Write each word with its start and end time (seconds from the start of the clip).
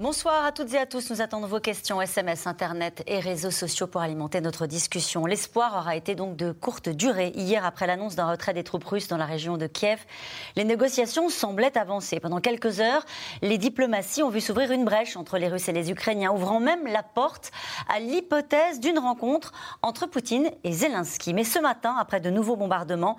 Bonsoir 0.00 0.44
à 0.44 0.52
toutes 0.52 0.74
et 0.74 0.78
à 0.78 0.86
tous. 0.86 1.10
Nous 1.10 1.22
attendons 1.22 1.48
vos 1.48 1.58
questions 1.58 2.00
SMS, 2.00 2.46
Internet 2.46 3.02
et 3.08 3.18
réseaux 3.18 3.50
sociaux 3.50 3.88
pour 3.88 4.00
alimenter 4.00 4.40
notre 4.40 4.66
discussion. 4.66 5.26
L'espoir 5.26 5.74
aura 5.76 5.96
été 5.96 6.14
donc 6.14 6.36
de 6.36 6.52
courte 6.52 6.88
durée. 6.88 7.32
Hier, 7.34 7.64
après 7.66 7.88
l'annonce 7.88 8.14
d'un 8.14 8.30
retrait 8.30 8.54
des 8.54 8.62
troupes 8.62 8.84
russes 8.84 9.08
dans 9.08 9.16
la 9.16 9.24
région 9.26 9.56
de 9.56 9.66
Kiev, 9.66 9.98
les 10.54 10.62
négociations 10.62 11.28
semblaient 11.28 11.76
avancer. 11.76 12.20
Pendant 12.20 12.38
quelques 12.38 12.78
heures, 12.78 13.04
les 13.42 13.58
diplomaties 13.58 14.22
ont 14.22 14.28
vu 14.28 14.40
s'ouvrir 14.40 14.70
une 14.70 14.84
brèche 14.84 15.16
entre 15.16 15.36
les 15.36 15.48
Russes 15.48 15.68
et 15.68 15.72
les 15.72 15.90
Ukrainiens, 15.90 16.30
ouvrant 16.30 16.60
même 16.60 16.86
la 16.86 17.02
porte 17.02 17.50
à 17.88 17.98
l'hypothèse 17.98 18.78
d'une 18.78 19.00
rencontre 19.00 19.50
entre 19.82 20.06
Poutine 20.06 20.48
et 20.62 20.70
Zelensky. 20.70 21.34
Mais 21.34 21.42
ce 21.42 21.58
matin, 21.58 21.96
après 21.98 22.20
de 22.20 22.30
nouveaux 22.30 22.54
bombardements, 22.54 23.16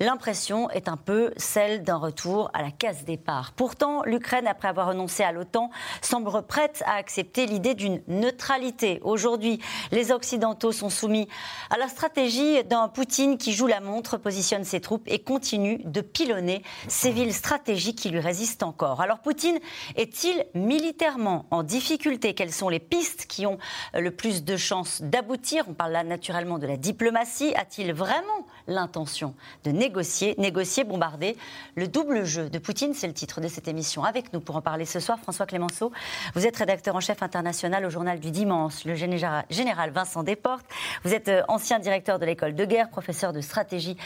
l'impression 0.00 0.70
est 0.70 0.88
un 0.88 0.96
peu 0.96 1.34
celle 1.36 1.82
d'un 1.82 1.96
retour 1.96 2.50
à 2.54 2.62
la 2.62 2.70
case 2.70 3.04
départ. 3.04 3.52
Pourtant, 3.52 4.02
l'Ukraine, 4.04 4.46
après 4.46 4.68
avoir 4.68 4.86
renoncé 4.86 5.22
à 5.24 5.32
l'OTAN, 5.32 5.68
semble 6.00 6.21
prête 6.46 6.82
à 6.86 6.94
accepter 6.94 7.46
l'idée 7.46 7.74
d'une 7.74 8.02
neutralité. 8.08 9.00
Aujourd'hui, 9.02 9.60
les 9.90 10.12
Occidentaux 10.12 10.72
sont 10.72 10.90
soumis 10.90 11.28
à 11.70 11.78
la 11.78 11.88
stratégie 11.88 12.64
d'un 12.64 12.88
Poutine 12.88 13.38
qui 13.38 13.52
joue 13.52 13.66
la 13.66 13.80
montre, 13.80 14.16
positionne 14.16 14.64
ses 14.64 14.80
troupes 14.80 15.04
et 15.06 15.18
continue 15.18 15.80
de 15.84 16.00
pilonner 16.00 16.62
ces 16.88 17.10
villes 17.10 17.34
stratégiques 17.34 17.98
qui 17.98 18.10
lui 18.10 18.20
résistent 18.20 18.62
encore. 18.62 19.00
Alors 19.00 19.18
Poutine 19.18 19.58
est-il 19.96 20.44
militairement 20.54 21.46
en 21.50 21.62
difficulté? 21.62 22.34
Quelles 22.34 22.52
sont 22.52 22.68
les 22.68 22.80
pistes 22.80 23.26
qui 23.26 23.46
ont 23.46 23.58
le 23.94 24.10
plus 24.10 24.44
de 24.44 24.56
chances 24.56 25.02
d'aboutir? 25.02 25.64
On 25.68 25.74
parle 25.74 25.92
là 25.92 26.04
naturellement 26.04 26.58
de 26.58 26.66
la 26.66 26.76
diplomatie. 26.76 27.54
A-t-il 27.56 27.92
vraiment 27.92 28.46
l'intention 28.66 29.34
de 29.64 29.70
négocier, 29.70 30.34
négocier, 30.38 30.84
bombarder 30.84 31.36
Le 31.74 31.88
double 31.88 32.24
jeu 32.24 32.48
de 32.48 32.58
Poutine, 32.58 32.94
c'est 32.94 33.06
le 33.06 33.14
titre 33.14 33.40
de 33.40 33.48
cette 33.48 33.68
émission. 33.68 34.04
Avec 34.04 34.32
nous 34.32 34.40
pour 34.40 34.56
en 34.56 34.62
parler 34.62 34.84
ce 34.84 35.00
soir, 35.00 35.18
François 35.18 35.46
Clémenceau, 35.46 35.92
vous 36.34 36.46
êtes 36.46 36.56
rédacteur 36.56 36.96
en 36.96 37.00
chef 37.00 37.22
international 37.22 37.84
au 37.84 37.90
journal 37.90 38.20
du 38.20 38.30
dimanche, 38.30 38.84
le 38.84 38.94
général 38.94 39.90
Vincent 39.90 40.22
Desportes. 40.22 40.66
Vous 41.04 41.14
êtes 41.14 41.28
euh, 41.28 41.42
ancien 41.48 41.78
directeur 41.78 42.18
de 42.18 42.26
l'école 42.26 42.54
de 42.54 42.64
guerre, 42.64 42.88
professeur 42.88 43.32
de 43.32 43.40
stratégie 43.40 43.96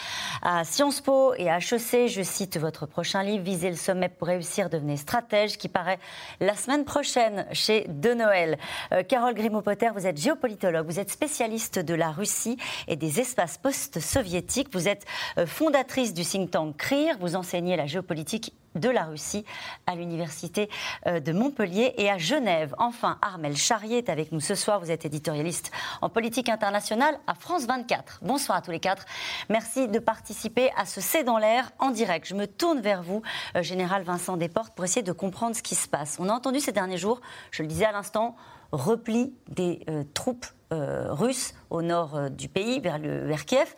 à 0.43 0.65
Sciences 0.65 1.01
Po 1.01 1.35
et 1.37 1.51
à 1.51 1.59
HEC. 1.59 2.09
Je 2.09 2.23
cite 2.23 2.59
votre 2.59 2.87
prochain 2.87 3.23
livre, 3.23 3.45
Viser 3.45 3.71
le 3.71 3.77
sommet 3.77 4.09
pour 4.09 4.29
réussir, 4.29 4.71
devenez 4.71 4.97
stratège, 4.97 5.57
qui 5.59 5.69
paraît 5.69 5.99
la 6.41 6.55
semaine 6.55 6.85
prochaine 6.85 7.47
chez 7.53 7.87
De 7.89 8.15
Noël. 8.15 8.59
Euh, 8.93 9.03
Carole 9.03 9.35
Grimaud-Potter, 9.35 9.91
vous 9.95 10.07
êtes 10.07 10.21
géopolitologue, 10.21 10.87
vous 10.87 10.99
êtes 10.99 11.11
spécialiste 11.11 11.79
de 11.79 11.95
la 11.95 12.11
Russie 12.11 12.57
et 12.89 12.97
des 12.97 13.21
espaces 13.21 13.59
post-soviétiques. 13.59 14.69
Vous 14.73 14.89
êtes 14.89 15.05
euh, 15.39 15.47
fondatrice 15.47 16.15
du 16.15 16.25
think 16.25 16.51
tank 16.51 16.77
CRIR, 16.77 17.17
vous 17.21 17.37
enseignez 17.37 17.77
la 17.77 17.87
géopolitique 17.87 18.53
de 18.77 18.89
la 18.89 19.05
Russie 19.05 19.45
à 19.87 19.95
l'Université 19.95 20.69
euh, 21.07 21.21
de 21.21 21.33
Montpellier 21.33 21.95
et 21.97 22.11
à 22.11 22.19
Genève. 22.19 22.75
Enfin, 22.79 23.19
Armel 23.23 23.57
Charrier 23.57 23.99
est 23.99 24.09
avec 24.09 24.33
nous 24.33 24.41
ce 24.41 24.55
soir. 24.55 24.81
Vous 24.81 24.91
êtes 24.91 25.05
éditorialiste 25.05 25.73
en 26.03 26.09
politique 26.09 26.49
internationale 26.49 27.19
à 27.27 27.35
France 27.35 27.67
24. 27.67 28.21
Bonsoir 28.23 28.59
à 28.59 28.63
tous 28.63 28.71
les 28.71 28.81
quatre. 28.81 29.05
Merci 29.49 29.89
de 29.89 29.99
participer 29.99 30.71
à 30.77 30.87
ce 30.87 31.01
C'est 31.01 31.25
dans 31.25 31.39
l'air 31.39 31.71
en 31.79 31.91
direct. 31.91 32.27
Je 32.27 32.35
me 32.35 32.47
tourne 32.47 32.81
vers 32.81 33.03
vous, 33.03 33.23
euh, 33.57 33.63
Général 33.63 34.03
Vincent 34.03 34.37
Desportes, 34.37 34.75
pour 34.75 34.85
essayer 34.85 35.03
de 35.03 35.13
comprendre 35.13 35.57
ce 35.57 35.63
qui 35.63 35.75
se 35.75 35.89
passe. 35.89 36.17
On 36.21 36.29
a 36.29 36.33
entendu 36.33 36.61
ces 36.61 36.73
derniers 36.73 36.99
jours, 36.99 37.21
je 37.51 37.63
le 37.63 37.69
disais 37.69 37.85
à 37.85 37.93
l'instant, 37.93 38.37
repli 38.73 39.35
des 39.49 39.81
euh, 39.89 40.05
troupes 40.15 40.47
euh, 40.73 41.13
russes 41.13 41.55
au 41.71 41.81
nord 41.81 42.17
euh, 42.17 42.29
du 42.29 42.49
pays, 42.49 42.81
vers, 42.81 43.45
Kiev. 43.45 43.69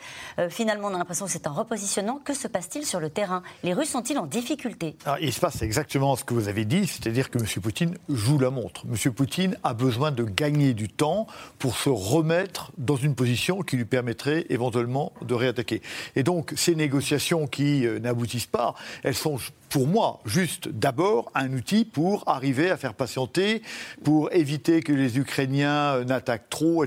finalement, 0.49 0.89
on 0.89 0.95
a 0.95 0.99
l'impression 0.99 1.27
que 1.27 1.31
c'est 1.31 1.47
un 1.47 1.53
repositionnement. 1.53 2.19
Que 2.25 2.35
se 2.35 2.49
passe-t-il 2.49 2.87
sur 2.87 3.01
le 3.01 3.11
terrain? 3.11 3.43
Les 3.63 3.75
Russes 3.75 3.91
sont-ils 3.91 4.19
en 4.19 4.27
difficulté? 4.27 4.97
Il 5.21 5.33
se 5.33 5.41
passe 5.41 5.63
exactement 5.63 6.17
ce 6.17 6.25
que 6.25 6.35
vous 6.35 6.49
avez 6.49 6.65
dit, 6.65 6.87
c'est-à-dire 6.87 7.31
que 7.31 7.39
M. 7.39 7.47
Poutine 7.63 7.97
joue 8.09 8.39
la 8.39 8.51
montre. 8.51 8.85
M. 8.87 9.13
Poutine 9.13 9.57
a 9.65 9.75
besoin 9.75 10.13
de 10.13 10.23
gagner 10.25 10.75
du 10.75 10.89
temps 10.89 11.27
pour 11.59 11.77
se 11.77 11.91
remettre 11.91 12.73
dans 12.79 12.97
une 12.97 13.15
position 13.15 13.63
qui 13.63 13.77
lui 13.77 13.85
permettrait 13.85 14.47
éventuellement 14.49 15.13
de 15.23 15.35
réattaquer. 15.35 15.83
Et 16.17 16.23
donc, 16.23 16.53
ces 16.57 16.75
négociations 16.75 17.47
qui 17.47 17.87
n'aboutissent 18.01 18.47
pas, 18.47 18.75
elles 19.03 19.15
sont 19.15 19.39
pour 19.69 19.87
moi, 19.87 20.21
juste 20.25 20.69
d'abord 20.69 21.31
un 21.35 21.53
outil 21.53 21.85
pour 21.85 22.25
arriver 22.27 22.71
à 22.71 22.77
faire 22.77 22.95
patienter, 22.95 23.63
pour 24.03 24.33
éviter 24.33 24.83
que 24.83 24.93
les 24.93 25.19
Ukrainiens 25.19 25.95
euh, 25.95 26.05
n'attaquent 26.05 26.49
trop, 26.49 26.78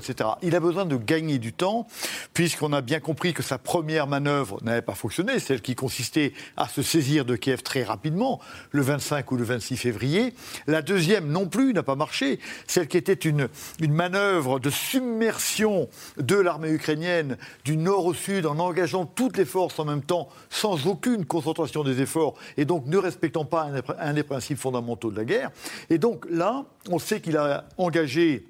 Il 0.41 0.55
a 0.55 0.59
besoin 0.59 0.85
de 0.85 0.95
gagner 0.95 1.39
du 1.39 1.53
temps, 1.53 1.87
puisqu'on 2.33 2.73
a 2.73 2.81
bien 2.81 2.99
compris 2.99 3.33
que 3.33 3.43
sa 3.43 3.57
première 3.57 4.07
manœuvre 4.07 4.59
n'avait 4.63 4.81
pas 4.81 4.95
fonctionné, 4.95 5.39
celle 5.39 5.61
qui 5.61 5.75
consistait 5.75 6.33
à 6.57 6.67
se 6.67 6.81
saisir 6.81 7.25
de 7.25 7.35
Kiev 7.35 7.61
très 7.63 7.83
rapidement, 7.83 8.39
le 8.71 8.81
25 8.81 9.31
ou 9.31 9.37
le 9.37 9.43
26 9.43 9.77
février. 9.77 10.33
La 10.67 10.81
deuxième 10.81 11.27
non 11.27 11.47
plus 11.47 11.73
n'a 11.73 11.83
pas 11.83 11.95
marché, 11.95 12.39
celle 12.67 12.87
qui 12.87 12.97
était 12.97 13.13
une 13.13 13.49
manœuvre 13.79 14.59
de 14.59 14.69
submersion 14.69 15.89
de 16.17 16.35
l'armée 16.35 16.71
ukrainienne 16.71 17.37
du 17.65 17.77
nord 17.77 18.05
au 18.05 18.13
sud 18.13 18.45
en 18.45 18.59
engageant 18.59 19.05
toutes 19.05 19.37
les 19.37 19.45
forces 19.45 19.79
en 19.79 19.85
même 19.85 20.01
temps, 20.01 20.29
sans 20.49 20.87
aucune 20.87 21.25
concentration 21.25 21.83
des 21.83 22.01
efforts. 22.01 22.35
Et 22.57 22.65
donc 22.65 22.85
ne 22.87 22.97
respectant 22.97 23.45
pas 23.45 23.69
un, 23.99 24.13
des 24.13 24.23
principes 24.23 24.57
fondamentaux 24.57 25.11
de 25.11 25.17
la 25.17 25.25
guerre. 25.25 25.51
Et 25.89 25.97
donc 25.97 26.25
là, 26.29 26.65
on 26.89 26.99
sait 26.99 27.21
qu'il 27.21 27.37
a 27.37 27.65
engagé 27.77 28.45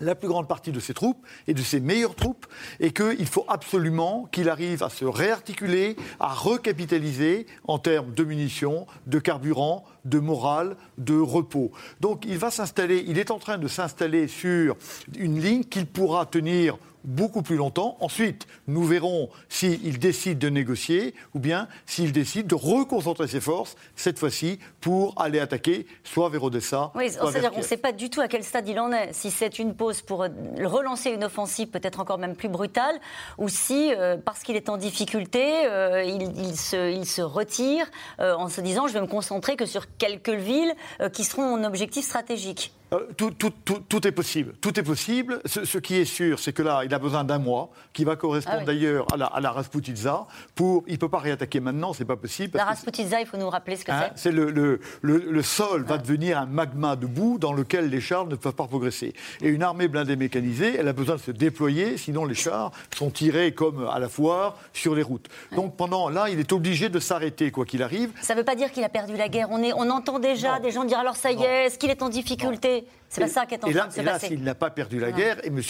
la 0.00 0.14
plus 0.14 0.28
grande 0.28 0.48
partie 0.48 0.72
de 0.72 0.80
ses 0.80 0.94
troupes 0.94 1.24
et 1.46 1.54
de 1.54 1.62
ses 1.62 1.80
meilleures 1.80 2.14
troupes, 2.14 2.46
et 2.80 2.92
qu'il 2.92 3.26
faut 3.26 3.44
absolument 3.48 4.28
qu'il 4.32 4.48
arrive 4.48 4.82
à 4.82 4.90
se 4.90 5.04
réarticuler, 5.04 5.96
à 6.20 6.34
recapitaliser 6.34 7.46
en 7.66 7.78
termes 7.78 8.12
de 8.12 8.24
munitions, 8.24 8.86
de 9.06 9.18
carburant, 9.18 9.84
de 10.04 10.18
morale, 10.18 10.76
de 10.98 11.18
repos. 11.18 11.72
Donc 12.00 12.24
il 12.26 12.38
va 12.38 12.50
s'installer, 12.50 13.04
il 13.06 13.18
est 13.18 13.30
en 13.30 13.38
train 13.38 13.58
de 13.58 13.68
s'installer 13.68 14.28
sur 14.28 14.76
une 15.16 15.40
ligne 15.40 15.64
qu'il 15.64 15.86
pourra 15.86 16.26
tenir 16.26 16.78
beaucoup 17.04 17.42
plus 17.42 17.56
longtemps. 17.56 17.96
Ensuite, 18.00 18.46
nous 18.66 18.84
verrons 18.84 19.28
s'il 19.48 19.98
décide 19.98 20.38
de 20.38 20.48
négocier 20.48 21.14
ou 21.34 21.38
bien 21.38 21.68
s'il 21.86 22.12
décide 22.12 22.46
de 22.46 22.54
reconcentrer 22.54 23.28
ses 23.28 23.40
forces, 23.40 23.76
cette 23.94 24.18
fois-ci, 24.18 24.58
pour 24.80 25.14
aller 25.20 25.38
attaquer 25.38 25.86
soit 26.02 26.28
vers 26.30 26.42
Odessa. 26.42 26.90
Oui, 26.94 27.10
c'est-à-dire 27.10 27.50
qu'on 27.50 27.58
ne 27.58 27.62
sait 27.62 27.76
pas 27.76 27.92
du 27.92 28.10
tout 28.10 28.20
à 28.20 28.28
quel 28.28 28.42
stade 28.42 28.68
il 28.68 28.80
en 28.80 28.90
est. 28.92 29.12
Si 29.12 29.30
c'est 29.30 29.58
une 29.58 29.74
pause 29.74 30.00
pour 30.00 30.26
relancer 30.64 31.10
une 31.10 31.24
offensive 31.24 31.68
peut-être 31.68 32.00
encore 32.00 32.18
même 32.18 32.34
plus 32.34 32.48
brutale, 32.48 32.98
ou 33.38 33.48
si, 33.48 33.92
euh, 33.94 34.16
parce 34.16 34.40
qu'il 34.40 34.56
est 34.56 34.68
en 34.68 34.76
difficulté, 34.76 35.66
euh, 35.66 36.02
il, 36.02 36.56
se, 36.56 37.22
retire 37.22 37.86
euh, 38.20 38.34
en 38.34 38.48
se 38.48 38.60
disant 38.60 38.88
je 38.88 38.94
vais 38.94 39.00
me 39.00 39.06
concentrer 39.06 39.56
que 39.56 39.66
sur 39.66 39.86
quelques 39.98 40.30
villes 40.30 40.74
qui 41.12 41.24
seront 41.24 41.56
mon 41.56 41.64
objectif 41.64 42.04
stratégique. 42.04 42.72
Euh, 42.94 43.08
tout, 43.16 44.06
est 44.06 44.12
possible. 44.12 44.54
Tout 44.60 44.78
est 44.78 44.82
possible. 44.82 45.40
Ce, 45.46 45.78
qui 45.78 45.96
est 45.96 46.04
sûr, 46.04 46.38
c'est 46.38 46.52
que 46.52 46.62
là, 46.62 46.82
il 46.84 46.94
a 46.94 46.98
besoin 46.98 47.24
d'un 47.24 47.38
mois, 47.38 47.70
qui 47.92 48.04
va 48.04 48.16
correspondre 48.16 48.58
ah 48.62 48.64
d'ailleurs 48.64 49.06
à 49.12 49.16
la, 49.16 49.26
à 49.26 49.40
la 49.40 49.50
Rasputitsa. 49.52 50.26
Pour, 50.54 50.84
il 50.86 50.94
ne 50.94 50.98
peut 50.98 51.08
pas 51.08 51.18
réattaquer 51.18 51.60
maintenant, 51.60 51.92
c'est 51.92 52.04
pas 52.04 52.16
possible. 52.16 52.56
La 52.56 52.64
Rasputitsa, 52.64 53.20
il 53.20 53.26
faut 53.26 53.36
nous 53.36 53.50
rappeler 53.50 53.76
ce 53.76 53.84
que 53.84 53.92
hein, 53.92 54.10
c'est. 54.14 54.24
C'est 54.24 54.32
le, 54.32 54.50
le, 54.50 54.80
le, 55.02 55.42
sol 55.42 55.84
va 55.84 55.98
devenir 55.98 56.38
un 56.38 56.46
magma 56.46 56.96
de 56.96 57.06
boue 57.06 57.38
dans 57.38 57.52
lequel 57.52 57.90
les 57.90 58.00
chars 58.00 58.26
ne 58.26 58.36
peuvent 58.36 58.54
pas 58.54 58.66
progresser. 58.66 59.12
Et 59.42 59.48
une 59.48 59.62
armée 59.62 59.88
blindée 59.88 60.16
mécanisée, 60.16 60.76
elle 60.78 60.88
a 60.88 60.92
besoin 60.92 61.16
de 61.16 61.20
se 61.20 61.30
déployer, 61.30 61.98
sinon 61.98 62.24
les 62.24 62.34
chars 62.34 62.72
sont 62.96 63.10
tirés 63.10 63.52
comme 63.52 63.86
à 63.86 63.98
la 63.98 64.08
foire 64.08 64.56
sur 64.72 64.94
les 64.94 65.02
routes. 65.02 65.28
Donc 65.54 65.76
pendant 65.76 66.08
là, 66.08 66.28
il 66.30 66.40
est 66.40 66.52
obligé 66.52 66.88
de 66.88 66.98
s'arrêter 66.98 67.50
quoi 67.50 67.66
qu'il 67.66 67.82
arrive. 67.82 68.10
Ça 68.22 68.34
ne 68.34 68.38
veut 68.38 68.44
pas 68.44 68.56
dire 68.56 68.72
qu'il 68.72 68.84
a 68.84 68.88
perdu 68.88 69.16
la 69.16 69.28
guerre. 69.28 69.48
On, 69.50 69.62
est, 69.62 69.72
on 69.74 69.90
entend 69.90 70.18
déjà 70.18 70.58
des 70.60 70.70
gens 70.70 70.84
dire 70.84 70.98
alors 70.98 71.16
ça 71.16 71.32
y 71.32 71.42
est, 71.42 71.66
est-ce 71.66 71.78
qu'il 71.78 71.90
est 71.90 72.02
en 72.02 72.08
difficulté? 72.08 72.83
C'est 73.08 73.20
pas 73.20 73.28
ça 73.28 73.46
qui 73.46 73.54
est 73.54 73.64
en 73.64 73.70
train 73.70 73.86
de 73.86 73.92
se 73.92 74.00
et 74.00 74.02
là, 74.02 74.18
s'il 74.18 74.42
n'a 74.42 74.54
pas 74.54 74.70
perdu 74.70 74.98
la 74.98 75.12
guerre, 75.12 75.44
et 75.44 75.48
M. 75.48 75.60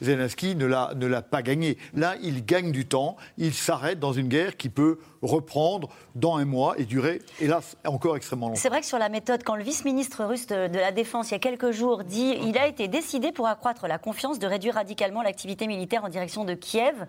Zelensky 0.00 0.56
ne 0.56 0.66
l'a, 0.66 0.92
ne 0.96 1.06
l'a 1.06 1.22
pas 1.22 1.42
gagné. 1.42 1.78
Là, 1.94 2.16
il 2.22 2.44
gagne 2.44 2.72
du 2.72 2.86
temps, 2.86 3.16
il 3.36 3.54
s'arrête 3.54 4.00
dans 4.00 4.12
une 4.12 4.28
guerre 4.28 4.56
qui 4.56 4.68
peut 4.68 4.98
reprendre 5.22 5.88
dans 6.14 6.36
un 6.36 6.44
mois 6.44 6.74
et 6.78 6.84
durer, 6.84 7.22
hélas, 7.40 7.76
encore 7.86 8.16
extrêmement 8.16 8.48
longtemps. 8.48 8.60
C'est 8.60 8.68
vrai 8.68 8.80
que 8.80 8.86
sur 8.86 8.98
la 8.98 9.08
méthode, 9.08 9.42
quand 9.44 9.54
le 9.54 9.62
vice-ministre 9.62 10.24
russe 10.24 10.46
de, 10.46 10.68
la 10.76 10.92
Défense, 10.92 11.30
il 11.30 11.32
y 11.32 11.36
a 11.36 11.40
quelques 11.40 11.70
jours, 11.70 12.04
dit 12.04 12.36
il 12.42 12.58
a 12.58 12.66
été 12.66 12.88
décidé 12.88 13.32
pour 13.32 13.46
accroître 13.46 13.86
la 13.86 13.98
confiance 13.98 14.38
de 14.38 14.46
réduire 14.46 14.74
radicalement 14.74 15.22
l'activité 15.22 15.66
militaire 15.66 16.04
en 16.04 16.08
direction 16.08 16.44
de 16.44 16.54
Kiev, 16.54 17.06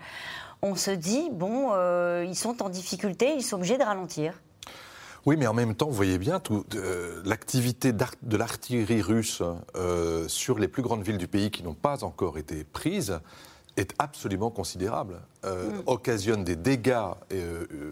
on 0.62 0.76
se 0.76 0.92
dit, 0.92 1.30
bon, 1.32 1.70
euh, 1.74 2.26
ils 2.28 2.36
sont 2.36 2.62
en 2.62 2.70
difficulté, 2.70 3.34
ils 3.36 3.44
sont 3.44 3.56
obligés 3.56 3.78
de 3.78 3.84
ralentir. 3.84 4.34
Oui, 5.26 5.36
mais 5.38 5.48
en 5.48 5.54
même 5.54 5.76
temps, 5.76 5.88
vous 5.88 5.94
voyez 5.94 6.18
bien, 6.18 6.42
euh, 6.76 7.22
l'activité 7.26 7.92
de 7.92 8.38
l'artillerie 8.38 9.02
russe 9.02 9.42
euh, 9.76 10.28
sur 10.28 10.60
les 10.60 10.68
plus 10.68 10.82
grandes 10.82 11.04
villes 11.04 11.18
du 11.18 11.28
pays 11.28 11.52
qui 11.52 11.64
n'ont 11.64 11.74
pas 11.74 12.04
encore 12.04 12.38
été 12.38 12.64
prises 12.64 13.20
est 13.78 13.94
absolument 14.00 14.50
considérable. 14.50 15.22
Euh, 15.46 15.70
mm. 15.70 15.84
Occasionne 15.88 16.44
des 16.44 16.56
dégâts 16.56 17.04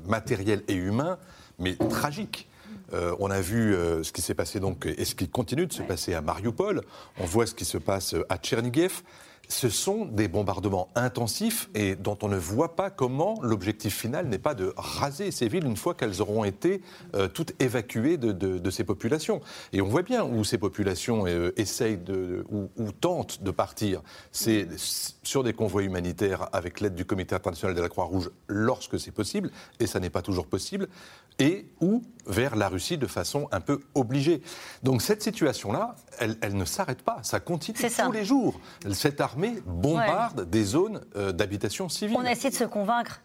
matériels 0.06 0.64
et 0.68 0.74
humains, 0.74 1.18
mais 1.60 1.76
tragiques. 1.76 2.50
on 2.92 3.30
a 3.30 3.42
vu 3.42 3.74
ce 4.04 4.12
qui 4.12 4.22
s'est 4.22 4.34
passé 4.34 4.60
donc 4.60 4.86
et 4.86 5.06
ce 5.06 5.16
qui 5.16 5.28
continue 5.28 5.68
de 5.68 5.74
se 5.74 5.84
passer 5.84 6.14
à 6.14 6.22
Mariupol. 6.22 6.82
On 7.20 7.26
voit 7.26 7.46
ce 7.46 7.54
qui 7.54 7.66
se 7.66 7.78
passe 7.78 8.16
à 8.30 8.38
Tchernigev 8.38 9.02
ce 9.48 9.70
sont 9.70 10.06
des 10.06 10.28
bombardements 10.28 10.90
intensifs 10.96 11.70
et 11.74 11.96
dont 11.96 12.18
on 12.22 12.28
ne 12.28 12.38
voit 12.38 12.76
pas 12.76 12.90
comment 12.90 13.40
l'objectif 13.42 13.96
final 13.96 14.28
n'est 14.28 14.38
pas 14.38 14.54
de 14.54 14.74
raser 14.76 15.32
ces 15.32 15.48
villes 15.48 15.66
une 15.66 15.78
fois 15.78 15.94
qu'elles 15.94 16.22
auront 16.22 16.44
été 16.44 16.82
euh, 17.16 17.28
toutes 17.28 17.54
évacuées 17.62 18.18
de, 18.18 18.70
ces 18.70 18.84
populations. 18.84 19.42
Et 19.72 19.82
on 19.82 19.88
voit 19.88 20.04
bien 20.04 20.24
où 20.24 20.44
ces 20.44 20.58
populations 20.58 21.26
euh, 21.28 21.52
essayent 21.56 21.98
de, 21.98 22.46
ou, 22.50 22.92
tentent 22.92 23.42
de 23.42 23.52
partir. 23.52 24.02
C'est 24.32 24.68
sur 25.24 25.44
des 25.44 25.54
convois 25.54 25.84
humanitaires 25.84 26.50
avec 26.52 26.82
l'aide 26.82 26.96
du 26.96 27.06
Comité 27.06 27.36
international 27.36 27.76
de 27.76 27.82
la 27.82 27.90
Croix-Rouge 27.90 28.30
lorsque 28.48 29.00
c'est 29.00 29.12
possible, 29.12 29.52
et 29.80 29.88
ça 29.88 30.00
n'est 30.00 30.10
pas 30.10 30.22
toujours 30.22 30.48
possible, 30.48 30.88
et 31.40 31.68
ou 31.82 32.02
vers 32.26 32.56
la 32.56 32.68
Russie 32.68 32.98
de 32.98 33.08
façon 33.08 33.48
un 33.52 33.62
peu 33.62 33.80
obligée. 33.96 34.42
Donc 34.84 35.02
cette 35.02 35.24
situation-là, 35.24 35.96
elle, 36.20 36.56
ne 36.56 36.66
s'arrête 36.66 37.02
pas, 37.02 37.20
ça 37.24 37.40
continue 37.40 37.78
tous 37.78 38.12
les 38.12 38.26
jours. 38.26 38.60
Cette 38.92 39.22
armée 39.22 39.62
bombarde 39.66 40.50
des 40.50 40.64
zones 40.64 41.02
euh, 41.16 41.32
d'habitation 41.32 41.90
civile. 41.90 42.18
On 42.20 42.26
a 42.26 42.32
essayé 42.32 42.50
de 42.50 42.56
se 42.56 42.66
convaincre 42.66 43.22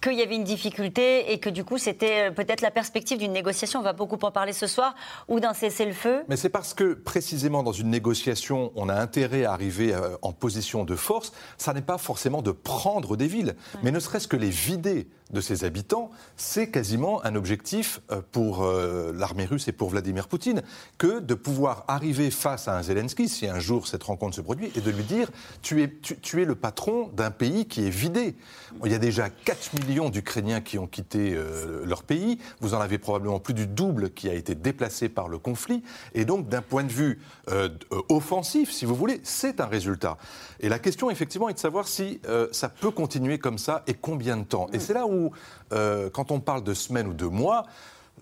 qu'il 0.00 0.14
y 0.14 0.22
avait 0.22 0.36
une 0.36 0.44
difficulté 0.44 1.32
et 1.32 1.38
que 1.38 1.50
du 1.50 1.64
coup 1.64 1.78
c'était 1.78 2.28
euh, 2.28 2.30
peut-être 2.30 2.60
la 2.60 2.70
perspective 2.70 3.18
d'une 3.18 3.32
négociation, 3.32 3.80
on 3.80 3.82
va 3.82 3.92
beaucoup 3.92 4.18
en 4.22 4.30
parler 4.30 4.52
ce 4.52 4.66
soir, 4.66 4.94
ou 5.28 5.40
d'un 5.40 5.54
cessez-le-feu. 5.54 6.24
Mais 6.28 6.36
c'est 6.36 6.48
parce 6.48 6.74
que 6.74 6.94
précisément 6.94 7.62
dans 7.62 7.72
une 7.72 7.90
négociation, 7.90 8.72
on 8.76 8.88
a 8.88 8.94
intérêt 8.94 9.44
à 9.44 9.52
arriver 9.52 9.94
euh, 9.94 10.16
en 10.22 10.32
position 10.32 10.84
de 10.84 10.96
force, 10.96 11.32
ça 11.56 11.72
n'est 11.72 11.82
pas 11.82 11.98
forcément 11.98 12.42
de 12.42 12.50
prendre 12.50 13.16
des 13.16 13.26
villes, 13.26 13.56
mais 13.82 13.90
ne 13.90 14.00
serait-ce 14.00 14.28
que 14.28 14.36
les 14.36 14.50
vider 14.50 15.08
de 15.30 15.42
ses 15.42 15.64
habitants, 15.64 16.10
c'est 16.38 16.70
quasiment 16.70 17.22
un 17.24 17.34
objectif 17.34 18.00
euh, 18.10 18.22
pour 18.32 18.64
l'armée 19.14 19.44
russe 19.44 19.68
et 19.68 19.72
pour 19.72 19.90
Vladimir 19.90 20.28
Poutine 20.28 20.62
que 20.96 21.20
de 21.20 21.34
pouvoir 21.34 21.84
arriver 21.88 22.30
face 22.30 22.68
à 22.68 22.78
un 22.78 22.82
Zelensky, 22.82 23.28
si 23.28 23.46
un 23.46 23.58
jour 23.58 23.86
cette 23.86 24.02
rencontre 24.02 24.36
se 24.36 24.40
produit, 24.40 24.70
et 24.74 24.80
de 24.80 24.90
lui 24.90 25.04
dire 25.04 25.30
tu 25.62 25.82
es, 25.82 25.92
tu, 26.22 26.42
es 26.42 26.44
le 26.44 26.54
patron 26.54 27.08
d'un 27.14 27.30
pays 27.30 27.66
qui 27.66 27.86
est 27.86 27.90
vidé. 27.90 28.36
Il 28.84 28.92
y 28.92 28.94
a 28.94 28.98
déjà 28.98 29.28
4 29.28 29.74
millions 29.74 29.87
d'Ukrainiens 30.10 30.60
qui 30.60 30.78
ont 30.78 30.86
quitté 30.86 31.34
euh, 31.34 31.84
leur 31.84 32.02
pays, 32.02 32.38
vous 32.60 32.74
en 32.74 32.80
avez 32.80 32.98
probablement 32.98 33.40
plus 33.40 33.54
du 33.54 33.66
double 33.66 34.10
qui 34.10 34.28
a 34.28 34.34
été 34.34 34.54
déplacé 34.54 35.08
par 35.08 35.28
le 35.28 35.38
conflit, 35.38 35.82
et 36.14 36.24
donc 36.24 36.48
d'un 36.48 36.62
point 36.62 36.84
de 36.84 36.92
vue 36.92 37.18
offensif, 38.08 38.70
si 38.70 38.84
vous 38.84 38.94
voulez, 38.94 39.20
c'est 39.22 39.60
un 39.60 39.66
résultat. 39.66 40.18
Et 40.60 40.68
la 40.68 40.78
question 40.78 41.10
effectivement 41.10 41.48
est 41.48 41.54
de 41.54 41.58
savoir 41.58 41.88
si 41.88 42.20
ça 42.52 42.68
peut 42.68 42.90
continuer 42.90 43.38
comme 43.38 43.58
ça 43.58 43.82
et 43.86 43.94
combien 43.94 44.36
de 44.36 44.44
temps. 44.44 44.66
Et 44.72 44.78
c'est 44.78 44.94
là 44.94 45.06
où 45.06 45.32
euh, 45.72 46.10
quand 46.10 46.30
on 46.30 46.40
parle 46.40 46.64
de 46.64 46.74
semaines 46.74 47.08
ou 47.08 47.14
de 47.14 47.26
mois, 47.26 47.66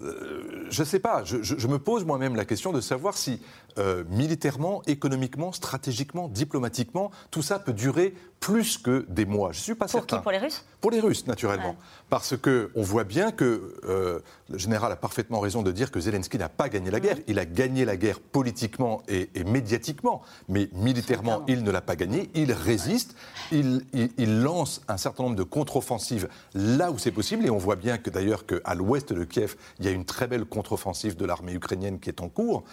euh, 0.02 0.66
je 0.68 0.82
ne 0.82 0.86
sais 0.86 0.98
pas, 0.98 1.22
je, 1.24 1.66
me 1.66 1.78
pose 1.78 2.04
moi-même 2.04 2.36
la 2.36 2.44
question 2.44 2.72
de 2.72 2.80
savoir 2.80 3.16
si 3.16 3.40
euh, 3.78 4.04
militairement, 4.08 4.82
économiquement, 4.86 5.52
stratégiquement, 5.52 6.28
diplomatiquement, 6.28 7.10
tout 7.30 7.42
ça 7.42 7.58
peut 7.58 7.72
durer 7.72 8.14
plus 8.40 8.78
que 8.78 9.04
des 9.08 9.24
mois. 9.24 9.52
Je 9.52 9.60
suis 9.60 9.74
pas 9.74 9.86
pour 9.86 9.92
certain? 9.92 10.18
Qui, 10.18 10.22
pour 10.22 10.32
les 10.32 10.38
Russes? 10.38 10.64
Pour 10.80 10.90
les 10.90 11.00
Russes, 11.00 11.26
naturellement. 11.26 11.74
Parce 12.10 12.36
que 12.36 12.70
on 12.74 12.82
voit 12.82 13.04
bien 13.04 13.32
que 13.32 13.76
euh, 13.88 14.20
le 14.48 14.58
général 14.58 14.92
a 14.92 14.96
parfaitement 14.96 15.40
raison 15.40 15.62
de 15.62 15.72
dire 15.72 15.90
que 15.90 15.98
Zelensky 15.98 16.38
n'a 16.38 16.48
pas 16.48 16.68
gagné 16.68 16.90
la 16.90 17.00
guerre. 17.00 17.16
Il 17.26 17.38
a 17.38 17.44
gagné 17.44 17.84
la 17.84 17.96
guerre 17.96 18.20
politiquement 18.20 19.02
et, 19.08 19.28
médiatiquement, 19.44 20.22
mais 20.48 20.68
militairement, 20.74 21.42
il 21.48 21.64
ne 21.64 21.70
l'a 21.70 21.80
pas 21.80 21.96
gagné. 21.96 22.30
Il 22.34 22.52
résiste. 22.52 23.16
Il, 23.50 23.82
il, 23.92 24.42
lance 24.42 24.82
un 24.86 24.96
certain 24.96 25.24
nombre 25.24 25.36
de 25.36 25.42
contre-offensives 25.42 26.28
là 26.54 26.90
où 26.90 26.98
c'est 26.98 27.10
possible. 27.10 27.46
Et 27.46 27.50
on 27.50 27.58
voit 27.58 27.76
bien 27.76 27.98
que 27.98 28.10
d'ailleurs 28.10 28.46
qu'à 28.46 28.74
l'ouest 28.74 29.12
de 29.12 29.24
Kiev, 29.24 29.56
il 29.80 29.86
y 29.86 29.88
a 29.88 29.92
une 29.92 30.04
très 30.04 30.26
belle 30.26 30.44
contre-offensive 30.44 31.16
de 31.16 31.24
l'armée 31.24 31.54
ukrainienne 31.54 31.98
qui 31.98 32.10
est 32.10 32.20
en 32.20 32.28
cours. 32.28 32.64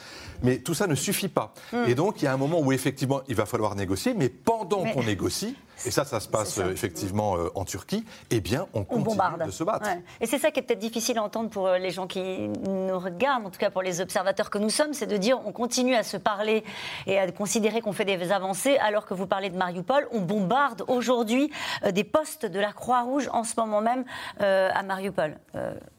Mais 0.43 0.59
tout 0.59 0.73
ça 0.73 0.87
ne 0.87 0.92
suffit 0.95 1.27
pas. 1.27 1.53
Hmm. 1.71 1.85
Et 1.87 1.95
donc, 1.95 2.21
il 2.21 2.25
y 2.25 2.27
a 2.27 2.33
un 2.33 2.37
moment 2.37 2.59
où 2.59 2.71
effectivement, 2.71 3.21
il 3.27 3.35
va 3.35 3.45
falloir 3.45 3.75
négocier. 3.75 4.13
Mais 4.13 4.29
pendant 4.29 4.83
qu'on 4.85 5.03
négocie, 5.03 5.55
et 5.85 5.91
ça, 5.91 6.05
ça 6.05 6.19
se 6.19 6.27
passe 6.27 6.57
euh, 6.57 6.71
effectivement 6.71 7.35
euh, 7.37 7.49
en 7.55 7.65
Turquie, 7.65 8.05
eh 8.29 8.41
bien, 8.41 8.67
on 8.73 8.83
continue 8.83 9.17
de 9.45 9.51
se 9.51 9.63
battre. 9.63 9.89
Et 10.21 10.25
c'est 10.25 10.39
ça 10.39 10.51
qui 10.51 10.59
est 10.59 10.63
peut-être 10.63 10.79
difficile 10.79 11.17
à 11.17 11.23
entendre 11.23 11.49
pour 11.49 11.67
euh, 11.67 11.77
les 11.77 11.91
gens 11.91 12.07
qui 12.07 12.21
nous 12.47 12.99
regardent, 12.99 13.45
en 13.45 13.49
tout 13.49 13.59
cas 13.59 13.69
pour 13.69 13.81
les 13.81 14.01
observateurs 14.01 14.49
que 14.49 14.57
nous 14.57 14.69
sommes, 14.69 14.93
c'est 14.93 15.07
de 15.07 15.17
dire 15.17 15.39
on 15.45 15.51
continue 15.51 15.95
à 15.95 16.03
se 16.03 16.17
parler 16.17 16.63
et 17.07 17.19
à 17.19 17.31
considérer 17.31 17.81
qu'on 17.81 17.93
fait 17.93 18.05
des 18.05 18.31
avancées 18.31 18.77
alors 18.77 19.05
que 19.05 19.13
vous 19.13 19.27
parlez 19.27 19.49
de 19.49 19.57
Mariupol. 19.57 20.07
On 20.11 20.21
bombarde 20.21 20.83
aujourd'hui 20.87 21.51
des 21.91 22.03
postes 22.03 22.45
de 22.45 22.59
la 22.59 22.71
Croix-Rouge 22.71 23.29
en 23.31 23.43
ce 23.43 23.53
moment 23.57 23.81
même 23.81 24.05
à 24.39 24.83
Mariupol. 24.83 25.37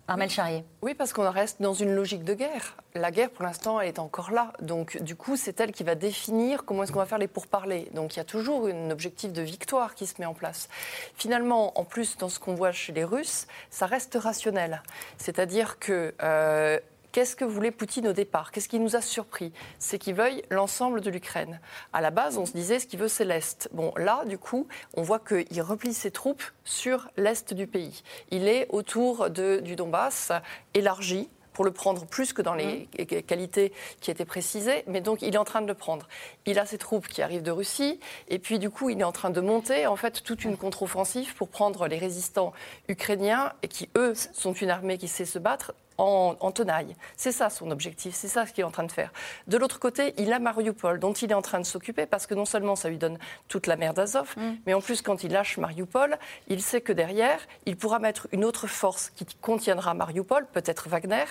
Armel 0.07 0.29
Charrier. 0.29 0.65
Oui, 0.83 0.93
parce 0.93 1.15
qu'on 1.15 1.31
reste 1.31 1.63
dans 1.63 1.73
une 1.73 1.95
logique 1.95 2.25
de 2.25 2.35
guerre. 2.35 2.77
La 2.95 3.11
guerre, 3.11 3.31
pour 3.31 3.43
l'instant, 3.43 3.81
elle 3.81 3.89
est 3.89 3.99
encore 3.99 4.31
là. 4.31 4.53
Donc, 4.61 5.03
du 5.03 5.17
coup, 5.17 5.37
c'est 5.37 5.59
elle 5.61 5.73
qui 5.73 5.83
va 5.83 5.95
définir 5.95 6.67
comment 6.67 6.83
est-ce 6.83 6.93
qu'on 6.93 6.99
va 6.99 7.07
faire 7.07 7.19
les 7.19 7.27
pourparlers. 7.27 7.89
Donc, 7.95 8.15
il 8.15 8.19
y 8.19 8.21
a 8.21 8.25
toujours 8.25 8.67
un 8.67 8.91
objectif 8.91 9.33
de 9.33 9.41
victoire 9.41 9.74
qui 9.95 10.07
se 10.07 10.15
met 10.19 10.27
en 10.27 10.35
place. 10.35 10.69
Finalement, 11.17 11.79
en 11.79 11.85
plus, 11.85 12.17
dans 12.17 12.29
ce 12.29 12.39
qu'on 12.39 12.55
voit 12.55 12.73
chez 12.73 12.93
les 12.93 13.05
Russes, 13.05 13.47
ça 13.71 13.87
reste 13.87 14.17
rationnel. 14.21 14.83
C'est-à-dire 15.19 15.79
que 15.79 16.15
euh, 16.23 16.79
Qu'est-ce 17.15 17.37
que 17.37 17.45
voulait 17.45 17.71
Poutine 17.71 18.09
au 18.09 18.13
départ? 18.13 18.51
Qu'est-ce 18.51 18.69
qui 18.69 18.81
nous 18.81 18.97
a 18.97 19.01
surpris? 19.01 19.53
C'est 19.79 20.01
qu'il 20.01 20.17
veuille 20.17 20.43
l'ensemble 20.51 21.01
de 21.01 21.11
l'Ukraine. 21.11 21.61
À 21.93 22.01
la 22.01 22.11
base, 22.11 22.39
on 22.39 22.45
se 22.45 22.51
disait 22.51 22.81
ce 22.81 22.89
qu'il 22.89 22.99
veut, 22.99 23.07
c'est 23.07 23.25
l'Est. 23.25 23.69
Bon, 23.71 23.93
là, 23.97 24.25
du 24.25 24.37
coup, 24.37 24.67
on 24.95 25.03
voit 25.03 25.21
qu'il 25.21 25.63
replie 25.63 25.95
ses 25.95 26.11
troupes 26.11 26.43
sur 26.65 27.09
l'Est 27.17 27.55
du 27.55 27.69
pays. 27.69 28.03
Il 28.33 28.49
est 28.49 28.67
autour 28.71 29.31
de, 29.31 29.61
du 29.61 29.77
Donbass, 29.77 30.33
élargi, 30.75 31.29
pour 31.53 31.65
le 31.65 31.71
prendre 31.71 32.05
plus 32.05 32.33
que 32.33 32.43
dans 32.43 32.55
les 32.55 32.89
mmh. 32.99 33.23
qualités 33.23 33.73
qui 34.01 34.11
étaient 34.11 34.25
précisées, 34.25 34.83
mais 34.87 35.01
donc 35.01 35.23
il 35.23 35.35
est 35.35 35.39
en 35.39 35.45
train 35.45 35.63
de 35.63 35.69
le 35.69 35.75
prendre. 35.75 36.09
Il 36.47 36.59
a 36.59 36.67
ses 36.67 36.79
troupes 36.79 37.09
qui 37.09 37.23
arrivent 37.23 37.43
de 37.43 37.51
Russie, 37.51 38.01
et 38.29 38.39
puis 38.39 38.59
du 38.59 38.71
coup 38.71 38.91
il 38.91 39.01
est 39.01 39.05
en 39.05 39.13
train 39.13 39.31
de 39.31 39.41
monter 39.41 39.87
en 39.87 39.97
fait 39.97 40.23
toute 40.23 40.45
une 40.45 40.57
contre-offensive 40.57 41.35
pour 41.35 41.49
prendre 41.49 41.87
les 41.87 41.99
résistants 41.99 42.53
ukrainiens, 42.89 43.53
et 43.63 43.69
qui 43.69 43.89
eux 43.97 44.15
sont 44.33 44.53
une 44.53 44.71
armée 44.71 44.99
qui 44.99 45.09
sait 45.09 45.25
se 45.25 45.39
battre, 45.39 45.73
en, 45.99 46.53
tenaille. 46.53 46.95
C'est 47.17 47.33
ça 47.33 47.51
son 47.51 47.71
objectif, 47.71 48.15
c'est 48.15 48.29
ça 48.29 48.47
ce 48.47 48.53
qu'il 48.53 48.63
est 48.63 48.67
en 48.67 48.71
train 48.71 48.85
de 48.85 48.93
faire. 48.93 49.13
De 49.47 49.57
l'autre 49.57 49.79
côté, 49.79 50.15
il 50.19 50.33
a 50.33 50.39
Mariupol, 50.39 50.99
dont 50.99 51.13
il 51.13 51.31
est 51.31 51.35
en 51.35 51.43
train 51.43 51.61
de 51.61 51.65
s'occuper, 51.65 52.07
parce 52.07 52.27
que 52.27 52.35
non 52.35 52.45
seulement 52.45 52.77
ça 52.77 52.89
lui 52.89 52.99
donne 52.99 53.19
toute 53.49 53.67
la 53.67 53.77
mer 53.77 53.95
d'Azov, 53.95 54.35
mm. 54.37 54.43
mais 54.67 54.75
en 54.75 54.81
plus, 54.81 55.03
quand 55.03 55.25
il 55.25 55.33
lâche 55.33 55.59
Mariupol, 55.59 56.19
il 56.49 56.63
sait 56.63 56.81
que 56.81 56.93
derrière, 56.93 57.41
il 57.67 57.77
pourra 57.77 57.99
mettre 57.99 58.29
une 58.33 58.45
autre 58.45 58.67
force 58.67 59.11
qui 59.11 59.27
contiendra 59.41 59.95
Mariupol, 59.95 60.47
peut-être 60.53 60.89
Wagner, 60.89 61.25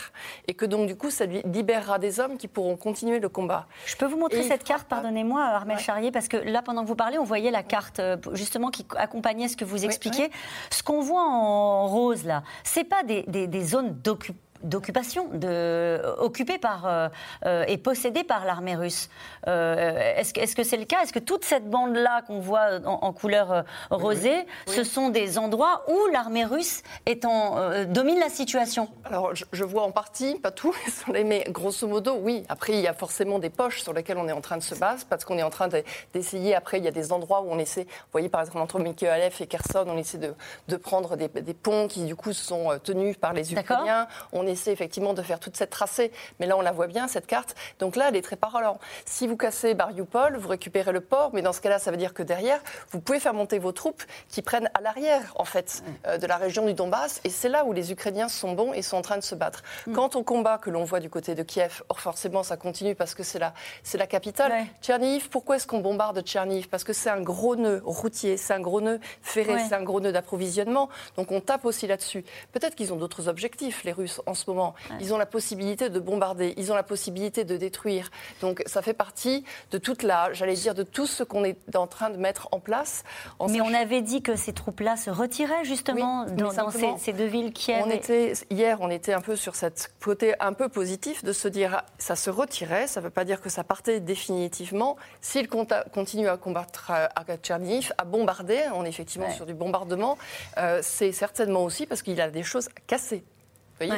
et 0.47 0.53
que 0.53 0.65
donc, 0.65 0.87
du 0.87 0.95
coup, 0.95 1.09
ça 1.09 1.25
lui 1.25 1.41
libérera 1.45 1.99
des 1.99 2.19
hommes 2.19 2.37
qui 2.37 2.47
pourront 2.47 2.75
continuer 2.75 3.19
le 3.19 3.29
combat. 3.29 3.67
Je 3.85 3.95
peux 3.95 4.05
vous 4.05 4.17
montrer 4.17 4.43
cette 4.43 4.63
carte, 4.63 4.87
pardonnez-moi, 5.03 5.43
Armel 5.43 5.79
Charrier, 5.79 6.11
parce 6.11 6.29
que 6.29 6.37
là, 6.37 6.61
pendant 6.61 6.83
que 6.83 6.87
vous 6.87 6.95
parlez, 6.95 7.17
on 7.17 7.25
voyait 7.25 7.51
la 7.51 7.63
carte, 7.63 7.99
euh, 7.99 8.15
justement, 8.31 8.69
qui 8.69 8.85
accompagnait 8.95 9.49
ce 9.49 9.57
que 9.57 9.65
vous 9.65 9.83
expliquez. 9.83 10.31
Ce 10.69 10.81
qu'on 10.81 11.01
voit 11.01 11.27
en 11.27 11.87
rose, 11.87 12.23
là, 12.23 12.43
c'est 12.63 12.85
pas 12.85 13.03
des, 13.03 13.23
des 13.23 13.63
zones 13.63 13.93
d'occupation 14.01 14.41
d'occupation, 14.63 15.27
de, 15.33 16.01
occupée 16.17 16.57
par 16.57 16.85
euh, 16.85 17.07
euh, 17.45 17.65
et 17.67 17.77
possédée 17.77 18.23
par 18.23 18.45
l'armée 18.45 18.75
russe. 18.75 19.09
Euh, 19.47 20.15
est-ce, 20.15 20.39
est-ce 20.39 20.55
que 20.55 20.63
c'est 20.63 20.77
le 20.77 20.85
cas? 20.85 21.03
Est-ce 21.03 21.13
que 21.13 21.19
toute 21.19 21.45
cette 21.45 21.69
bande-là 21.69 22.21
qu'on 22.23 22.39
voit 22.39 22.79
en, 22.85 23.13
couleur 23.13 23.65
rosée, 23.91 24.45
ce 24.67 24.83
sont 24.83 25.09
des 25.09 25.37
endroits 25.37 25.83
où 25.87 26.07
l'armée 26.11 26.45
russe 26.45 26.81
est 27.05 27.25
en, 27.25 27.85
domine 27.85 28.19
la 28.19 28.29
situation? 28.29 28.89
Alors, 29.05 29.33
je, 29.33 29.63
vois 29.63 29.83
en 29.83 29.91
partie, 29.91 30.35
pas 30.35 30.51
tout, 30.51 30.75
mais 31.07 31.45
grosso 31.49 31.87
modo, 31.87 32.17
oui. 32.21 32.43
Après, 32.49 32.73
il 32.73 32.79
y 32.79 32.87
a 32.87 32.93
forcément 32.93 33.39
des 33.39 33.49
poches 33.49 33.81
sur 33.81 33.93
lesquelles 33.93 34.17
on 34.17 34.27
est 34.27 34.33
en 34.33 34.41
train 34.41 34.57
de 34.57 34.63
se 34.63 34.75
battre, 34.75 35.05
parce 35.09 35.25
qu'on 35.25 35.37
est 35.37 35.43
en 35.43 35.49
train 35.49 35.67
d'essayer. 36.13 36.55
Après, 36.55 36.77
il 36.77 36.85
y 36.85 36.87
a 36.87 36.91
des 36.91 37.11
endroits 37.11 37.41
où 37.41 37.51
on 37.51 37.59
essaie, 37.59 37.83
vous 37.83 38.11
voyez 38.11 38.29
par 38.29 38.41
exemple 38.41 38.59
entre 38.59 38.79
Mykolaiv 38.79 39.35
et 39.39 39.47
Kherson, 39.47 39.85
on 39.87 39.97
essaie 39.97 40.17
de, 40.17 40.33
de 40.67 40.77
prendre 40.77 41.15
des, 41.17 41.27
des, 41.27 41.53
ponts 41.53 41.87
qui 41.87 42.05
du 42.05 42.15
coup 42.15 42.33
sont 42.33 42.79
tenus 42.83 43.17
par 43.17 43.33
les 43.33 43.53
Ukrainiens. 43.53 44.07
On 44.31 44.47
essaie 44.53 44.71
effectivement 44.71 45.13
de 45.13 45.21
faire 45.21 45.39
toute 45.39 45.57
cette 45.57 45.69
tracée. 45.69 46.11
Mais 46.39 46.45
là, 46.45 46.57
on 46.57 46.61
la 46.61 46.71
voit 46.71 46.87
bien, 46.87 47.07
cette 47.07 47.27
carte. 47.27 47.55
Donc 47.79 47.95
là, 47.95 48.05
elle 48.09 48.15
est 48.15 48.21
très 48.21 48.35
parlante. 48.35 48.79
Si 49.05 49.27
vous 49.27 49.37
cassez 49.37 49.75
Mariupol, 49.75 50.37
vous 50.37 50.47
récupérez 50.47 50.91
le 50.91 51.01
port, 51.01 51.31
mais 51.33 51.41
dans 51.41 51.53
ce 51.53 51.61
cas-là, 51.61 51.79
ça 51.79 51.91
veut 51.91 51.97
dire 51.97 52.13
que 52.13 52.23
derrière, 52.23 52.61
vous 52.91 52.99
pouvez 52.99 53.19
faire 53.19 53.33
monter 53.33 53.59
vos 53.59 53.71
troupes 53.71 54.03
qui 54.29 54.41
prennent 54.41 54.69
à 54.73 54.81
l'arrière, 54.81 55.33
en 55.35 55.45
fait, 55.45 55.83
euh, 56.07 56.17
de 56.17 56.27
la 56.27 56.37
région 56.37 56.65
du 56.65 56.73
Donbass. 56.73 57.21
Et 57.23 57.29
c'est 57.29 57.49
là 57.49 57.65
où 57.65 57.73
les 57.73 57.91
Ukrainiens 57.91 58.29
sont 58.29 58.53
bons 58.53 58.73
et 58.73 58.81
sont 58.81 58.97
en 58.97 59.01
train 59.01 59.17
de 59.17 59.23
se 59.23 59.35
battre. 59.35 59.63
Mm. 59.87 59.93
Quant 59.93 60.09
au 60.15 60.23
combat 60.23 60.57
que 60.57 60.69
l'on 60.69 60.83
voit 60.83 60.99
du 60.99 61.09
côté 61.09 61.35
de 61.35 61.43
Kiev, 61.43 61.83
or 61.89 61.99
forcément, 61.99 62.43
ça 62.43 62.57
continue 62.57 62.95
parce 62.95 63.13
que 63.13 63.23
c'est 63.23 63.39
la, 63.39 63.53
c'est 63.83 63.97
la 63.97 64.07
capitale. 64.07 64.53
Tcherniv, 64.81 65.29
pourquoi 65.29 65.57
est-ce 65.57 65.67
qu'on 65.67 65.79
bombarde 65.79 66.21
Tcherniv 66.21 66.69
Parce 66.69 66.83
que 66.83 66.93
c'est 66.93 67.09
un 67.09 67.21
gros 67.21 67.55
nœud 67.55 67.81
routier, 67.83 68.37
c'est 68.37 68.53
un 68.53 68.59
gros 68.59 68.81
nœud 68.81 68.99
ferré, 69.21 69.57
c'est 69.67 69.75
un 69.75 69.83
gros 69.83 69.99
nœud 69.99 70.11
d'approvisionnement. 70.11 70.89
Donc 71.17 71.31
on 71.31 71.41
tape 71.41 71.65
aussi 71.65 71.87
là-dessus. 71.87 72.23
Peut-être 72.51 72.75
qu'ils 72.75 72.93
ont 72.93 72.97
d'autres 72.97 73.27
objectifs, 73.27 73.83
les 73.83 73.91
Russes, 73.91 74.21
en 74.25 74.33
ce 74.33 74.42
ce 74.43 74.49
moment. 74.49 74.73
Ils 74.99 75.13
ont 75.13 75.17
la 75.17 75.25
possibilité 75.25 75.89
de 75.89 75.99
bombarder, 75.99 76.53
ils 76.57 76.71
ont 76.71 76.75
la 76.75 76.83
possibilité 76.83 77.43
de 77.43 77.57
détruire. 77.57 78.09
Donc 78.41 78.63
ça 78.65 78.81
fait 78.81 78.93
partie 78.93 79.43
de 79.71 79.77
toute 79.77 80.03
la, 80.03 80.33
j'allais 80.33 80.53
dire, 80.53 80.75
de 80.75 80.83
tout 80.83 81.07
ce 81.07 81.23
qu'on 81.23 81.43
est 81.43 81.75
en 81.75 81.87
train 81.87 82.09
de 82.09 82.17
mettre 82.17 82.49
en 82.51 82.59
place. 82.59 83.03
mais 83.49 83.61
on 83.61 83.73
avait 83.73 84.01
dit 84.01 84.21
que 84.21 84.35
ces 84.35 84.53
troupes-là 84.53 84.97
se 84.97 85.09
retiraient 85.09 85.63
justement 85.63 86.25
dans, 86.25 86.51
ces, 86.97 87.13
deux 87.13 87.25
villes 87.25 87.53
qui 87.53 87.71
on 87.71 87.89
était 87.89 88.33
Hier, 88.49 88.79
on 88.81 88.89
était 88.89 89.13
un 89.13 89.21
peu 89.21 89.35
sur 89.35 89.55
cette 89.55 89.93
côté 90.01 90.33
un 90.39 90.53
peu 90.53 90.69
positif 90.69 91.23
de 91.23 91.33
se 91.33 91.47
dire 91.47 91.81
ça 91.97 92.15
se 92.15 92.29
retirait, 92.29 92.87
ça 92.87 92.99
ne 92.99 93.05
veut 93.05 93.11
pas 93.11 93.25
dire 93.25 93.41
que 93.41 93.49
ça 93.49 93.63
partait 93.63 93.99
définitivement. 93.99 94.97
S'ils 95.21 95.47
continuent 95.47 96.27
à 96.27 96.37
combattre 96.37 96.91
à 96.91 97.23
Tcherniv, 97.41 97.93
à 97.97 98.05
bombarder, 98.05 98.61
on 98.75 98.85
est 98.85 98.89
effectivement 98.89 99.31
sur 99.31 99.45
du 99.45 99.53
bombardement, 99.53 100.17
euh, 100.57 100.79
c'est 100.81 101.11
certainement 101.11 101.63
aussi 101.63 101.85
parce 101.85 102.01
qu'il 102.01 102.19
a 102.21 102.29
des 102.29 102.43
choses 102.43 102.69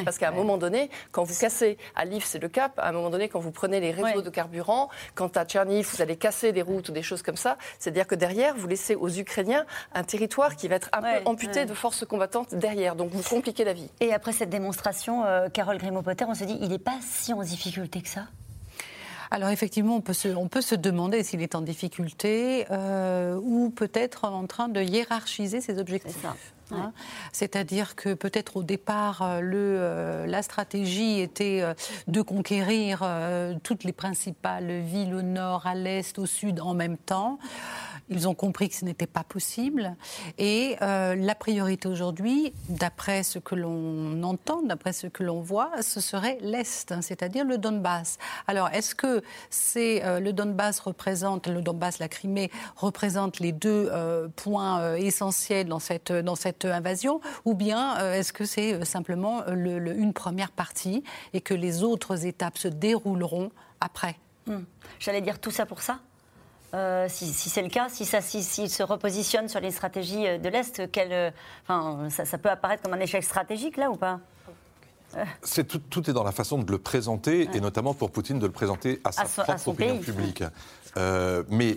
parce 0.04 0.18
qu'à 0.18 0.28
un 0.28 0.32
moment 0.32 0.58
donné, 0.58 0.90
quand 1.12 1.24
vous 1.24 1.34
cassez, 1.34 1.78
à 1.94 2.04
Lviv 2.04 2.24
c'est 2.24 2.38
le 2.38 2.48
cap, 2.48 2.78
à 2.78 2.88
un 2.88 2.92
moment 2.92 3.10
donné, 3.10 3.28
quand 3.28 3.40
vous 3.40 3.52
prenez 3.52 3.80
les 3.80 3.90
réseaux 3.90 4.22
de 4.22 4.30
carburant, 4.30 4.88
quand 5.14 5.36
à 5.36 5.44
Tcherniv 5.44 5.88
vous 5.92 6.02
allez 6.02 6.16
casser 6.16 6.52
des 6.52 6.62
routes 6.62 6.88
ou 6.88 6.92
des 6.92 7.02
choses 7.02 7.22
comme 7.22 7.36
ça, 7.36 7.56
c'est-à-dire 7.78 8.06
que 8.06 8.14
derrière, 8.14 8.54
vous 8.56 8.66
laissez 8.66 8.94
aux 8.94 9.08
Ukrainiens 9.08 9.64
un 9.94 10.04
territoire 10.04 10.56
qui 10.56 10.68
va 10.68 10.76
être 10.76 10.90
un 10.92 11.02
peu 11.02 11.24
amputé 11.24 11.64
de 11.64 11.74
forces 11.74 12.04
combattantes 12.04 12.54
derrière. 12.54 12.96
Donc 12.96 13.10
vous 13.10 13.22
compliquez 13.22 13.64
la 13.64 13.72
vie. 13.72 13.90
Et 14.00 14.12
après 14.12 14.32
cette 14.32 14.50
démonstration, 14.50 15.24
euh, 15.24 15.48
Carole 15.48 15.78
Grimaud-Potter, 15.78 16.24
on 16.28 16.34
se 16.34 16.44
dit, 16.44 16.58
il 16.60 16.68
n'est 16.68 16.78
pas 16.78 16.98
si 17.00 17.32
en 17.32 17.42
difficulté 17.42 18.02
que 18.02 18.08
ça? 18.08 18.26
Alors 19.30 19.50
effectivement, 19.50 19.96
on 19.96 20.00
peut 20.00 20.12
se, 20.12 20.28
on 20.28 20.48
peut 20.48 20.60
se 20.60 20.74
demander 20.74 21.22
s'il 21.22 21.42
est 21.42 21.54
en 21.54 21.60
difficulté 21.60 22.66
euh, 22.70 23.38
ou 23.42 23.70
peut-être 23.70 24.24
en 24.24 24.46
train 24.46 24.68
de 24.68 24.80
hiérarchiser 24.80 25.60
ses 25.60 25.78
objectifs. 25.78 26.26
Hein. 26.72 26.92
C'est-à-dire 27.32 27.94
que 27.94 28.14
peut-être 28.14 28.56
au 28.56 28.62
départ, 28.62 29.22
euh, 29.22 29.40
le, 29.40 29.56
euh, 29.56 30.26
la 30.26 30.42
stratégie 30.42 31.20
était 31.20 31.60
euh, 31.62 31.74
de 32.08 32.22
conquérir 32.22 33.04
toutes 33.62 33.84
les 33.84 33.92
principales 33.92 34.80
villes 34.80 35.14
au 35.14 35.22
nord, 35.22 35.66
à 35.66 35.74
l'est, 35.74 36.18
au 36.18 36.26
sud 36.26 36.60
en 36.60 36.74
même 36.74 36.96
temps. 36.96 37.38
Ils 38.08 38.28
ont 38.28 38.34
compris 38.34 38.68
que 38.68 38.74
ce 38.76 38.84
n'était 38.84 39.06
pas 39.06 39.24
possible. 39.24 39.96
Et 40.38 40.76
euh, 40.80 41.16
la 41.16 41.34
priorité 41.34 41.88
aujourd'hui, 41.88 42.52
d'après 42.68 43.22
ce 43.22 43.38
que 43.38 43.54
l'on 43.54 44.22
entend, 44.22 44.62
d'après 44.62 44.92
ce 44.92 45.08
que 45.08 45.24
l'on 45.24 45.40
voit, 45.40 45.70
ce 45.82 46.00
serait 46.00 46.38
l'Est, 46.40 46.92
hein, 46.92 47.02
c'est-à-dire 47.02 47.44
le 47.44 47.58
Donbass. 47.58 48.18
Alors, 48.46 48.68
est-ce 48.68 48.94
que 48.94 49.22
c'est 49.50 50.04
euh, 50.04 50.20
le 50.20 50.32
Donbass 50.32 50.78
représente, 50.78 51.48
le 51.48 51.62
Donbass, 51.62 51.98
la 51.98 52.08
Crimée, 52.08 52.50
représente 52.76 53.40
les 53.40 53.52
deux 53.52 53.88
euh, 53.90 54.28
points 54.36 54.94
essentiels 54.94 55.66
dans 55.66 55.80
cette, 55.80 56.12
dans 56.12 56.36
cette 56.36 56.64
invasion? 56.64 57.20
Ou 57.44 57.54
bien 57.54 58.12
est-ce 58.12 58.32
que 58.32 58.44
c'est 58.44 58.84
simplement 58.84 59.42
le, 59.48 59.96
une 59.96 60.12
première 60.12 60.52
partie 60.52 61.02
et 61.32 61.40
que 61.40 61.54
les 61.54 61.82
autres 61.82 62.24
étapes 62.26 62.58
se 62.58 62.68
dérouleront 62.68 63.50
après? 63.80 64.16
Hmm. 64.46 64.62
J'allais 65.00 65.20
dire 65.20 65.40
tout 65.40 65.50
ça 65.50 65.66
pour 65.66 65.82
ça 65.82 65.98
euh, 66.74 67.06
si, 67.08 67.32
c'est 67.32 67.62
le 67.62 67.68
cas, 67.68 67.88
si 67.88 68.04
ça, 68.04 68.20
si, 68.20 68.42
se 68.42 68.82
repositionne 68.82 69.48
sur 69.48 69.60
les 69.60 69.70
stratégies 69.70 70.26
euh, 70.26 70.38
de 70.38 70.48
l'Est, 70.48 70.80
euh, 70.80 71.30
enfin, 71.62 72.08
ça, 72.10 72.38
peut 72.38 72.50
apparaître 72.50 72.82
comme 72.82 72.94
un 72.94 73.00
échec 73.00 73.22
stratégique 73.22 73.76
là 73.76 73.90
ou 73.90 73.96
pas? 73.96 74.20
C'est 75.42 75.64
tout, 75.64 76.10
est 76.10 76.12
dans 76.12 76.24
la 76.24 76.32
façon 76.32 76.58
de 76.58 76.70
le 76.70 76.78
présenter, 76.78 77.48
et 77.54 77.60
notamment 77.60 77.94
pour 77.94 78.10
Poutine 78.10 78.38
de 78.38 78.46
le 78.46 78.52
présenter 78.52 79.00
à 79.04 79.12
sa 79.12 79.24
propre 79.44 79.68
opinion 79.68 79.98
publique. 79.98 80.42
mais 81.48 81.76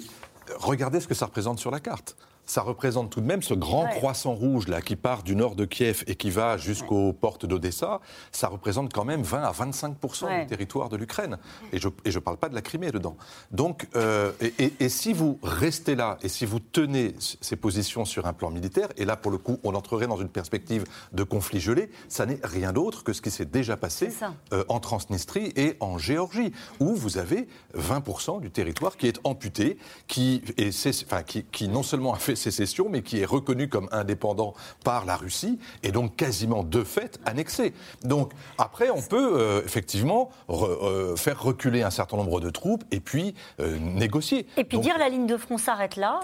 regardez 0.57 0.99
ce 0.99 1.07
que 1.07 1.13
ça 1.13 1.27
représente 1.27 1.59
sur 1.59 1.71
la 1.71 1.79
carte 1.79 2.17
ça 2.49 2.61
représente 2.61 3.11
tout 3.11 3.21
de 3.21 3.27
même 3.27 3.43
ce 3.43 3.53
grand 3.53 3.85
croissant 3.85 4.33
rouge 4.33 4.67
là 4.67 4.81
qui 4.81 4.95
part 4.95 5.21
du 5.21 5.35
nord 5.35 5.55
de 5.55 5.65
Kiev 5.65 6.03
et 6.07 6.15
qui 6.15 6.31
va 6.31 6.57
jusqu'aux 6.57 7.13
portes 7.13 7.45
d'Odessa. 7.45 8.01
Ça 8.31 8.47
représente 8.47 8.91
quand 8.91 9.05
même 9.05 9.21
20 9.21 9.43
à 9.43 9.51
25 9.51 9.97
du 9.99 10.47
territoire 10.47 10.89
de 10.89 10.97
l'Ukraine. 10.97 11.37
Et 11.71 11.77
je 11.77 11.87
ne 11.87 12.19
parle 12.19 12.37
pas 12.37 12.49
de 12.49 12.55
la 12.55 12.61
Crimée 12.61 12.91
dedans. 12.91 13.17
Donc, 13.51 13.87
euh, 13.95 14.31
et, 14.57 14.89
si 14.89 15.13
vous 15.13 15.37
restez 15.43 15.95
là 15.95 16.17
et 16.23 16.27
si 16.27 16.47
vous 16.47 16.59
tenez 16.59 17.13
ces 17.19 17.55
positions 17.55 18.03
sur 18.03 18.25
un 18.25 18.33
plan 18.33 18.49
militaire, 18.49 18.89
et 18.97 19.05
là 19.05 19.15
pour 19.15 19.31
le 19.31 19.37
coup 19.37 19.59
on 19.63 19.75
entrerait 19.75 20.07
dans 20.07 20.17
une 20.17 20.29
perspective 20.29 20.85
de 21.13 21.23
conflit 21.23 21.59
gelé, 21.59 21.91
ça 22.07 22.25
n'est 22.25 22.39
rien 22.43 22.73
d'autre 22.73 23.03
que 23.03 23.13
ce 23.13 23.21
qui 23.21 23.29
s'est 23.29 23.45
déjà 23.45 23.77
passé 23.77 24.09
euh, 24.53 24.63
en 24.69 24.79
Transnistrie 24.79 25.53
et 25.55 25.77
en 25.81 25.99
Géorgie, 25.99 26.51
où 26.79 26.95
vous 26.95 27.19
avez 27.19 27.47
20% 27.77 28.41
du 28.41 28.49
territoire 28.49 28.97
qui 28.97 29.05
est 29.05 29.19
amputé, 29.23 29.77
qui, 30.07 30.41
et 30.57 30.71
enfin, 31.05 31.21
qui, 31.21 31.43
qui 31.43 31.67
non 31.67 31.83
seulement 31.83 32.13
a 32.13 32.17
fait 32.17 32.38
sécession, 32.39 32.87
mais 32.89 33.01
qui 33.01 33.19
est 33.19 33.25
reconnu 33.25 33.69
comme 33.69 33.89
indépendant 33.91 34.53
par 34.83 35.05
la 35.05 35.15
Russie 35.15 35.59
et 35.83 35.91
donc 35.91 36.15
quasiment 36.15 36.63
de 36.63 36.83
fait 36.83 37.19
annexé. 37.25 37.73
Donc 38.03 38.33
après, 38.57 38.89
on 38.89 39.01
peut 39.01 39.39
euh, 39.39 39.61
effectivement 39.63 40.29
euh, 40.49 41.15
faire 41.15 41.41
reculer 41.41 41.83
un 41.83 41.89
certain 41.89 42.17
nombre 42.17 42.39
de 42.39 42.49
troupes 42.49 42.83
et 42.91 42.99
puis 42.99 43.35
euh, 43.59 43.77
négocier. 43.79 44.47
Et 44.57 44.63
puis 44.63 44.79
dire 44.79 44.97
la 44.97 45.09
ligne 45.09 45.27
de 45.27 45.37
front 45.37 45.57
s'arrête 45.57 45.95
là. 45.95 46.21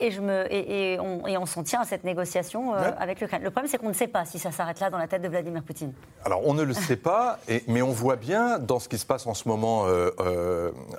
Et, 0.00 0.10
je 0.10 0.20
me, 0.20 0.46
et, 0.52 0.98
on, 1.00 1.26
et, 1.26 1.36
on, 1.36 1.46
s'en 1.46 1.62
tient 1.62 1.80
à 1.80 1.84
cette 1.84 2.04
négociation 2.04 2.72
avec 2.72 3.20
l'Ukraine. 3.20 3.42
Le 3.42 3.50
problème, 3.50 3.70
c'est 3.70 3.78
qu'on 3.78 3.88
ne 3.88 3.94
sait 3.94 4.06
pas 4.06 4.24
si 4.24 4.38
ça 4.38 4.52
s'arrête 4.52 4.80
là 4.80 4.90
dans 4.90 4.98
la 4.98 5.08
tête 5.08 5.22
de 5.22 5.28
Vladimir 5.28 5.62
Poutine. 5.62 5.92
Alors, 6.24 6.46
on 6.46 6.54
ne 6.54 6.62
le 6.62 6.74
sait 6.74 6.96
pas, 6.96 7.38
mais 7.66 7.82
on 7.82 7.90
voit 7.90 8.16
bien 8.16 8.58
dans 8.58 8.78
ce 8.78 8.88
qui 8.88 8.98
se 8.98 9.06
passe 9.06 9.26
en 9.26 9.34
ce 9.34 9.48
moment 9.48 9.86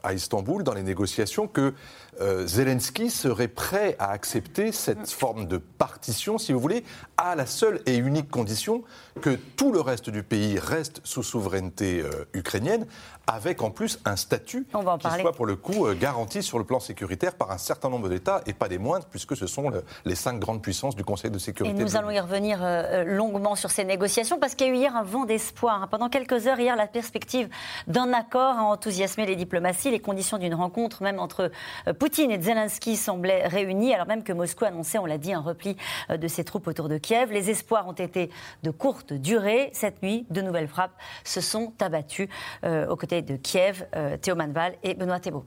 à 0.03 0.13
Istanbul, 0.13 0.63
dans 0.63 0.73
les 0.73 0.83
négociations, 0.83 1.47
que 1.47 1.73
euh, 2.21 2.45
Zelensky 2.45 3.09
serait 3.09 3.47
prêt 3.47 3.95
à 3.97 4.11
accepter 4.11 4.71
cette 4.71 5.09
forme 5.09 5.45
de 5.45 5.57
partition, 5.57 6.37
si 6.37 6.51
vous 6.51 6.59
voulez, 6.59 6.83
à 7.17 7.35
la 7.35 7.45
seule 7.45 7.81
et 7.85 7.95
unique 7.95 8.29
condition 8.29 8.83
que 9.21 9.37
tout 9.55 9.71
le 9.71 9.79
reste 9.79 10.09
du 10.09 10.23
pays 10.23 10.59
reste 10.59 11.01
sous 11.05 11.23
souveraineté 11.23 12.01
euh, 12.01 12.25
ukrainienne, 12.33 12.85
avec 13.29 13.61
en 13.61 13.71
plus 13.71 13.99
un 14.05 14.15
statut 14.15 14.65
qui 14.65 15.21
soit 15.21 15.33
pour 15.33 15.45
le 15.45 15.55
coup 15.55 15.85
euh, 15.85 15.95
garanti 15.95 16.43
sur 16.43 16.57
le 16.57 16.65
plan 16.65 16.79
sécuritaire 16.79 17.35
par 17.35 17.51
un 17.51 17.57
certain 17.57 17.89
nombre 17.89 18.09
d'États 18.09 18.41
et 18.45 18.53
pas 18.53 18.67
des 18.67 18.77
moindres, 18.77 19.05
puisque 19.05 19.37
ce 19.37 19.47
sont 19.47 19.71
les 20.05 20.15
cinq 20.15 20.39
grandes 20.39 20.61
puissances 20.61 20.95
du 20.95 21.03
Conseil 21.03 21.31
de 21.31 21.37
sécurité. 21.37 21.75
Et 21.75 21.83
nous 21.83 21.95
allons 21.95 22.09
y 22.09 22.19
revenir 22.19 22.59
longuement 23.05 23.55
sur 23.55 23.71
ces 23.71 23.83
négociations, 23.83 24.39
parce 24.39 24.55
qu'il 24.55 24.67
y 24.67 24.69
a 24.69 24.73
eu 24.73 24.77
hier 24.77 24.95
un 24.95 25.03
vent 25.03 25.25
d'espoir. 25.25 25.87
Pendant 25.89 26.09
quelques 26.09 26.47
heures, 26.47 26.59
hier, 26.59 26.75
la 26.75 26.87
perspective 26.87 27.49
d'un 27.87 28.13
accord 28.13 28.57
a 28.57 28.63
enthousiasmé 28.63 29.25
les 29.25 29.35
diplomaties, 29.35 29.91
les 29.91 29.99
conditions 29.99 30.37
d'une 30.37 30.55
rencontre, 30.55 31.03
même 31.03 31.19
entre 31.19 31.51
Poutine 31.99 32.31
et 32.31 32.41
Zelensky 32.41 32.95
semblaient 32.95 33.47
réunis, 33.47 33.93
alors 33.93 34.07
même 34.07 34.23
que 34.23 34.33
Moscou 34.33 34.65
annonçait, 34.65 34.97
on 34.97 35.05
l'a 35.05 35.17
dit, 35.17 35.33
un 35.33 35.41
repli 35.41 35.77
euh, 36.09 36.17
de 36.17 36.27
ses 36.27 36.43
troupes 36.43 36.67
autour 36.67 36.89
de 36.89 36.97
Kiev. 36.97 37.31
Les 37.31 37.49
espoirs 37.49 37.87
ont 37.87 37.93
été 37.93 38.29
de 38.63 38.71
courte 38.71 39.13
durée. 39.13 39.69
Cette 39.73 40.01
nuit, 40.01 40.25
de 40.29 40.41
nouvelles 40.41 40.67
frappes 40.67 40.97
se 41.23 41.41
sont 41.41 41.73
abattues 41.79 42.29
euh, 42.63 42.87
aux 42.87 42.95
côtés 42.95 43.18
de 43.21 43.35
Kiev, 43.35 43.85
euh, 43.95 44.17
Théo 44.17 44.35
Manval 44.35 44.75
et 44.83 44.93
Benoît 44.93 45.19
Thébault. 45.19 45.45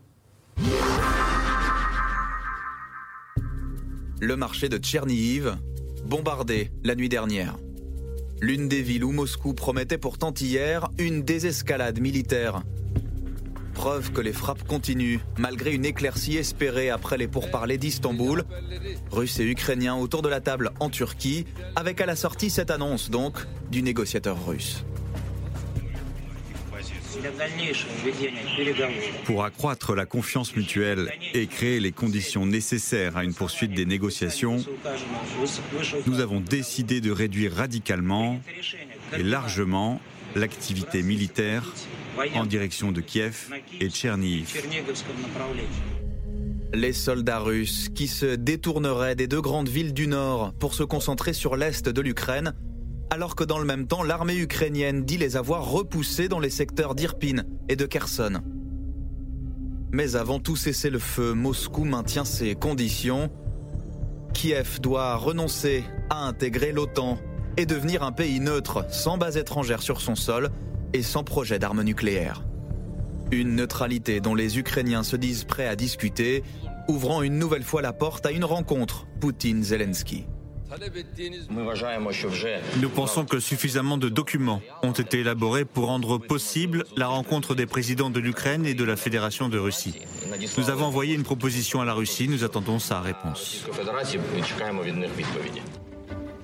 Le 4.20 4.36
marché 4.36 4.68
de 4.68 4.78
Tchernihiv, 4.78 5.56
bombardé 6.04 6.70
la 6.84 6.94
nuit 6.94 7.08
dernière. 7.08 7.56
L'une 8.40 8.68
des 8.68 8.82
villes 8.82 9.04
où 9.04 9.12
Moscou 9.12 9.54
promettait 9.54 9.98
pourtant 9.98 10.32
hier 10.32 10.88
une 10.98 11.22
désescalade 11.22 12.00
militaire. 12.00 12.62
Preuve 13.74 14.12
que 14.12 14.20
les 14.20 14.32
frappes 14.32 14.66
continuent, 14.66 15.20
malgré 15.38 15.72
une 15.72 15.84
éclaircie 15.84 16.36
espérée 16.36 16.90
après 16.90 17.16
les 17.16 17.26
pourparlers 17.26 17.78
d'Istanbul. 17.78 18.44
Russes 19.10 19.40
et 19.40 19.44
Ukrainiens 19.44 19.96
autour 19.96 20.22
de 20.22 20.28
la 20.28 20.40
table 20.40 20.70
en 20.78 20.90
Turquie, 20.90 21.46
avec 21.74 22.00
à 22.00 22.06
la 22.06 22.16
sortie 22.16 22.50
cette 22.50 22.70
annonce 22.70 23.10
donc 23.10 23.38
du 23.70 23.82
négociateur 23.82 24.46
russe. 24.46 24.84
Pour 29.24 29.44
accroître 29.44 29.94
la 29.94 30.06
confiance 30.06 30.54
mutuelle 30.56 31.10
et 31.34 31.46
créer 31.46 31.80
les 31.80 31.92
conditions 31.92 32.46
nécessaires 32.46 33.16
à 33.16 33.24
une 33.24 33.34
poursuite 33.34 33.72
des 33.72 33.86
négociations, 33.86 34.58
nous 36.06 36.20
avons 36.20 36.40
décidé 36.40 37.00
de 37.00 37.10
réduire 37.10 37.52
radicalement 37.52 38.40
et 39.16 39.22
largement 39.22 40.00
l'activité 40.34 41.02
militaire 41.02 41.72
en 42.34 42.46
direction 42.46 42.92
de 42.92 43.00
Kiev 43.00 43.48
et 43.80 43.88
Tcherniv. 43.88 44.54
Les 46.74 46.92
soldats 46.94 47.38
russes 47.38 47.88
qui 47.94 48.08
se 48.08 48.34
détourneraient 48.34 49.14
des 49.14 49.26
deux 49.26 49.42
grandes 49.42 49.68
villes 49.68 49.92
du 49.92 50.06
nord 50.06 50.54
pour 50.58 50.72
se 50.72 50.82
concentrer 50.82 51.34
sur 51.34 51.56
l'est 51.56 51.86
de 51.86 52.00
l'Ukraine, 52.00 52.54
alors 53.12 53.36
que 53.36 53.44
dans 53.44 53.58
le 53.58 53.66
même 53.66 53.86
temps 53.86 54.02
l'armée 54.02 54.38
ukrainienne 54.38 55.04
dit 55.04 55.18
les 55.18 55.36
avoir 55.36 55.70
repoussés 55.70 56.28
dans 56.28 56.40
les 56.40 56.48
secteurs 56.48 56.94
d'Irpin 56.94 57.42
et 57.68 57.76
de 57.76 57.84
Kherson. 57.84 58.40
Mais 59.92 60.16
avant 60.16 60.38
tout 60.38 60.56
cesser 60.56 60.88
le 60.88 60.98
feu, 60.98 61.34
Moscou 61.34 61.84
maintient 61.84 62.24
ses 62.24 62.54
conditions. 62.54 63.30
Kiev 64.32 64.80
doit 64.80 65.16
renoncer 65.16 65.84
à 66.08 66.24
intégrer 66.24 66.72
l'OTAN 66.72 67.18
et 67.58 67.66
devenir 67.66 68.02
un 68.02 68.12
pays 68.12 68.40
neutre 68.40 68.86
sans 68.90 69.18
base 69.18 69.36
étrangère 69.36 69.82
sur 69.82 70.00
son 70.00 70.14
sol 70.14 70.48
et 70.94 71.02
sans 71.02 71.22
projet 71.22 71.58
d'armes 71.58 71.82
nucléaires. 71.82 72.42
Une 73.30 73.56
neutralité 73.56 74.22
dont 74.22 74.34
les 74.34 74.58
Ukrainiens 74.58 75.02
se 75.02 75.16
disent 75.16 75.44
prêts 75.44 75.68
à 75.68 75.76
discuter, 75.76 76.42
ouvrant 76.88 77.20
une 77.20 77.38
nouvelle 77.38 77.62
fois 77.62 77.82
la 77.82 77.92
porte 77.92 78.24
à 78.24 78.30
une 78.30 78.44
rencontre 78.44 79.06
Poutine-Zelensky. 79.20 80.24
Nous 82.80 82.88
pensons 82.88 83.24
que 83.24 83.40
suffisamment 83.40 83.98
de 83.98 84.08
documents 84.08 84.62
ont 84.82 84.92
été 84.92 85.20
élaborés 85.20 85.64
pour 85.64 85.86
rendre 85.86 86.18
possible 86.18 86.84
la 86.96 87.08
rencontre 87.08 87.54
des 87.54 87.66
présidents 87.66 88.10
de 88.10 88.20
l'Ukraine 88.20 88.64
et 88.64 88.74
de 88.74 88.84
la 88.84 88.96
Fédération 88.96 89.48
de 89.48 89.58
Russie. 89.58 90.00
Nous 90.56 90.70
avons 90.70 90.86
envoyé 90.86 91.14
une 91.14 91.24
proposition 91.24 91.80
à 91.80 91.84
la 91.84 91.92
Russie, 91.92 92.28
nous 92.28 92.44
attendons 92.44 92.78
sa 92.78 93.00
réponse. 93.00 93.66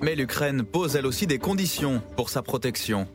Mais 0.03 0.15
l'Ukraine 0.15 0.63
pose 0.63 0.97
elle 0.97 1.07
aussi 1.07 1.27
des 1.27 1.39
conditions 1.39 2.03
pour 2.17 2.29
sa 2.29 2.43
protection. 2.43 3.09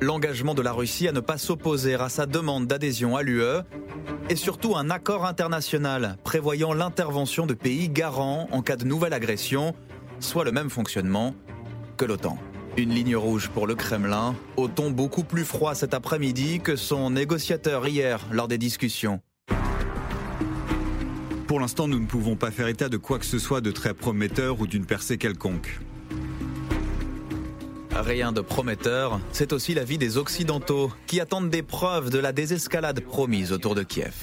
L'engagement 0.00 0.54
de 0.54 0.62
la 0.62 0.72
Russie 0.72 1.06
à 1.06 1.12
ne 1.12 1.20
pas 1.20 1.36
s'opposer 1.36 1.94
à 1.94 2.08
sa 2.08 2.24
demande 2.24 2.66
d'adhésion 2.66 3.16
à 3.16 3.22
l'UE 3.22 3.60
et 4.30 4.36
surtout 4.36 4.76
un 4.76 4.88
accord 4.88 5.26
international 5.26 6.16
prévoyant 6.24 6.72
l'intervention 6.72 7.46
de 7.46 7.52
pays 7.52 7.90
garants 7.90 8.48
en 8.52 8.62
cas 8.62 8.76
de 8.76 8.84
nouvelle 8.84 9.12
agression, 9.12 9.74
soit 10.20 10.44
le 10.44 10.52
même 10.52 10.70
fonctionnement 10.70 11.34
que 11.96 12.04
l'OTAN. 12.04 12.38
Une 12.76 12.90
ligne 12.90 13.16
rouge 13.16 13.48
pour 13.48 13.66
le 13.66 13.74
Kremlin, 13.74 14.36
au 14.56 14.68
ton 14.68 14.90
beaucoup 14.90 15.24
plus 15.24 15.44
froid 15.44 15.74
cet 15.74 15.92
après-midi 15.92 16.60
que 16.60 16.76
son 16.76 17.10
négociateur 17.10 17.86
hier 17.88 18.24
lors 18.30 18.46
des 18.46 18.58
discussions. 18.58 19.20
Pour 21.46 21.58
l'instant, 21.58 21.88
nous 21.88 21.98
ne 21.98 22.06
pouvons 22.06 22.36
pas 22.36 22.52
faire 22.52 22.68
état 22.68 22.88
de 22.88 22.96
quoi 22.96 23.18
que 23.18 23.26
ce 23.26 23.40
soit 23.40 23.60
de 23.60 23.72
très 23.72 23.92
prometteur 23.92 24.60
ou 24.60 24.68
d'une 24.68 24.86
percée 24.86 25.18
quelconque. 25.18 25.80
Rien 27.92 28.30
de 28.30 28.40
prometteur, 28.40 29.20
c'est 29.32 29.52
aussi 29.52 29.74
l'avis 29.74 29.98
des 29.98 30.16
Occidentaux 30.16 30.92
qui 31.08 31.20
attendent 31.20 31.50
des 31.50 31.62
preuves 31.62 32.10
de 32.10 32.18
la 32.18 32.32
désescalade 32.32 33.00
promise 33.00 33.52
autour 33.52 33.74
de 33.74 33.82
Kiev. 33.82 34.14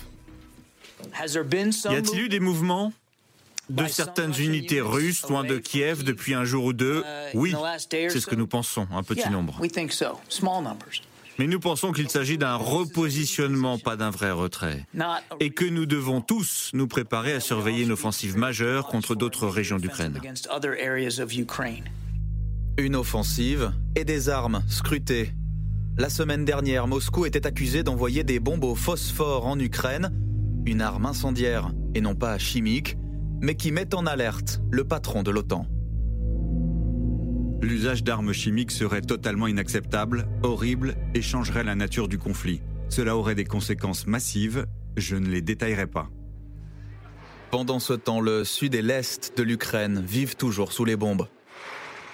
Y 1.22 1.96
a-t-il 1.96 2.22
eu 2.22 2.30
des 2.30 2.40
mouvements? 2.40 2.94
De 3.70 3.88
certaines 3.88 4.34
unités 4.40 4.82
russes 4.82 5.28
loin 5.28 5.44
de 5.44 5.58
Kiev 5.58 6.04
depuis 6.04 6.34
un 6.34 6.44
jour 6.44 6.66
ou 6.66 6.74
deux 6.74 7.04
Oui, 7.34 7.54
c'est 7.90 8.20
ce 8.20 8.28
que 8.28 8.36
nous 8.36 8.48
pensons, 8.48 8.88
un 8.92 9.04
petit 9.04 9.30
nombre. 9.30 9.60
Mais 11.40 11.46
nous 11.46 11.60
pensons 11.60 11.92
qu'il 11.92 12.10
s'agit 12.10 12.38
d'un 12.38 12.56
repositionnement, 12.56 13.78
pas 13.78 13.96
d'un 13.96 14.10
vrai 14.10 14.32
retrait. 14.32 14.86
Et 15.40 15.52
que 15.52 15.66
nous 15.66 15.86
devons 15.86 16.22
tous 16.22 16.72
nous 16.74 16.88
préparer 16.88 17.34
à 17.34 17.40
surveiller 17.40 17.84
une 17.84 17.92
offensive 17.92 18.38
majeure 18.38 18.88
contre 18.88 19.14
d'autres 19.16 19.48
régions 19.48 19.78
d'Ukraine. 19.78 20.20
Une 22.80 22.96
offensive 22.96 23.72
et 23.96 24.04
des 24.04 24.30
armes 24.30 24.64
scrutées. 24.68 25.32
La 25.98 26.10
semaine 26.10 26.46
dernière, 26.46 26.88
Moscou 26.88 27.26
était 27.26 27.48
accusé 27.48 27.84
d'envoyer 27.84 28.24
des 28.24 28.40
bombes 28.40 28.64
au 28.64 28.76
phosphore 28.76 29.48
en 29.48 29.60
Ukraine, 29.60 30.12
une 30.66 30.82
arme 30.82 31.08
incendiaire 31.08 31.72
et 31.96 32.02
non 32.02 32.14
pas 32.14 32.38
chimique, 32.38 32.98
mais 33.42 33.56
qui 33.56 33.72
met 33.72 33.94
en 33.94 34.06
alerte 34.06 34.62
le 34.72 34.84
patron 34.84 35.24
de 35.24 35.32
l'OTAN. 35.32 35.66
L'usage 37.62 38.04
d'armes 38.04 38.34
chimiques 38.34 38.72
serait 38.72 39.02
totalement 39.02 39.48
inacceptable, 39.48 40.28
horrible 40.44 40.96
et 41.16 41.22
changerait 41.22 41.64
la 41.64 41.76
nature 41.76 42.08
du 42.08 42.18
conflit. 42.18 42.62
Cela 42.90 43.18
aurait 43.18 43.36
des 43.36 43.46
conséquences 43.46 44.08
massives, 44.08 44.66
je 44.96 45.16
ne 45.16 45.28
les 45.28 45.42
détaillerai 45.42 45.88
pas. 45.88 46.10
Pendant 47.52 47.80
ce 47.80 47.94
temps, 47.94 48.20
le 48.20 48.44
sud 48.44 48.76
et 48.76 48.82
l'est 48.82 49.38
de 49.38 49.44
l'Ukraine 49.44 50.02
vivent 50.02 50.36
toujours 50.36 50.72
sous 50.72 50.86
les 50.86 50.96
bombes. 50.96 51.28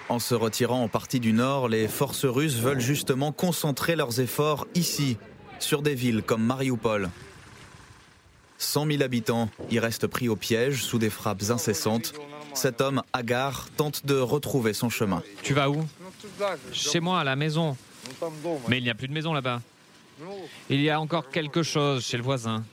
En 0.08 0.18
se 0.18 0.34
retirant 0.34 0.82
en 0.82 0.88
partie 0.88 1.20
du 1.20 1.32
nord, 1.32 1.68
les 1.68 1.88
forces 1.88 2.24
russes 2.24 2.58
veulent 2.58 2.80
justement 2.80 3.32
concentrer 3.32 3.96
leurs 3.96 4.20
efforts 4.20 4.66
ici, 4.74 5.16
sur 5.58 5.82
des 5.82 5.94
villes 5.94 6.22
comme 6.22 6.44
Mariupol. 6.44 7.10
100 8.64 8.86
000 8.86 9.02
habitants 9.02 9.48
y 9.70 9.78
restent 9.78 10.06
pris 10.06 10.28
au 10.28 10.36
piège 10.36 10.82
sous 10.82 10.98
des 10.98 11.10
frappes 11.10 11.42
incessantes 11.50 12.14
cet 12.54 12.80
homme, 12.80 13.02
Agar, 13.12 13.68
tente 13.76 14.06
de 14.06 14.14
retrouver 14.14 14.72
son 14.72 14.88
chemin. 14.88 15.22
Tu 15.42 15.54
vas 15.54 15.68
où? 15.68 15.84
Chez 16.72 17.00
moi, 17.00 17.20
à 17.20 17.24
la 17.24 17.36
maison. 17.36 17.76
Mais 18.68 18.78
il 18.78 18.84
n'y 18.84 18.90
a 18.90 18.94
plus 18.94 19.08
de 19.08 19.12
maison 19.12 19.32
là-bas. 19.32 19.60
Il 20.70 20.80
y 20.80 20.88
a 20.88 21.00
encore 21.00 21.30
quelque 21.30 21.62
chose 21.62 22.04
chez 22.04 22.16
le 22.16 22.22
voisin. 22.22 22.64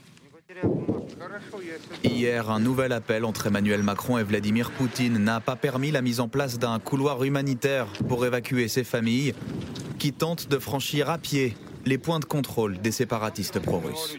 Hier, 2.03 2.49
un 2.49 2.59
nouvel 2.59 2.91
appel 2.91 3.25
entre 3.25 3.47
Emmanuel 3.47 3.83
Macron 3.83 4.17
et 4.17 4.23
Vladimir 4.23 4.71
Poutine 4.71 5.17
n'a 5.17 5.39
pas 5.39 5.55
permis 5.55 5.91
la 5.91 6.01
mise 6.01 6.19
en 6.19 6.27
place 6.27 6.59
d'un 6.59 6.77
couloir 6.79 7.23
humanitaire 7.23 7.87
pour 8.07 8.25
évacuer 8.25 8.67
ces 8.67 8.83
familles 8.83 9.33
qui 9.97 10.13
tentent 10.13 10.47
de 10.47 10.59
franchir 10.59 11.09
à 11.09 11.17
pied 11.17 11.55
les 11.85 11.97
points 11.97 12.19
de 12.19 12.25
contrôle 12.25 12.79
des 12.79 12.91
séparatistes 12.91 13.59
pro-russes. 13.59 14.17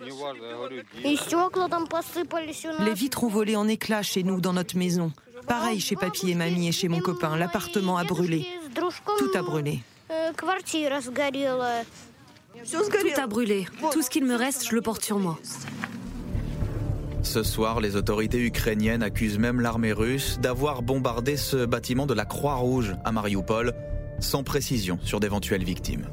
Les 2.81 2.95
vitres 2.95 3.25
ont 3.25 3.29
volé 3.29 3.57
en 3.57 3.69
éclats 3.69 4.03
chez 4.03 4.23
nous, 4.23 4.41
dans 4.41 4.53
notre 4.53 4.77
maison. 4.77 5.13
Pareil 5.47 5.81
chez 5.81 5.97
papy 5.97 6.31
et 6.31 6.35
mamie 6.35 6.69
et 6.69 6.73
chez 6.73 6.89
mon 6.89 7.01
copain. 7.01 7.37
L'appartement 7.37 7.97
a 7.97 8.05
brûlé. 8.05 8.47
Tout 8.75 9.31
a 9.35 9.43
brûlé. 9.43 9.81
Tout 10.09 10.47
a 13.21 13.27
brûlé. 13.27 13.67
Tout 13.93 14.03
ce 14.03 14.11
qu'il 14.11 14.25
me 14.25 14.35
reste, 14.35 14.69
je 14.69 14.75
le 14.75 14.83
porte 14.83 15.03
sur 15.03 15.19
moi. 15.19 15.39
Ce 17.23 17.45
soir, 17.45 17.81
les 17.81 17.97
autorités 17.97 18.39
ukrainiennes 18.39 19.03
accusent 19.03 19.39
même 19.39 19.61
l'armée 19.61 19.93
russe 19.93 20.39
d'avoir 20.41 20.83
bombardé 20.83 21.37
ce 21.37 21.65
bâtiment 21.65 22.07
de 22.07 22.15
la 22.15 22.25
Croix-Rouge 22.25 22.97
à 23.05 23.13
Mariupol, 23.13 23.73
sans 24.19 24.43
précision 24.43 24.99
sur 25.03 25.21
d'éventuelles 25.21 25.65
victimes. 25.65 26.09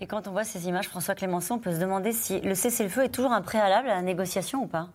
Et 0.00 0.06
quand 0.06 0.28
on 0.28 0.32
voit 0.32 0.44
ces 0.44 0.68
images, 0.68 0.88
François 0.88 1.14
Clémenceau, 1.14 1.54
on 1.54 1.58
peut 1.58 1.74
se 1.74 1.80
demander 1.80 2.12
si 2.12 2.40
le 2.40 2.54
cessez-le-feu 2.54 3.04
est 3.04 3.08
toujours 3.08 3.32
un 3.32 3.42
préalable 3.42 3.88
à 3.88 3.94
la 3.94 4.02
négociation 4.02 4.62
ou 4.62 4.66
pas 4.66 4.88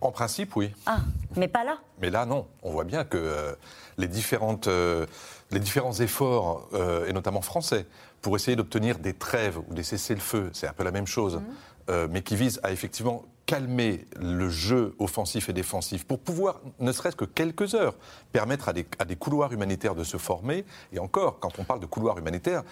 en 0.00 0.12
principe, 0.12 0.54
oui. 0.54 0.70
Ah, 0.86 1.00
mais 1.36 1.48
pas 1.48 1.64
là 1.64 1.78
Mais 2.00 2.10
là, 2.10 2.24
non. 2.24 2.46
On 2.62 2.70
voit 2.70 2.84
bien 2.84 3.04
que 3.04 3.16
euh, 3.16 3.52
les, 3.96 4.06
différentes, 4.06 4.68
euh, 4.68 5.06
les 5.50 5.58
différents 5.58 5.92
efforts, 5.94 6.68
euh, 6.72 7.06
et 7.06 7.12
notamment 7.12 7.40
français, 7.40 7.86
pour 8.22 8.36
essayer 8.36 8.56
d'obtenir 8.56 8.98
des 8.98 9.12
trêves 9.12 9.58
ou 9.58 9.74
des 9.74 9.82
cessez-le-feu, 9.82 10.50
c'est 10.52 10.68
un 10.68 10.72
peu 10.72 10.84
la 10.84 10.92
même 10.92 11.06
chose, 11.06 11.40
mhm. 11.88 12.08
mais 12.10 12.22
qui 12.22 12.36
visent 12.36 12.60
à 12.62 12.72
effectivement 12.72 13.24
calmer 13.48 14.04
le 14.20 14.50
jeu 14.50 14.94
offensif 14.98 15.48
et 15.48 15.54
défensif 15.54 16.04
pour 16.04 16.20
pouvoir, 16.20 16.60
ne 16.80 16.92
serait-ce 16.92 17.16
que 17.16 17.24
quelques 17.24 17.74
heures, 17.74 17.94
permettre 18.30 18.68
à 18.68 18.74
des, 18.74 19.16
couloirs 19.16 19.50
humanitaires 19.52 19.94
de 19.94 20.04
se 20.04 20.18
former. 20.18 20.66
Et 20.92 20.98
encore, 20.98 21.40
quand 21.40 21.58
on 21.58 21.64
parle 21.64 21.80
de 21.80 21.86
couloirs 21.86 22.18
humanitaires, 22.18 22.62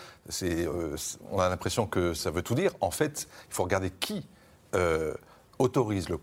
on 1.33 1.39
a 1.39 1.49
l'impression 1.49 1.87
que 1.87 2.12
ça 2.12 2.31
veut 2.31 2.43
tout 2.43 2.55
dire. 2.55 2.73
En 2.83 2.91
fait, 2.91 3.27
il 3.49 3.55
faut 3.55 3.62
regarder 3.62 3.91
qui 3.91 4.27
autorise 5.59 6.11
le, 6.11 6.19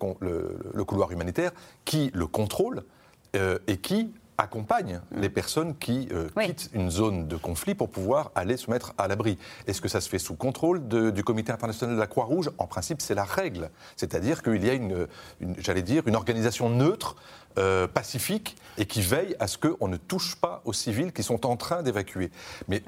couloir 0.85 1.11
humanitaire, 1.11 1.51
qui 1.83 2.11
le 2.13 2.27
contrôle 2.27 2.83
euh, 3.35 3.57
et 3.65 3.77
qui 3.77 4.13
accompagne 4.37 5.01
mm. 5.11 5.21
les 5.21 5.29
personnes 5.29 5.75
qui 5.75 6.07
euh, 6.11 6.29
quittent 6.45 6.69
une 6.73 6.89
zone 6.89 7.27
de 7.27 7.35
conflit 7.35 7.75
pour 7.75 7.89
pouvoir 7.89 8.31
aller 8.35 8.57
se 8.57 8.69
mettre 8.69 8.93
à 8.97 9.07
l'abri. 9.07 9.37
Est-ce 9.67 9.81
que 9.81 9.87
ça 9.87 10.01
se 10.01 10.09
fait 10.09 10.19
sous 10.19 10.35
contrôle 10.35 10.87
du 10.87 11.23
Comité 11.23 11.51
international 11.51 11.95
de 11.95 11.99
la 11.99 12.07
Croix-Rouge? 12.07 12.51
En 12.57 12.67
principe, 12.67 13.01
c'est 13.01 13.15
la 13.15 13.23
règle. 13.23 13.69
C'est-à-dire 13.95 14.41
qu'il 14.41 14.63
y 14.65 14.69
a 14.69 14.73
une, 14.73 15.07
j'allais 15.57 15.81
dire, 15.81 16.03
une 16.07 16.15
organisation 16.15 16.69
neutre, 16.69 17.15
euh, 17.57 17.87
pacifique, 17.87 18.55
et 18.77 18.85
qui 18.85 19.01
veille 19.01 19.35
à 19.39 19.47
ce 19.47 19.57
qu'on 19.57 19.87
ne 19.87 19.97
touche 19.97 20.35
pas 20.35 20.61
aux 20.65 20.73
civils 20.73 21.13
qui 21.13 21.23
sont 21.23 21.45
en 21.45 21.55
train 21.55 21.83
d'évacuer. 21.83 22.31
Mais 22.67 22.81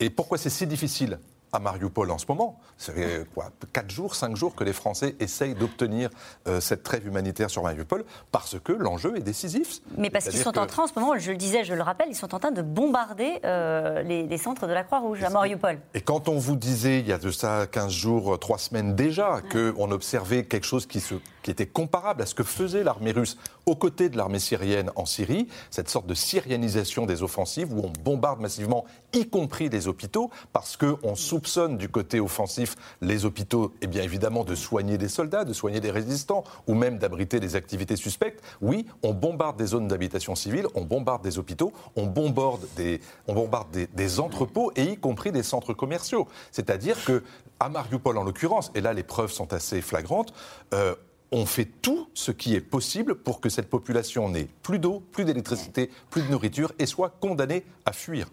et 0.00 0.10
pourquoi 0.10 0.38
c'est 0.38 0.50
si 0.50 0.66
difficile? 0.66 1.18
À 1.52 1.58
Mariupol 1.58 2.10
en 2.10 2.18
ce 2.18 2.26
moment. 2.28 2.58
C'est 2.76 3.26
quoi 3.34 3.50
4 3.72 3.90
jours, 3.90 4.14
5 4.14 4.36
jours 4.36 4.54
que 4.54 4.64
les 4.64 4.72
Français 4.72 5.16
essayent 5.20 5.54
d'obtenir 5.54 6.10
euh, 6.48 6.60
cette 6.60 6.82
trêve 6.82 7.06
humanitaire 7.06 7.50
sur 7.50 7.62
Mariupol 7.62 8.04
parce 8.32 8.58
que 8.58 8.72
l'enjeu 8.72 9.16
est 9.16 9.22
décisif. 9.22 9.80
Mais 9.96 10.10
parce 10.10 10.28
qu'ils 10.28 10.38
sont 10.38 10.58
en 10.58 10.66
train, 10.66 10.84
en 10.84 10.86
ce 10.86 10.98
moment, 10.98 11.18
je 11.18 11.30
le 11.30 11.36
disais, 11.36 11.64
je 11.64 11.74
le 11.74 11.82
rappelle, 11.82 12.08
ils 12.10 12.16
sont 12.16 12.34
en 12.34 12.38
train 12.38 12.50
de 12.50 12.62
bombarder 12.62 13.40
euh, 13.44 14.02
les, 14.02 14.38
centres 14.38 14.66
de 14.66 14.72
la 14.72 14.84
Croix-Rouge 14.84 15.22
à 15.22 15.30
Mariupol. 15.30 15.78
Et 15.94 16.00
quand 16.00 16.28
on 16.28 16.38
vous 16.38 16.56
disait, 16.56 17.00
il 17.00 17.06
y 17.06 17.12
a 17.12 17.18
de 17.18 17.30
ça 17.30 17.66
15 17.66 17.92
jours, 17.92 18.38
3 18.38 18.58
semaines 18.58 18.94
déjà, 18.94 19.40
qu'on 19.50 19.90
observait 19.90 20.44
quelque 20.44 20.66
chose 20.66 20.86
qui, 20.86 21.00
se, 21.00 21.14
qui 21.42 21.50
était 21.50 21.66
comparable 21.66 22.22
à 22.22 22.26
ce 22.26 22.34
que 22.34 22.42
faisait 22.42 22.82
l'armée 22.82 23.12
russe 23.12 23.36
aux 23.70 23.76
côtés 23.76 24.08
de 24.08 24.16
l'armée 24.16 24.40
syrienne 24.40 24.90
en 24.96 25.06
Syrie, 25.06 25.46
cette 25.70 25.88
sorte 25.88 26.08
de 26.08 26.14
syrianisation 26.14 27.06
des 27.06 27.22
offensives 27.22 27.72
où 27.72 27.82
on 27.84 27.92
bombarde 28.02 28.40
massivement, 28.40 28.84
y 29.12 29.28
compris 29.28 29.68
les 29.68 29.86
hôpitaux, 29.86 30.28
parce 30.52 30.76
qu'on 30.76 31.14
soupçonne 31.14 31.78
du 31.78 31.88
côté 31.88 32.18
offensif 32.18 32.74
les 33.00 33.24
hôpitaux, 33.24 33.72
et 33.80 33.86
bien 33.86 34.02
évidemment, 34.02 34.42
de 34.42 34.56
soigner 34.56 34.98
des 34.98 35.06
soldats, 35.08 35.44
de 35.44 35.52
soigner 35.52 35.78
des 35.78 35.92
résistants, 35.92 36.42
ou 36.66 36.74
même 36.74 36.98
d'abriter 36.98 37.38
des 37.38 37.54
activités 37.54 37.94
suspectes. 37.94 38.42
Oui, 38.60 38.86
on 39.04 39.14
bombarde 39.14 39.56
des 39.56 39.66
zones 39.66 39.86
d'habitation 39.86 40.34
civile, 40.34 40.66
on 40.74 40.82
bombarde 40.82 41.22
des 41.22 41.38
hôpitaux, 41.38 41.72
on 41.94 42.06
bombarde 42.06 42.66
des, 42.74 43.00
on 43.28 43.34
bombarde 43.34 43.68
des, 43.70 44.18
entrepôts, 44.18 44.72
et 44.74 44.82
y 44.82 44.96
compris 44.96 45.30
des 45.30 45.44
centres 45.44 45.74
commerciaux. 45.74 46.26
C'est-à-dire 46.50 47.04
que, 47.04 47.22
à 47.60 47.68
Mariupol 47.68 48.18
en 48.18 48.24
l'occurrence, 48.24 48.72
et 48.74 48.80
là 48.80 48.92
les 48.92 49.04
preuves 49.04 49.30
sont 49.30 49.52
assez 49.52 49.80
flagrantes, 49.80 50.32
euh, 50.74 50.96
on 51.32 51.46
fait 51.46 51.64
tout 51.64 52.08
ce 52.14 52.32
qui 52.32 52.54
est 52.54 52.60
possible 52.60 53.14
pour 53.14 53.40
que 53.40 53.48
cette 53.48 53.68
population 53.68 54.28
n'ait 54.28 54.48
plus 54.62 54.78
d'eau, 54.78 55.02
plus 55.12 55.24
d'électricité, 55.24 55.90
plus 56.10 56.22
de 56.22 56.28
nourriture 56.28 56.72
et 56.78 56.86
soit 56.86 57.10
condamnée 57.20 57.64
à 57.84 57.92
fuir. 57.92 58.26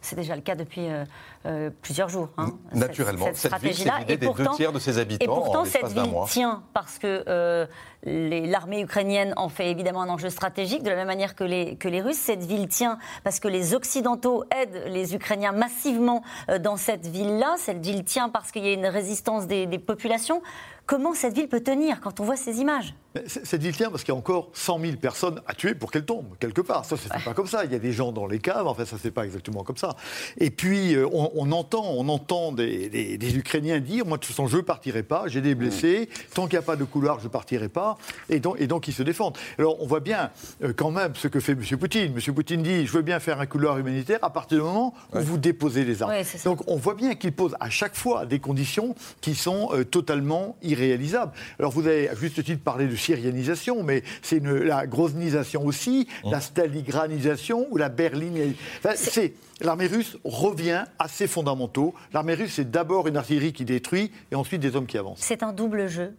C'est 0.00 0.16
déjà 0.16 0.34
le 0.34 0.40
cas 0.40 0.54
depuis 0.54 0.88
euh, 0.88 1.04
euh, 1.46 1.70
plusieurs 1.82 2.08
jours. 2.08 2.30
Hein, 2.38 2.52
Naturellement, 2.72 3.26
cette, 3.26 3.36
stratégie-là. 3.36 4.00
Et, 4.08 4.16
des 4.16 4.26
deux 4.26 4.46
tiers 4.56 4.72
de 4.72 4.78
ses 4.78 4.98
habitants. 4.98 5.24
Et 5.24 5.26
pourtant, 5.26 5.64
cette 5.64 5.86
ville 5.88 6.12
tient 6.26 6.62
parce 6.72 6.98
que 6.98 7.22
euh, 7.28 7.66
l'armée 8.02 8.80
ukrainienne 8.80 9.34
en 9.36 9.48
fait 9.48 9.70
évidemment 9.70 10.02
un 10.02 10.08
enjeu 10.08 10.30
stratégique, 10.30 10.82
de 10.82 10.90
la 10.90 10.96
même 10.96 11.06
manière 11.06 11.34
que 11.34 11.44
les, 11.44 11.76
que 11.76 11.88
les 11.88 12.00
Russes. 12.00 12.16
Cette 12.16 12.42
ville 12.42 12.68
tient 12.68 12.98
parce 13.22 13.40
que 13.40 13.48
les 13.48 13.74
Occidentaux 13.74 14.44
aident 14.50 14.84
les 14.86 15.14
Ukrainiens 15.14 15.52
massivement 15.52 16.22
dans 16.60 16.76
cette 16.76 17.06
ville-là. 17.06 17.54
Cette 17.58 17.84
ville 17.84 18.04
tient 18.04 18.30
parce 18.30 18.50
qu'il 18.50 18.64
y 18.64 18.68
a 18.68 18.72
une 18.72 18.86
résistance 18.86 19.46
des, 19.46 19.66
des 19.66 19.78
populations. 19.78 20.42
Comment 20.86 21.14
cette 21.14 21.34
ville 21.34 21.48
peut 21.48 21.60
tenir 21.60 22.00
quand 22.00 22.20
on 22.20 22.24
voit 22.24 22.36
ces 22.36 22.60
images? 22.60 22.94
Cette 23.26 23.60
ville 23.60 23.74
tient 23.74 23.90
parce 23.90 24.04
qu'il 24.04 24.14
y 24.14 24.16
a 24.16 24.18
encore 24.18 24.50
100 24.52 24.80
000 24.80 24.96
personnes 24.96 25.40
à 25.46 25.54
tuer 25.54 25.74
pour 25.74 25.90
qu'elle 25.90 26.04
tombe, 26.04 26.26
quelque 26.38 26.60
part. 26.60 26.84
Ça, 26.84 26.96
c'est 26.96 27.08
pas 27.24 27.34
comme 27.34 27.48
ça. 27.48 27.64
Il 27.64 27.72
y 27.72 27.74
a 27.74 27.80
des 27.80 27.92
gens 27.92 28.12
dans 28.12 28.26
les 28.26 28.38
caves, 28.38 28.66
en 28.66 28.74
fait, 28.74 28.84
ça, 28.84 28.96
c'est 29.02 29.10
pas 29.10 29.24
exactement 29.24 29.64
comme 29.64 29.76
ça. 29.76 29.96
Et 30.38 30.50
puis, 30.50 30.94
euh, 30.94 31.08
on, 31.12 31.50
entend, 31.50 31.84
on 31.84 32.08
entend 32.08 32.52
des, 32.52 33.36
Ukrainiens 33.36 33.80
dire 33.80 34.06
Moi, 34.06 34.16
de 34.16 34.22
toute 34.22 34.30
façon, 34.30 34.46
je 34.46 34.58
ne 34.58 34.62
partirai 34.62 35.02
pas, 35.02 35.24
j'ai 35.26 35.40
des 35.40 35.56
blessés, 35.56 36.08
tant 36.34 36.46
qu'il 36.46 36.58
n'y 36.58 36.62
a 36.62 36.66
pas 36.66 36.76
de 36.76 36.84
couloir, 36.84 37.18
je 37.18 37.24
ne 37.24 37.30
partirai 37.30 37.68
pas. 37.68 37.98
Et 38.28 38.38
donc, 38.38 38.60
et 38.60 38.68
donc, 38.68 38.86
ils 38.86 38.94
se 38.94 39.02
défendent. 39.02 39.36
Alors, 39.58 39.82
on 39.82 39.86
voit 39.86 40.00
bien, 40.00 40.30
euh, 40.62 40.72
quand 40.74 40.92
même, 40.92 41.14
ce 41.16 41.26
que 41.26 41.40
fait 41.40 41.52
M. 41.52 41.78
Poutine. 41.78 42.12
M. 42.16 42.34
Poutine 42.34 42.62
dit 42.62 42.86
Je 42.86 42.92
veux 42.92 43.02
bien 43.02 43.18
faire 43.18 43.40
un 43.40 43.46
couloir 43.46 43.76
humanitaire 43.78 44.20
à 44.22 44.30
partir 44.30 44.58
du 44.58 44.64
moment 44.64 44.94
où 45.12 45.20
vous 45.20 45.38
déposez 45.38 45.84
les 45.84 46.02
armes. 46.02 46.14
donc, 46.44 46.60
on 46.68 46.76
voit 46.76 46.94
bien 46.94 47.16
qu'il 47.16 47.32
pose 47.32 47.56
à 47.58 47.70
chaque 47.70 47.96
fois 47.96 48.24
des 48.24 48.38
conditions 48.38 48.94
qui 49.20 49.34
sont 49.34 49.70
euh, 49.72 49.84
totalement 49.84 50.56
irréalisables. 50.62 51.32
Alors, 51.58 51.72
vous 51.72 51.86
avez, 51.88 52.08
à 52.08 52.14
juste 52.14 52.42
titre, 52.44 52.62
parlé 52.62 52.86
de 52.86 52.99
syrianisation, 53.00 53.82
mais 53.82 54.02
c'est 54.22 54.40
la 54.42 54.86
grosnisation 54.86 55.64
aussi, 55.64 56.06
la 56.24 56.38
mmh. 56.38 56.40
staligranisation 56.40 57.66
ou 57.70 57.76
la 57.76 57.88
berlinisation. 57.88 58.56
c'est 58.94 59.34
l'armée 59.60 59.86
russe 59.86 60.18
revient 60.24 60.84
à 60.98 61.08
ses 61.08 61.26
fondamentaux. 61.26 61.94
L'armée 62.12 62.34
russe, 62.34 62.54
c'est 62.54 62.70
d'abord 62.70 63.08
une 63.08 63.16
artillerie 63.16 63.52
qui 63.52 63.64
détruit 63.64 64.10
et 64.30 64.34
ensuite 64.34 64.60
des 64.60 64.76
hommes 64.76 64.86
qui 64.86 64.98
avancent. 64.98 65.20
C'est 65.20 65.42
un 65.42 65.52
double 65.52 65.88
jeu. 65.88 66.14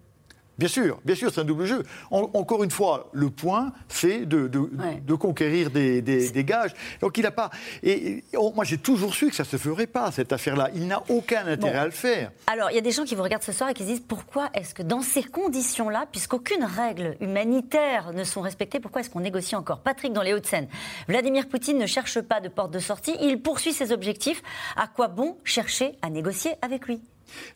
Bien 0.61 0.67
sûr, 0.67 0.99
bien 1.03 1.15
sûr, 1.15 1.31
c'est 1.33 1.41
un 1.41 1.43
double 1.43 1.65
jeu. 1.65 1.81
encore 2.11 2.63
une 2.63 2.69
fois, 2.69 3.09
le 3.13 3.31
point, 3.31 3.73
c'est 3.87 4.27
de, 4.27 4.47
de, 4.47 5.15
conquérir 5.15 5.71
des, 5.71 6.03
des, 6.03 6.43
gages. 6.43 6.75
Donc 7.01 7.17
il 7.17 7.23
n'a 7.23 7.31
pas. 7.31 7.49
Et, 7.81 8.23
moi, 8.53 8.63
j'ai 8.63 8.77
toujours 8.77 9.15
su 9.15 9.29
que 9.29 9.35
ça 9.35 9.41
ne 9.41 9.47
se 9.47 9.57
ferait 9.57 9.87
pas, 9.87 10.11
cette 10.11 10.31
affaire-là. 10.31 10.69
Il 10.75 10.85
n'a 10.85 11.01
aucun 11.09 11.47
intérêt 11.47 11.79
à 11.79 11.85
le 11.85 11.91
faire. 11.91 12.31
Alors, 12.45 12.69
il 12.69 12.75
y 12.75 12.77
a 12.77 12.81
des 12.81 12.91
gens 12.91 13.05
qui 13.05 13.15
vous 13.15 13.23
regardent 13.23 13.41
ce 13.41 13.51
soir 13.51 13.71
et 13.71 13.73
qui 13.73 13.81
se 13.81 13.87
disent 13.87 14.03
pourquoi 14.07 14.51
est-ce 14.53 14.75
que 14.75 14.83
dans 14.83 15.01
ces 15.01 15.23
conditions-là, 15.23 16.05
puisqu'aucune 16.11 16.63
règle 16.63 17.17
humanitaire 17.21 18.13
ne 18.13 18.23
sont 18.23 18.41
respectées, 18.41 18.79
pourquoi 18.79 19.01
est-ce 19.01 19.09
qu'on 19.09 19.21
négocie 19.21 19.55
encore? 19.55 19.79
Patrick, 19.79 20.13
dans 20.13 20.21
les 20.21 20.31
Hauts-de-Seine, 20.31 20.67
Vladimir 21.07 21.47
Poutine 21.47 21.79
ne 21.79 21.87
cherche 21.87 22.21
pas 22.21 22.39
de 22.39 22.49
porte 22.49 22.69
de 22.69 22.77
sortie, 22.77 23.15
il 23.19 23.41
poursuit 23.41 23.73
ses 23.73 23.91
objectifs. 23.91 24.43
À 24.75 24.85
quoi 24.85 25.07
bon 25.07 25.39
chercher 25.43 25.93
à 26.03 26.11
négocier 26.11 26.51
avec 26.61 26.85
lui? 26.85 27.01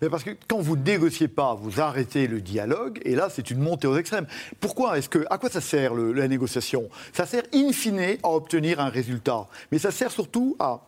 Mais 0.02 0.10
parce 0.10 0.24
que 0.24 0.32
quand 0.48 0.60
vous 0.60 0.76
ne 0.76 0.84
négociez 0.84 1.28
pas, 1.28 1.54
vous 1.54 1.82
arrêtez 1.82 2.28
le 2.28 2.42
dialogue, 2.42 3.00
et 3.04 3.16
là, 3.16 3.30
c'est 3.30 3.52
une 3.52 3.60
montée 3.60 3.88
aux 3.88 3.98
extrêmes. 3.98 4.28
Pourquoi 4.60 4.98
est-ce 4.98 5.10
que, 5.10 5.26
à 5.30 5.38
quoi 5.38 5.50
ça 5.50 5.62
sert 5.62 5.94
la 5.94 6.28
négociation? 6.28 6.90
Ça 7.14 7.26
sert 7.26 7.44
in 7.54 7.72
fine 7.72 8.18
à 8.24 8.30
obtenir 8.30 8.80
un 8.80 8.90
résultat, 8.90 9.48
mais 9.72 9.80
ça 9.80 9.92
sert 9.92 10.12
surtout 10.12 10.56
à, 10.60 10.82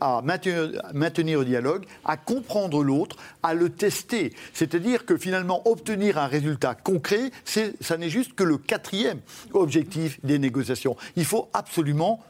à 0.00 0.22
maintenir, 0.22 0.82
maintenir 0.94 1.40
le 1.40 1.44
dialogue, 1.44 1.84
à 2.04 2.16
comprendre 2.16 2.82
l'autre, 2.82 3.16
à 3.42 3.54
le 3.54 3.70
tester. 3.70 4.32
C'est-à-dire 4.52 5.06
que 5.06 5.16
finalement, 5.16 5.66
obtenir 5.68 6.18
un 6.18 6.26
résultat 6.26 6.74
concret, 6.74 7.30
ça 7.44 7.96
n'est 7.96 8.10
juste 8.10 8.34
que 8.34 8.44
le 8.44 8.58
quatrième 8.58 9.20
objectif 9.52 10.18
des 10.24 10.38
négociations. 10.38 10.96
Il 11.16 11.24
faut 11.24 11.48
absolument 11.52 12.22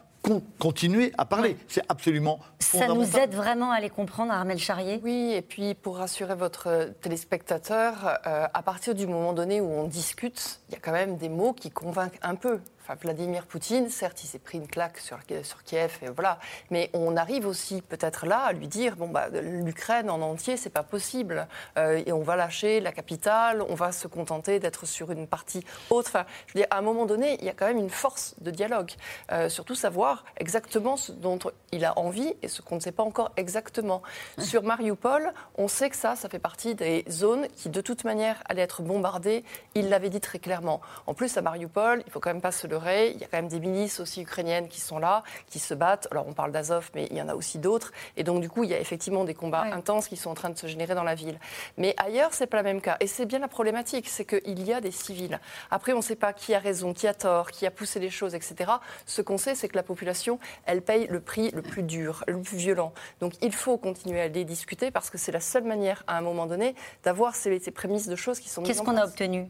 continuer 0.58 1.12
à 1.18 1.24
parler. 1.24 1.56
C'est 1.68 1.82
absolument 1.88 2.40
Ça 2.58 2.88
nous 2.88 3.16
aide 3.16 3.34
vraiment 3.34 3.70
à 3.70 3.80
les 3.80 3.90
comprendre, 3.90 4.32
Armel 4.32 4.58
Charrier? 4.58 5.00
Oui, 5.02 5.32
et 5.34 5.42
puis 5.42 5.74
pour 5.74 5.96
rassurer 5.96 6.34
votre 6.34 6.92
téléspectateur, 7.00 8.18
euh, 8.26 8.46
à 8.52 8.62
partir 8.62 8.94
du 8.94 9.06
moment 9.06 9.32
donné 9.32 9.60
où 9.60 9.70
on 9.70 9.84
discute, 9.84 10.60
il 10.68 10.74
y 10.74 10.76
a 10.76 10.80
quand 10.80 10.92
même 10.92 11.16
des 11.16 11.28
mots 11.28 11.52
qui 11.52 11.70
convainquent 11.70 12.18
un 12.22 12.34
peu. 12.34 12.60
Vladimir 12.94 13.46
Poutine, 13.46 13.88
certes, 13.88 14.24
il 14.24 14.26
s'est 14.26 14.38
pris 14.38 14.58
une 14.58 14.68
claque 14.68 14.98
sur, 14.98 15.18
sur 15.42 15.62
Kiev, 15.62 15.98
et 16.02 16.08
voilà. 16.08 16.38
Mais 16.70 16.90
on 16.92 17.16
arrive 17.16 17.46
aussi 17.46 17.82
peut-être 17.82 18.26
là 18.26 18.40
à 18.40 18.52
lui 18.52 18.68
dire 18.68 18.96
bon, 18.96 19.08
bah, 19.08 19.28
l'Ukraine 19.28 20.10
en 20.10 20.20
entier, 20.20 20.56
c'est 20.56 20.70
pas 20.70 20.82
possible. 20.82 21.46
Euh, 21.78 22.02
et 22.04 22.12
on 22.12 22.22
va 22.22 22.36
lâcher 22.36 22.80
la 22.80 22.92
capitale, 22.92 23.62
on 23.68 23.74
va 23.74 23.92
se 23.92 24.08
contenter 24.08 24.58
d'être 24.58 24.86
sur 24.86 25.10
une 25.10 25.26
partie 25.26 25.64
autre. 25.90 26.10
Enfin, 26.10 26.26
je 26.46 26.54
veux 26.54 26.60
dire, 26.60 26.68
à 26.70 26.78
un 26.78 26.82
moment 26.82 27.06
donné, 27.06 27.36
il 27.40 27.44
y 27.44 27.48
a 27.48 27.52
quand 27.52 27.66
même 27.66 27.78
une 27.78 27.90
force 27.90 28.34
de 28.40 28.50
dialogue. 28.50 28.92
Euh, 29.32 29.48
surtout 29.48 29.74
savoir 29.74 30.24
exactement 30.36 30.96
ce 30.96 31.12
dont 31.12 31.38
il 31.72 31.84
a 31.84 31.98
envie 31.98 32.34
et 32.42 32.48
ce 32.48 32.62
qu'on 32.62 32.76
ne 32.76 32.80
sait 32.80 32.92
pas 32.92 33.02
encore 33.02 33.32
exactement. 33.36 34.02
Sur 34.38 34.62
Mariupol, 34.62 35.32
on 35.56 35.68
sait 35.68 35.90
que 35.90 35.96
ça, 35.96 36.16
ça 36.16 36.28
fait 36.28 36.38
partie 36.38 36.74
des 36.74 37.04
zones 37.10 37.46
qui, 37.56 37.68
de 37.68 37.80
toute 37.80 38.04
manière, 38.04 38.42
allaient 38.46 38.62
être 38.62 38.82
bombardées. 38.82 39.44
Il 39.74 39.88
l'avait 39.88 40.10
dit 40.10 40.20
très 40.20 40.38
clairement. 40.38 40.80
En 41.06 41.14
plus, 41.14 41.36
à 41.36 41.42
Mariupol, 41.42 42.02
il 42.06 42.12
faut 42.12 42.20
quand 42.20 42.30
même 42.30 42.42
pas 42.42 42.52
se 42.52 42.66
le 42.66 42.76
il 42.88 43.20
y 43.20 43.24
a 43.24 43.26
quand 43.26 43.38
même 43.38 43.48
des 43.48 43.60
milices 43.60 44.00
aussi 44.00 44.22
ukrainiennes 44.22 44.68
qui 44.68 44.80
sont 44.80 44.98
là, 44.98 45.22
qui 45.48 45.58
se 45.58 45.74
battent. 45.74 46.08
Alors 46.10 46.26
on 46.28 46.32
parle 46.32 46.52
d'Azov, 46.52 46.90
mais 46.94 47.06
il 47.10 47.16
y 47.16 47.22
en 47.22 47.28
a 47.28 47.34
aussi 47.34 47.58
d'autres. 47.58 47.92
Et 48.16 48.24
donc 48.24 48.40
du 48.40 48.48
coup, 48.48 48.64
il 48.64 48.70
y 48.70 48.74
a 48.74 48.80
effectivement 48.80 49.24
des 49.24 49.34
combats 49.34 49.62
intenses 49.62 50.08
qui 50.08 50.16
sont 50.16 50.30
en 50.30 50.34
train 50.34 50.50
de 50.50 50.58
se 50.58 50.66
générer 50.66 50.94
dans 50.94 51.04
la 51.04 51.14
ville. 51.14 51.38
Mais 51.76 51.94
ailleurs, 51.96 52.32
c'est 52.32 52.46
pas 52.46 52.58
le 52.58 52.62
même 52.62 52.80
cas. 52.80 52.96
Et 53.00 53.06
c'est 53.06 53.26
bien 53.26 53.38
la 53.38 53.48
problématique, 53.48 54.08
c'est 54.08 54.24
qu'il 54.24 54.62
y 54.66 54.72
a 54.72 54.80
des 54.80 54.90
civils. 54.90 55.40
Après, 55.70 55.92
on 55.92 55.98
ne 55.98 56.02
sait 56.02 56.16
pas 56.16 56.32
qui 56.32 56.54
a 56.54 56.58
raison, 56.58 56.92
qui 56.92 57.06
a 57.06 57.14
tort, 57.14 57.50
qui 57.50 57.66
a 57.66 57.70
poussé 57.70 58.00
les 58.00 58.10
choses, 58.10 58.34
etc. 58.34 58.72
Ce 59.06 59.22
qu'on 59.22 59.38
sait, 59.38 59.54
c'est 59.54 59.68
que 59.68 59.76
la 59.76 59.82
population, 59.82 60.38
elle 60.66 60.82
paye 60.82 61.06
le 61.08 61.20
prix 61.20 61.50
le 61.50 61.62
plus 61.62 61.82
dur, 61.82 62.24
le 62.26 62.40
plus 62.40 62.56
violent. 62.56 62.92
Donc 63.20 63.34
il 63.42 63.52
faut 63.52 63.76
continuer 63.76 64.20
à 64.20 64.28
les 64.28 64.44
discuter 64.44 64.90
parce 64.90 65.10
que 65.10 65.18
c'est 65.18 65.32
la 65.32 65.40
seule 65.40 65.64
manière, 65.64 66.04
à 66.06 66.16
un 66.18 66.20
moment 66.20 66.46
donné, 66.46 66.74
d'avoir 67.02 67.34
ces, 67.34 67.58
ces 67.58 67.70
prémices 67.70 68.08
de 68.08 68.16
choses 68.16 68.40
qui 68.40 68.48
sont 68.48 68.62
Qu'est-ce 68.62 68.82
qu'on 68.82 68.96
a 68.96 69.04
obtenu? 69.04 69.48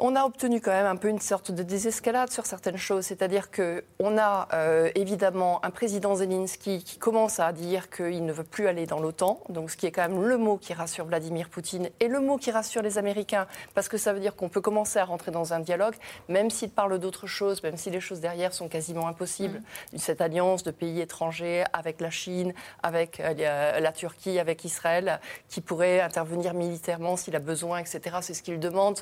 On 0.00 0.16
a 0.16 0.24
obtenu 0.24 0.60
quand 0.60 0.70
même 0.70 0.86
un 0.86 0.96
peu 0.96 1.08
une 1.08 1.20
sorte 1.20 1.50
de 1.50 1.62
désescalade 1.62 2.30
sur 2.30 2.46
certaines 2.46 2.78
choses. 2.78 3.04
C'est-à-dire 3.04 3.50
qu'on 3.50 4.18
a 4.18 4.48
euh, 4.54 4.90
évidemment 4.94 5.64
un 5.64 5.70
président 5.70 6.14
Zelensky 6.16 6.82
qui 6.82 6.98
commence 6.98 7.38
à 7.38 7.52
dire 7.52 7.90
qu'il 7.90 8.24
ne 8.24 8.32
veut 8.32 8.44
plus 8.44 8.66
aller 8.66 8.86
dans 8.86 8.98
l'OTAN, 8.98 9.40
donc 9.50 9.70
ce 9.70 9.76
qui 9.76 9.86
est 9.86 9.92
quand 9.92 10.08
même 10.08 10.22
le 10.22 10.38
mot 10.38 10.56
qui 10.56 10.72
rassure 10.72 11.04
Vladimir 11.04 11.50
Poutine 11.50 11.90
et 12.00 12.08
le 12.08 12.20
mot 12.20 12.38
qui 12.38 12.50
rassure 12.50 12.82
les 12.82 12.96
Américains, 12.96 13.46
parce 13.74 13.88
que 13.88 13.98
ça 13.98 14.12
veut 14.12 14.20
dire 14.20 14.34
qu'on 14.34 14.48
peut 14.48 14.62
commencer 14.62 14.98
à 14.98 15.04
rentrer 15.04 15.30
dans 15.30 15.52
un 15.52 15.60
dialogue, 15.60 15.94
même 16.28 16.50
s'il 16.50 16.70
parle 16.70 16.98
d'autres 16.98 17.26
choses, 17.26 17.62
même 17.62 17.76
si 17.76 17.90
les 17.90 18.00
choses 18.00 18.20
derrière 18.20 18.54
sont 18.54 18.68
quasiment 18.68 19.06
impossibles. 19.06 19.60
Mm. 19.92 19.98
Cette 19.98 20.20
alliance 20.22 20.62
de 20.62 20.70
pays 20.70 21.00
étrangers 21.00 21.64
avec 21.74 22.00
la 22.00 22.10
Chine, 22.10 22.54
avec 22.82 23.20
euh, 23.20 23.80
la 23.80 23.92
Turquie, 23.92 24.38
avec 24.38 24.64
Israël, 24.64 25.20
qui 25.48 25.60
pourrait 25.60 26.00
intervenir 26.00 26.54
militairement 26.54 27.16
s'il 27.16 27.36
a 27.36 27.40
besoin, 27.40 27.78
etc. 27.78 28.16
C'est 28.22 28.34
ce 28.34 28.42
qu'il 28.42 28.58
demande. 28.58 29.00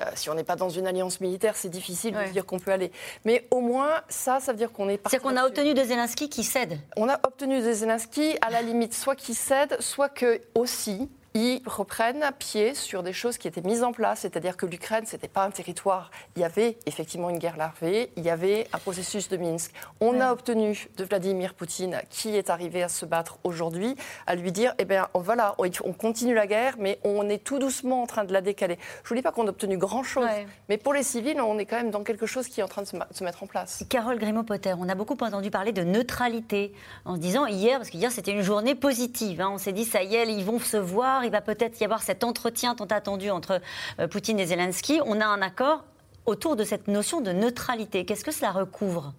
Euh, 0.00 0.04
si 0.14 0.30
on 0.30 0.37
n'est 0.38 0.44
pas 0.44 0.56
dans 0.56 0.68
une 0.68 0.86
alliance 0.86 1.20
militaire, 1.20 1.56
c'est 1.56 1.68
difficile 1.68 2.14
de 2.14 2.32
dire 2.32 2.46
qu'on 2.46 2.58
peut 2.58 2.72
aller. 2.72 2.90
Mais 3.24 3.46
au 3.50 3.60
moins, 3.60 3.90
ça, 4.08 4.40
ça 4.40 4.52
veut 4.52 4.58
dire 4.58 4.72
qu'on 4.72 4.88
est 4.88 5.00
C'est 5.08 5.20
qu'on 5.20 5.36
a 5.36 5.46
obtenu 5.46 5.74
de 5.74 5.82
Zelensky 5.82 6.28
qui 6.28 6.44
cède. 6.44 6.78
On 6.96 7.08
a 7.08 7.20
obtenu 7.24 7.60
de 7.60 7.72
Zelensky, 7.72 8.36
à 8.40 8.50
la 8.50 8.62
limite, 8.62 8.94
soit 8.94 9.16
qui 9.16 9.34
cède, 9.34 9.76
soit 9.80 10.08
que 10.08 10.40
aussi, 10.54 11.08
ils 11.38 11.62
reprennent 11.66 12.22
à 12.22 12.32
pied 12.32 12.74
sur 12.74 13.02
des 13.02 13.12
choses 13.12 13.38
qui 13.38 13.46
étaient 13.46 13.62
mises 13.62 13.84
en 13.84 13.92
place, 13.92 14.20
c'est-à-dire 14.20 14.56
que 14.56 14.66
l'Ukraine, 14.66 15.06
ce 15.06 15.14
n'était 15.14 15.28
pas 15.28 15.44
un 15.44 15.50
territoire. 15.50 16.10
Il 16.36 16.42
y 16.42 16.44
avait 16.44 16.78
effectivement 16.86 17.30
une 17.30 17.38
guerre 17.38 17.56
larvée, 17.56 18.10
il 18.16 18.24
y 18.24 18.30
avait 18.30 18.66
un 18.72 18.78
processus 18.78 19.28
de 19.28 19.36
Minsk. 19.36 19.72
On 20.00 20.20
a 20.20 20.32
obtenu 20.32 20.88
de 20.96 21.04
Vladimir 21.04 21.54
Poutine, 21.54 22.00
qui 22.10 22.36
est 22.36 22.50
arrivé 22.50 22.82
à 22.82 22.88
se 22.88 23.06
battre 23.06 23.38
aujourd'hui, 23.44 23.94
à 24.26 24.34
lui 24.34 24.50
dire, 24.50 24.74
eh 24.78 24.84
bien 24.84 25.08
voilà, 25.14 25.54
on 25.84 25.92
continue 25.92 26.34
la 26.34 26.46
guerre, 26.46 26.74
mais 26.78 26.98
on 27.04 27.28
est 27.28 27.38
tout 27.38 27.58
doucement 27.58 28.02
en 28.02 28.06
train 28.06 28.24
de 28.24 28.32
la 28.32 28.40
décaler. 28.40 28.78
Je 29.02 29.06
ne 29.06 29.08
vous 29.08 29.14
dis 29.16 29.22
pas 29.22 29.32
qu'on 29.32 29.46
a 29.46 29.50
obtenu 29.50 29.78
grand-chose, 29.78 30.28
mais 30.68 30.76
pour 30.76 30.92
les 30.92 31.02
civils, 31.04 31.40
on 31.40 31.58
est 31.58 31.66
quand 31.66 31.76
même 31.76 31.90
dans 31.90 32.02
quelque 32.02 32.26
chose 32.26 32.48
qui 32.48 32.60
est 32.60 32.64
en 32.64 32.68
train 32.68 32.82
de 32.82 32.88
se, 32.88 33.24
mettre 33.24 33.42
en 33.42 33.46
place. 33.46 33.84
Carole 33.88 34.18
Grimaud-Potter, 34.18 34.74
on 34.78 34.88
a 34.88 34.94
beaucoup 34.94 35.16
entendu 35.20 35.50
parler 35.50 35.72
de 35.72 35.82
neutralité, 35.82 36.72
en 37.04 37.14
se 37.14 37.20
disant 37.20 37.46
hier, 37.46 37.78
parce 37.78 37.90
qu'hier 37.90 38.10
c'était 38.10 38.32
une 38.32 38.42
journée 38.42 38.74
positive, 38.74 39.40
hein. 39.40 39.50
on 39.52 39.58
s'est 39.58 39.72
dit, 39.72 39.84
ça 39.84 40.02
y 40.02 40.16
est, 40.16 40.26
ils 40.32 40.44
vont 40.44 40.58
se 40.58 40.76
voir, 40.76 41.24
il 41.28 41.32
va 41.32 41.40
peut-être 41.40 41.80
y 41.80 41.84
avoir 41.84 42.02
cet 42.02 42.24
entretien 42.24 42.74
tant 42.74 42.86
attendu 42.86 43.30
entre 43.30 43.60
euh, 44.00 44.08
Poutine 44.08 44.40
et 44.40 44.46
Zelensky. 44.46 45.00
On 45.04 45.20
a 45.20 45.26
un 45.26 45.42
accord 45.42 45.84
autour 46.26 46.56
de 46.56 46.64
cette 46.64 46.88
notion 46.88 47.20
de 47.20 47.32
neutralité. 47.32 48.04
Qu'est-ce 48.04 48.24
que 48.24 48.32
cela 48.32 48.50
recouvre? 48.50 49.12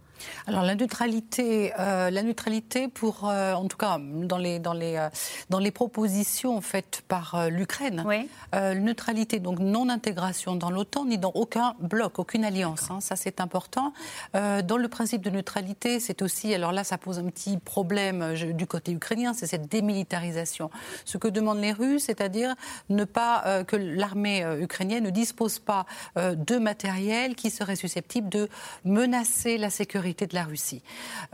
Alors 0.47 0.63
la 0.63 0.75
neutralité, 0.75 1.73
euh, 1.79 2.09
la 2.09 2.23
neutralité 2.23 2.87
pour, 2.87 3.29
euh, 3.29 3.53
en 3.53 3.67
tout 3.67 3.77
cas 3.77 3.97
dans 3.99 4.37
les 4.37 4.59
dans 4.59 4.73
les 4.73 4.95
euh, 4.97 5.09
dans 5.49 5.59
les 5.59 5.71
propositions 5.71 6.61
faites 6.61 7.03
par 7.07 7.49
l'Ukraine, 7.49 8.03
oui. 8.05 8.29
neutralité 8.53 9.39
donc 9.39 9.59
non 9.59 9.89
intégration 9.89 10.55
dans 10.55 10.69
l'OTAN 10.69 11.05
ni 11.05 11.17
dans 11.17 11.31
aucun 11.31 11.75
bloc, 11.79 12.19
aucune 12.19 12.43
alliance. 12.43 12.89
Hein, 12.91 12.99
ça 13.01 13.15
c'est 13.15 13.41
important. 13.41 13.93
dans 14.33 14.77
le 14.77 14.87
principe 14.87 15.21
de 15.21 15.29
neutralité, 15.29 15.99
c'est 15.99 16.21
aussi, 16.21 16.53
alors 16.53 16.71
là 16.71 16.83
ça 16.83 16.97
pose 16.97 17.19
un 17.19 17.25
petit 17.25 17.57
problème 17.57 18.33
du 18.53 18.67
côté 18.67 18.91
ukrainien, 18.91 19.33
c'est 19.33 19.47
cette 19.47 19.67
démilitarisation. 19.67 20.69
Ce 21.05 21.17
que 21.17 21.27
demandent 21.27 21.61
les 21.61 21.71
Russes, 21.71 22.03
c'est-à-dire 22.03 22.55
ne 22.89 23.03
pas 23.03 23.63
que 23.65 23.75
l'armée 23.75 24.45
ukrainienne 24.59 25.03
ne 25.03 25.09
dispose 25.09 25.59
pas 25.59 25.85
de 26.15 26.57
matériel 26.57 27.35
qui 27.35 27.49
serait 27.49 27.75
susceptible 27.75 28.29
de 28.29 28.49
menacer 28.83 29.57
la 29.57 29.69
sécurité 29.69 30.08
de 30.13 30.35
la 30.35 30.43
Russie. 30.43 30.81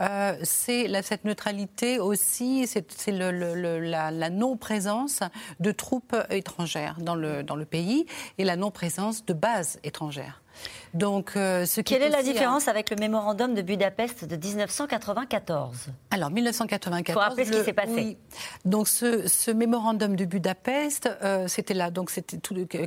Euh, 0.00 0.36
c'est 0.42 0.90
cette 1.02 1.24
neutralité 1.24 1.98
aussi, 1.98 2.66
c'est 2.66 3.12
la, 3.12 4.10
la 4.10 4.30
non-présence 4.30 5.20
de 5.60 5.72
troupes 5.72 6.16
étrangères 6.30 6.96
dans 7.00 7.14
le, 7.14 7.42
dans 7.42 7.56
le 7.56 7.64
pays 7.64 8.06
et 8.38 8.44
la 8.44 8.56
non-présence 8.56 9.24
de 9.24 9.32
bases 9.32 9.78
étrangères. 9.84 10.42
Donc, 10.96 11.32
euh, 11.36 11.66
ce 11.66 11.82
Quelle 11.82 12.02
est, 12.02 12.08
la 12.08 12.22
différence 12.22 12.68
avec 12.68 12.88
le 12.90 12.96
mémorandum 12.96 13.54
de 13.54 13.60
Budapest 13.60 14.24
de 14.24 14.36
1994 14.36 15.88
Alors, 16.10 16.30
1994. 16.30 17.08
Il 17.08 17.12
faut 17.12 17.20
rappeler 17.20 17.44
ce 17.44 17.58
qui 17.58 17.64
s'est 17.64 17.72
passé. 17.74 18.16
Donc, 18.64 18.88
ce, 18.88 19.50
mémorandum 19.50 20.16
de 20.16 20.24
Budapest, 20.24 21.10
euh, 21.22 21.48
c'était 21.48 21.74
là, 21.74 21.90
donc 21.90 22.10
c'était 22.10 22.38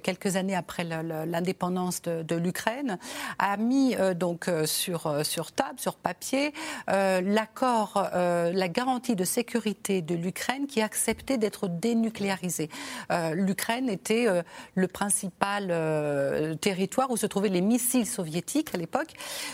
quelques 0.02 0.36
années 0.36 0.56
après 0.56 0.84
l'indépendance 0.84 2.02
de, 2.02 2.36
l'Ukraine, 2.36 2.98
a 3.38 3.58
mis 3.58 3.96
euh, 3.96 4.14
donc 4.14 4.50
sur 4.66 5.24
sur 5.24 5.52
table, 5.52 5.80
sur 5.80 5.96
papier, 5.96 6.54
l'accord, 6.88 8.10
la 8.14 8.68
garantie 8.68 9.16
de 9.16 9.24
sécurité 9.24 10.02
de 10.02 10.16
l'Ukraine 10.16 10.68
qui 10.68 10.82
acceptait 10.82 11.38
d'être 11.38 11.68
dénucléarisée. 11.68 12.70
L'Ukraine 13.34 13.90
était 13.90 14.28
le 14.76 14.88
principal 14.88 16.58
territoire 16.62 17.12
où 17.12 17.18
se 17.18 17.26
trouvaient 17.26 17.50
les 17.50 17.59
missiles 17.62 18.06
soviétique 18.06 18.74
à 18.74 18.78
l'époque. 18.78 19.14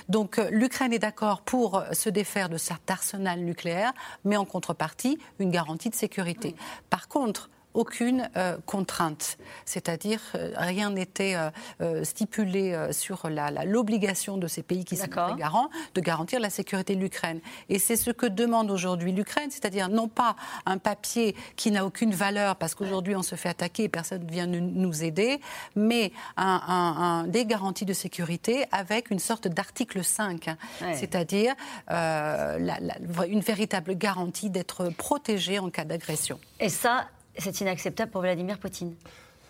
Donc 0.10 0.40
euh, 0.40 0.50
l'Ukraine 0.52 0.94
est 0.94 1.00
d'accord 1.00 1.42
pour 1.42 1.84
se 1.92 2.10
défaire 2.10 2.50
de 2.50 2.58
cet 2.58 2.90
arsenal 2.90 3.42
nucléaire, 3.42 3.94
mais 4.24 4.38
en 4.38 4.46
contrepartie, 4.46 5.18
une 5.40 5.52
garantie 5.52 5.90
de 5.90 5.96
sécurité. 5.96 6.56
Par 6.90 7.08
contre, 7.08 7.50
aucune 7.76 8.30
euh, 8.36 8.58
contrainte. 8.66 9.38
C'est-à-dire, 9.66 10.22
euh, 10.34 10.52
rien 10.56 10.90
n'était 10.90 11.36
euh, 11.82 12.04
stipulé 12.04 12.76
sur 12.92 13.30
l'obligation 13.66 14.38
de 14.38 14.48
ces 14.48 14.64
pays 14.64 14.86
qui 14.86 14.96
sont 14.96 15.08
garants 15.08 15.70
de 15.94 16.02
garantir 16.02 16.40
la 16.40 16.50
sécurité 16.50 16.96
de 16.96 17.02
l'Ukraine. 17.02 17.40
Et 17.70 17.80
c'est 17.80 17.96
ce 17.96 18.12
que 18.12 18.26
demande 18.26 18.72
aujourd'hui 18.72 19.12
l'Ukraine, 19.12 19.52
c'est-à-dire 19.52 19.90
non 19.90 20.08
pas 20.08 20.36
un 20.66 20.78
papier 20.78 21.36
qui 21.56 21.72
n'a 21.72 21.86
aucune 21.86 22.14
valeur 22.14 22.56
parce 22.56 22.76
qu'aujourd'hui 22.76 23.16
on 23.16 23.24
se 23.24 23.36
fait 23.36 23.50
attaquer 23.50 23.84
et 23.84 23.90
personne 23.90 24.24
ne 24.24 24.32
vient 24.32 24.48
nous 24.48 25.04
aider, 25.04 25.42
mais 25.76 26.12
un, 26.38 27.26
des 27.28 27.46
garanties 27.46 27.86
de 27.86 27.94
sécurité 27.94 28.66
avec 28.72 29.12
une 29.12 29.20
sorte 29.20 29.48
d'article 29.48 30.04
5, 30.04 30.48
hein. 30.48 30.58
c'est-à-dire 30.94 31.54
une 31.90 33.42
véritable 33.42 33.96
garantie 33.96 34.50
d'être 34.50 34.90
protégé 34.90 35.60
en 35.60 35.70
cas 35.70 35.84
d'agression. 35.84 36.40
Et 36.60 36.70
ça, 36.70 37.08
c'est 37.38 37.62
inacceptable 37.62 38.12
pour 38.12 38.22
Vladimir 38.22 38.60
Poutine 38.60 38.96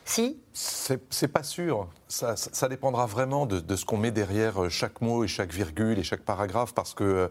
si 0.07 0.37
C'est 0.53 1.27
pas 1.27 1.41
sûr. 1.41 1.87
Ça, 2.07 2.69
dépendra 2.69 3.07
vraiment 3.07 3.47
de, 3.47 3.75
ce 3.75 3.85
qu'on 3.85 3.97
met 3.97 4.11
derrière 4.11 4.69
chaque 4.69 5.01
mot 5.01 5.23
et 5.23 5.27
chaque 5.27 5.51
virgule 5.51 5.97
et 5.97 6.03
chaque 6.03 6.21
paragraphe, 6.21 6.73
parce 6.75 6.93
que 6.93 7.03
euh, 7.03 7.27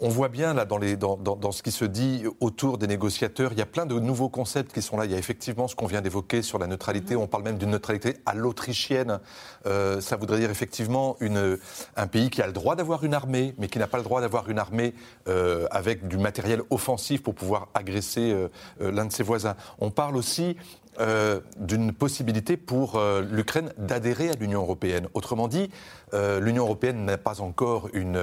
on 0.00 0.08
voit 0.08 0.28
bien 0.28 0.54
là 0.54 0.64
dans, 0.64 0.78
les, 0.78 0.96
dans, 0.96 1.16
dans, 1.16 1.52
ce 1.52 1.62
qui 1.62 1.72
se 1.72 1.84
dit 1.84 2.24
autour 2.40 2.78
des 2.78 2.86
négociateurs, 2.86 3.52
il 3.52 3.58
y 3.58 3.62
a 3.62 3.66
plein 3.66 3.86
de 3.86 3.98
nouveaux 3.98 4.28
concepts 4.28 4.72
qui 4.72 4.82
sont 4.82 4.96
là. 4.96 5.04
Il 5.04 5.12
y 5.12 5.14
a 5.14 5.18
effectivement 5.18 5.68
ce 5.68 5.76
qu'on 5.76 5.86
vient 5.86 6.00
d'évoquer 6.00 6.42
sur 6.42 6.58
la 6.58 6.66
neutralité. 6.66 7.14
Mm-hmm. 7.14 7.18
On 7.18 7.26
parle 7.26 7.44
même 7.44 7.58
d'une 7.58 7.70
neutralité 7.70 8.16
à 8.26 8.34
l'autrichienne. 8.34 9.20
Euh, 9.66 10.00
ça 10.00 10.16
voudrait 10.16 10.40
dire 10.40 10.50
effectivement 10.50 11.16
une, 11.20 11.58
un 11.96 12.06
pays 12.06 12.30
qui 12.30 12.42
a 12.42 12.46
le 12.46 12.52
droit 12.52 12.76
d'avoir 12.76 13.04
une 13.04 13.14
armée, 13.14 13.54
mais 13.58 13.68
qui 13.68 13.78
n'a 13.78 13.86
pas 13.86 13.98
le 13.98 14.04
droit 14.04 14.20
d'avoir 14.20 14.50
une 14.50 14.58
armée 14.58 14.94
euh, 15.28 15.66
avec 15.70 16.08
du 16.08 16.18
matériel 16.18 16.62
offensif 16.70 17.22
pour 17.22 17.34
pouvoir 17.34 17.68
agresser 17.74 18.34
l'un 18.80 19.06
de 19.06 19.12
ses 19.12 19.22
voisins. 19.22 19.56
On 19.78 19.90
parle 19.90 20.16
aussi 20.16 20.56
euh, 20.98 21.40
d'une 21.58 21.92
possibilité 21.92 22.56
pour 22.56 22.96
euh, 22.96 23.22
l'Ukraine 23.30 23.70
d'adhérer 23.76 24.30
à 24.30 24.32
l'Union 24.32 24.62
européenne. 24.62 25.08
Autrement 25.12 25.46
dit, 25.46 25.70
euh, 26.14 26.40
l'Union 26.40 26.64
européenne 26.64 27.04
n'a 27.04 27.18
pas 27.18 27.40
encore 27.40 27.88
une, 27.92 28.18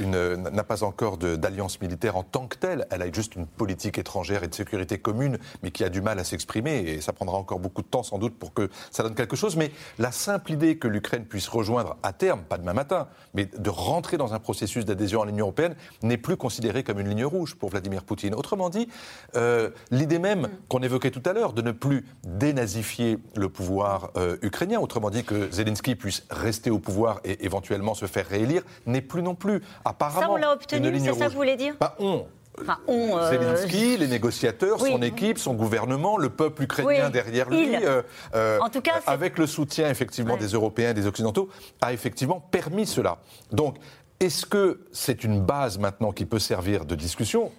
n'a 0.00 0.64
pas 0.64 0.84
encore 0.84 1.18
d'alliance 1.18 1.80
militaire 1.80 2.16
en 2.16 2.22
tant 2.22 2.46
que 2.46 2.56
telle. 2.56 2.86
Elle 2.90 3.02
a 3.02 3.12
juste 3.12 3.36
une 3.36 3.46
politique 3.46 3.98
étrangère 3.98 4.44
et 4.44 4.48
de 4.48 4.54
sécurité 4.54 4.98
commune, 4.98 5.38
mais 5.62 5.70
qui 5.70 5.84
a 5.84 5.88
du 5.88 6.00
mal 6.00 6.18
à 6.18 6.24
s'exprimer. 6.24 6.78
Et 6.78 7.00
ça 7.00 7.12
prendra 7.12 7.36
encore 7.36 7.58
beaucoup 7.58 7.82
de 7.82 7.86
temps, 7.86 8.02
sans 8.02 8.18
doute, 8.18 8.38
pour 8.38 8.54
que 8.54 8.70
ça 8.90 9.02
donne 9.02 9.14
quelque 9.14 9.36
chose. 9.36 9.56
Mais 9.56 9.72
la 9.98 10.12
simple 10.12 10.52
idée 10.52 10.78
que 10.78 10.88
l'Ukraine 10.88 11.24
puisse 11.24 11.48
rejoindre 11.48 11.96
à 12.02 12.12
terme, 12.12 12.42
pas 12.42 12.58
demain 12.58 12.72
matin, 12.72 13.08
mais 13.34 13.46
de 13.46 13.70
rentrer 13.70 14.16
dans 14.16 14.34
un 14.34 14.38
processus 14.38 14.84
d'adhésion 14.84 15.22
à 15.22 15.26
l'Union 15.26 15.46
européenne, 15.46 15.74
n'est 16.02 16.16
plus 16.16 16.36
considérée 16.36 16.84
comme 16.84 17.00
une 17.00 17.08
ligne 17.08 17.24
rouge 17.24 17.56
pour 17.56 17.70
Vladimir 17.70 18.04
Poutine. 18.04 18.34
Autrement 18.34 18.70
dit, 18.70 18.88
euh, 19.34 19.70
l'idée 19.90 20.18
même 20.18 20.42
mm. 20.42 20.50
qu'on 20.68 20.80
évoquait 20.80 21.10
tout 21.10 21.22
à 21.24 21.32
l'heure 21.32 21.52
de 21.52 21.62
ne 21.62 21.72
plus 21.72 22.06
dénazifier 22.24 23.18
le 23.34 23.48
pouvoir 23.48 24.10
euh, 24.16 24.36
ukrainien, 24.42 24.78
autrement 24.78 25.10
dit 25.10 25.24
que 25.24 25.50
Zelensky 25.50 25.94
puisse 25.96 26.24
rester 26.30 26.70
au 26.70 26.78
pouvoir 26.78 27.07
et 27.24 27.44
éventuellement 27.44 27.94
se 27.94 28.06
faire 28.06 28.26
réélire, 28.26 28.62
n'est 28.86 29.00
plus 29.00 29.22
non 29.22 29.34
plus 29.34 29.62
Apparemment, 29.84 30.20
ça, 30.20 30.30
on 30.30 30.36
l'a 30.36 30.52
obtenu, 30.52 30.98
c'est 30.98 31.12
ça 31.14 31.26
que 31.26 31.30
vous 31.30 31.36
voulez 31.36 31.56
dire 31.56 31.74
bah, 31.80 31.94
On. 31.98 32.26
Euh, 32.60 33.30
Zelensky, 33.30 33.96
les 33.96 34.08
négociateurs, 34.08 34.80
son 34.80 35.02
équipe, 35.02 35.38
son 35.38 35.54
gouvernement, 35.54 36.16
le 36.16 36.30
peuple 36.30 36.64
ukrainien 36.64 37.10
derrière 37.10 37.48
lui, 37.48 37.76
euh, 37.76 38.02
euh, 38.34 38.58
en 38.60 38.68
tout 38.68 38.80
cas, 38.80 39.00
avec 39.06 39.38
le 39.38 39.46
soutien 39.46 39.88
effectivement 39.90 40.36
des 40.36 40.48
Européens 40.48 40.90
et 40.90 40.94
des 40.94 41.06
Occidentaux, 41.06 41.48
a 41.80 41.92
effectivement 41.92 42.40
permis 42.40 42.86
cela. 42.86 43.18
Donc, 43.52 43.76
est-ce 44.20 44.46
que 44.46 44.80
c'est 44.90 45.22
une 45.22 45.40
base 45.40 45.78
maintenant 45.78 46.10
qui 46.10 46.24
peut 46.24 46.40
servir 46.40 46.84
de 46.84 46.96
discussion? 46.96 47.52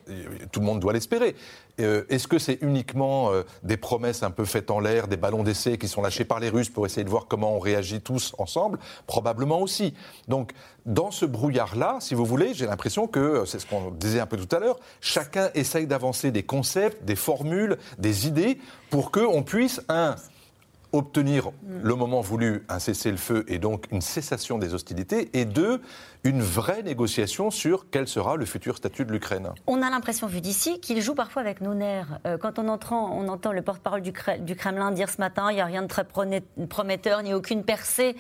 Tout 0.52 0.60
le 0.60 0.66
monde 0.66 0.82
doit 0.82 0.92
l'espérer. 0.92 1.36
Euh, 1.80 2.04
est-ce 2.10 2.28
que 2.28 2.38
c'est 2.38 2.58
uniquement 2.62 3.32
euh, 3.32 3.44
des 3.64 3.78
promesses 3.78 4.24
un 4.24 4.32
peu 4.32 4.44
faites 4.44 4.70
en 4.70 4.82
l'air, 4.82 5.08
des 5.08 5.16
ballons 5.16 5.44
d'essai 5.44 5.78
qui 5.78 5.88
sont 5.88 6.02
lâchés 6.02 6.26
par 6.26 6.42
les 6.42 6.50
Russes 6.50 6.70
pour 6.70 6.86
essayer 6.86 7.06
de 7.06 7.10
voir 7.10 7.28
comment 7.28 7.56
on 7.56 7.60
réagit 7.60 8.02
tous 8.02 8.34
ensemble? 8.38 8.78
Probablement 9.08 9.62
aussi. 9.62 9.94
Donc, 10.28 10.52
dans 10.86 11.12
ce 11.12 11.26
brouillard-là, 11.26 11.98
si 12.02 12.14
vous 12.14 12.26
voulez, 12.26 12.54
j'ai 12.54 12.66
l'impression 12.66 13.08
que, 13.08 13.20
euh, 13.20 13.46
c'est 13.46 13.60
ce 13.60 13.66
qu'on 13.66 13.92
disait 13.92 14.20
un 14.20 14.26
peu 14.26 14.36
tout 14.36 14.54
à 14.54 14.60
l'heure, 14.60 14.80
chacun 15.00 15.50
essaye 15.56 15.88
d'avancer 15.88 16.32
des 16.32 16.44
concepts, 16.44 17.06
des 17.06 17.16
formules, 17.16 17.78
des 18.00 18.28
idées 18.28 18.60
pour 18.90 19.12
qu'on 19.12 19.44
puisse, 19.44 19.82
un, 19.88 20.16
obtenir 20.92 21.52
le 21.84 21.96
moment 21.96 22.22
voulu 22.22 22.66
un 22.70 22.80
cessez-le-feu 22.80 23.46
et 23.48 23.60
donc 23.60 23.86
une 23.92 24.02
cessation 24.02 24.58
des 24.58 24.74
hostilités, 24.74 25.30
et 25.34 25.46
deux, 25.46 25.82
une 26.24 26.42
vraie 26.42 26.84
négociation 26.84 27.52
sur 27.52 27.90
quel 27.90 28.08
sera 28.08 28.36
le 28.36 28.46
futur 28.46 28.78
statut 28.78 29.06
de 29.06 29.12
l'Ukraine. 29.12 29.50
On 29.68 29.82
a 29.82 29.90
l'impression, 29.90 30.28
vu 30.28 30.42
d'ici, 30.42 30.80
qu'il 30.80 31.02
joue 31.02 31.16
parfois 31.16 31.42
avec 31.42 31.62
nos 31.62 31.74
nerfs. 31.74 32.20
Euh, 32.26 32.38
quand 32.38 32.60
on, 32.60 32.68
entend, 32.68 33.12
on 33.14 33.28
entend 33.28 33.52
le 33.52 33.62
porte-parole 33.62 34.02
du, 34.02 34.12
du, 34.42 34.56
Kremlin 34.56 34.92
dire 34.92 35.10
ce 35.10 35.18
matin 35.20 35.52
il 35.52 35.56
n'y 35.56 35.62
a 35.62 35.66
rien 35.66 35.82
de 35.82 35.88
très 35.88 36.04
prometteur, 36.04 37.24
ni 37.24 37.34
aucune 37.34 37.64
percée, 37.64 38.16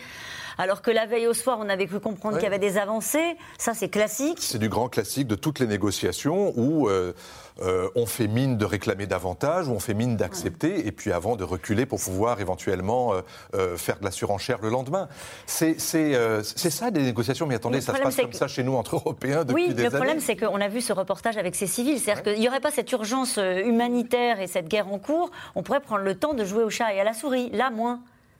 alors 0.59 0.81
que 0.81 0.91
la 0.91 1.05
veille 1.05 1.25
au 1.25 1.33
soir, 1.33 1.57
on 1.59 1.69
avait 1.69 1.87
cru 1.87 1.99
comprendre 1.99 2.35
qu'il 2.35 2.43
y 2.43 2.47
avait 2.47 2.59
des 2.59 2.77
avancées. 2.77 3.37
Ça, 3.57 3.73
c'est 3.73 3.89
classique. 3.89 4.37
C'est 4.41 4.59
du 4.59 4.69
grand 4.69 4.89
classique 4.89 5.25
de 5.27 5.35
toutes 5.35 5.59
les 5.59 5.67
négociations 5.67 6.53
où... 6.55 6.87
Euh, 6.87 7.13
euh, 7.61 7.89
on 7.95 8.05
fait 8.05 8.27
mine 8.27 8.57
de 8.57 8.65
réclamer 8.65 9.05
davantage 9.05 9.67
ou 9.67 9.71
on 9.71 9.79
fait 9.79 9.93
mine 9.93 10.15
d'accepter 10.15 10.87
et 10.87 10.91
puis 10.91 11.11
avant 11.11 11.35
de 11.35 11.43
reculer 11.43 11.85
pour 11.85 11.99
pouvoir 11.99 12.39
éventuellement 12.39 13.13
euh, 13.13 13.21
euh, 13.53 13.77
faire 13.77 13.99
de 13.99 14.05
la 14.05 14.11
surenchère 14.11 14.59
le 14.61 14.69
lendemain. 14.69 15.09
C'est 15.45 15.77
ça 15.77 16.91
des 16.91 17.01
négociations, 17.01 17.45
mais 17.45 17.55
attendez, 17.55 17.81
ça 17.81 17.95
se 17.95 18.01
passe 18.01 18.15
comme 18.15 18.33
ça 18.33 18.47
chez 18.47 18.63
nous 18.63 18.75
entre 18.75 18.95
Européens 18.95 19.43
depuis 19.43 19.67
oui, 19.67 19.73
des 19.73 19.73
années. 19.73 19.87
Oui, 19.87 19.91
le 19.91 19.97
problème 19.97 20.19
c'est 20.19 20.37
qu'on 20.37 20.61
a 20.61 20.67
vu 20.67 20.81
ce 20.81 20.93
reportage 20.93 21.37
avec 21.37 21.55
ces 21.55 21.67
civils, 21.67 21.99
c'est-à-dire 21.99 22.23
qu'il 22.23 22.39
n'y 22.39 22.47
aurait 22.47 22.61
pas 22.61 22.71
cette 22.71 22.91
urgence 22.91 23.37
humanitaire 23.37 24.39
et 24.39 24.47
cette 24.47 24.67
guerre 24.67 24.91
en 24.91 24.99
cours, 24.99 25.29
on 25.55 25.63
pourrait 25.63 25.81
prendre 25.81 26.03
le 26.03 26.15
temps 26.15 26.33
de 26.33 26.45
jouer 26.45 26.63
au 26.63 26.69
chat 26.69 26.93
et 26.93 26.99
à 26.99 27.03
la 27.03 27.13
souris, 27.13 27.49
là 27.51 27.71
moins. 27.71 27.99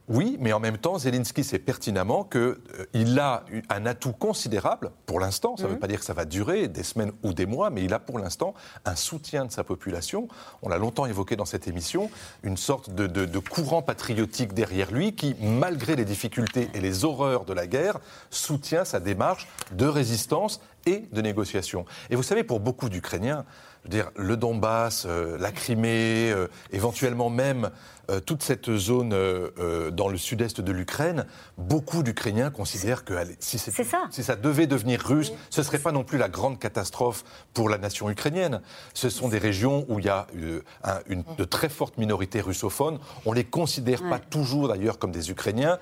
Oui, 0.09 0.37
mais 0.39 0.53
en 0.53 0.59
même 0.59 0.79
temps, 0.79 0.97
Zelensky 0.97 1.43
sait 1.43 1.59
pertinemment 1.59 2.23
qu'il 2.23 2.39
euh, 2.39 3.19
a 3.19 3.43
un 3.69 3.85
atout 3.85 4.11
considérable 4.11 4.89
pour 5.05 5.19
l'instant. 5.19 5.55
Ça 5.55 5.63
ne 5.63 5.67
veut 5.67 5.73
mhm. 5.75 5.79
pas 5.79 5.87
dire 5.87 5.99
que 5.99 6.05
ça 6.05 6.13
va 6.13 6.25
durer 6.25 6.67
des 6.67 6.81
semaines 6.81 7.11
ou 7.21 7.31
des 7.31 7.45
mois, 7.45 7.69
mais 7.69 7.83
il 7.83 7.93
a 7.93 7.99
pour 7.99 8.17
l'instant 8.17 8.55
un 8.85 8.95
soutien 8.95 9.45
de 9.45 9.51
sa 9.51 9.63
population. 9.63 10.27
On 10.63 10.69
l'a 10.69 10.79
longtemps 10.79 11.05
évoqué 11.05 11.35
dans 11.35 11.45
cette 11.45 11.67
émission, 11.67 12.09
une 12.41 12.57
sorte 12.57 12.89
de, 12.89 13.05
de, 13.05 13.39
courant 13.39 13.83
patriotique 13.83 14.53
derrière 14.53 14.91
lui 14.91 15.13
qui, 15.13 15.35
malgré 15.41 15.95
les 15.95 16.05
difficultés 16.05 16.69
et 16.73 16.79
les 16.79 17.05
horreurs 17.05 17.45
de 17.45 17.53
la 17.53 17.67
guerre, 17.67 17.99
soutient 18.31 18.85
sa 18.85 18.99
démarche 18.99 19.47
de 19.73 19.85
résistance 19.85 20.59
et 20.87 21.05
de 21.11 21.21
négociation. 21.21 21.85
Et 22.09 22.15
vous 22.15 22.23
savez, 22.23 22.43
pour 22.43 22.59
beaucoup 22.59 22.89
d'Ukrainiens, 22.89 23.45
dire, 23.87 24.11
le 24.15 24.37
Donbass, 24.37 25.05
euh, 25.07 25.37
la 25.39 25.51
Crimée, 25.51 26.31
euh, 26.31 26.47
éventuellement 26.71 27.29
même 27.29 27.69
euh, 28.09 28.19
toute 28.19 28.43
cette 28.43 28.75
zone 28.75 29.15
dans 29.91 30.07
le 30.07 30.17
sud-est 30.17 30.61
de 30.61 30.71
l'Ukraine, 30.71 31.25
beaucoup 31.57 32.01
d'Ukrainiens 32.01 32.49
considèrent 32.49 33.05
que 33.05 33.13
si, 33.39 33.59
ça. 33.59 33.71
si, 34.09 34.23
ça. 34.23 34.35
devait 34.35 34.67
devenir 34.67 35.01
russe, 35.01 35.31
ce 35.49 35.61
ne 35.61 35.65
serait 35.65 35.77
pas 35.77 35.91
non 35.91 36.03
plus 36.03 36.17
la 36.17 36.27
grande 36.27 36.59
catastrophe 36.59 37.23
pour 37.53 37.69
la 37.69 37.77
nation 37.77 38.09
ukrainienne. 38.09 38.61
Ce 38.93 39.09
sont 39.09 39.29
des 39.29 39.37
régions 39.37 39.85
où 39.89 39.99
il 39.99 40.05
y 40.05 40.09
a 40.09 40.25
une, 41.07 41.23
de 41.37 41.43
très 41.43 41.69
fortes 41.69 41.97
minorités 41.97 42.41
russophones. 42.41 42.99
On 43.25 43.31
ne 43.31 43.35
les 43.35 43.43
considère 43.43 44.01
pas 44.09 44.19
toujours 44.19 44.69
d'ailleurs 44.69 44.97
comme 44.97 45.11
des 45.11 45.29
Ukrainiens. 45.29 45.77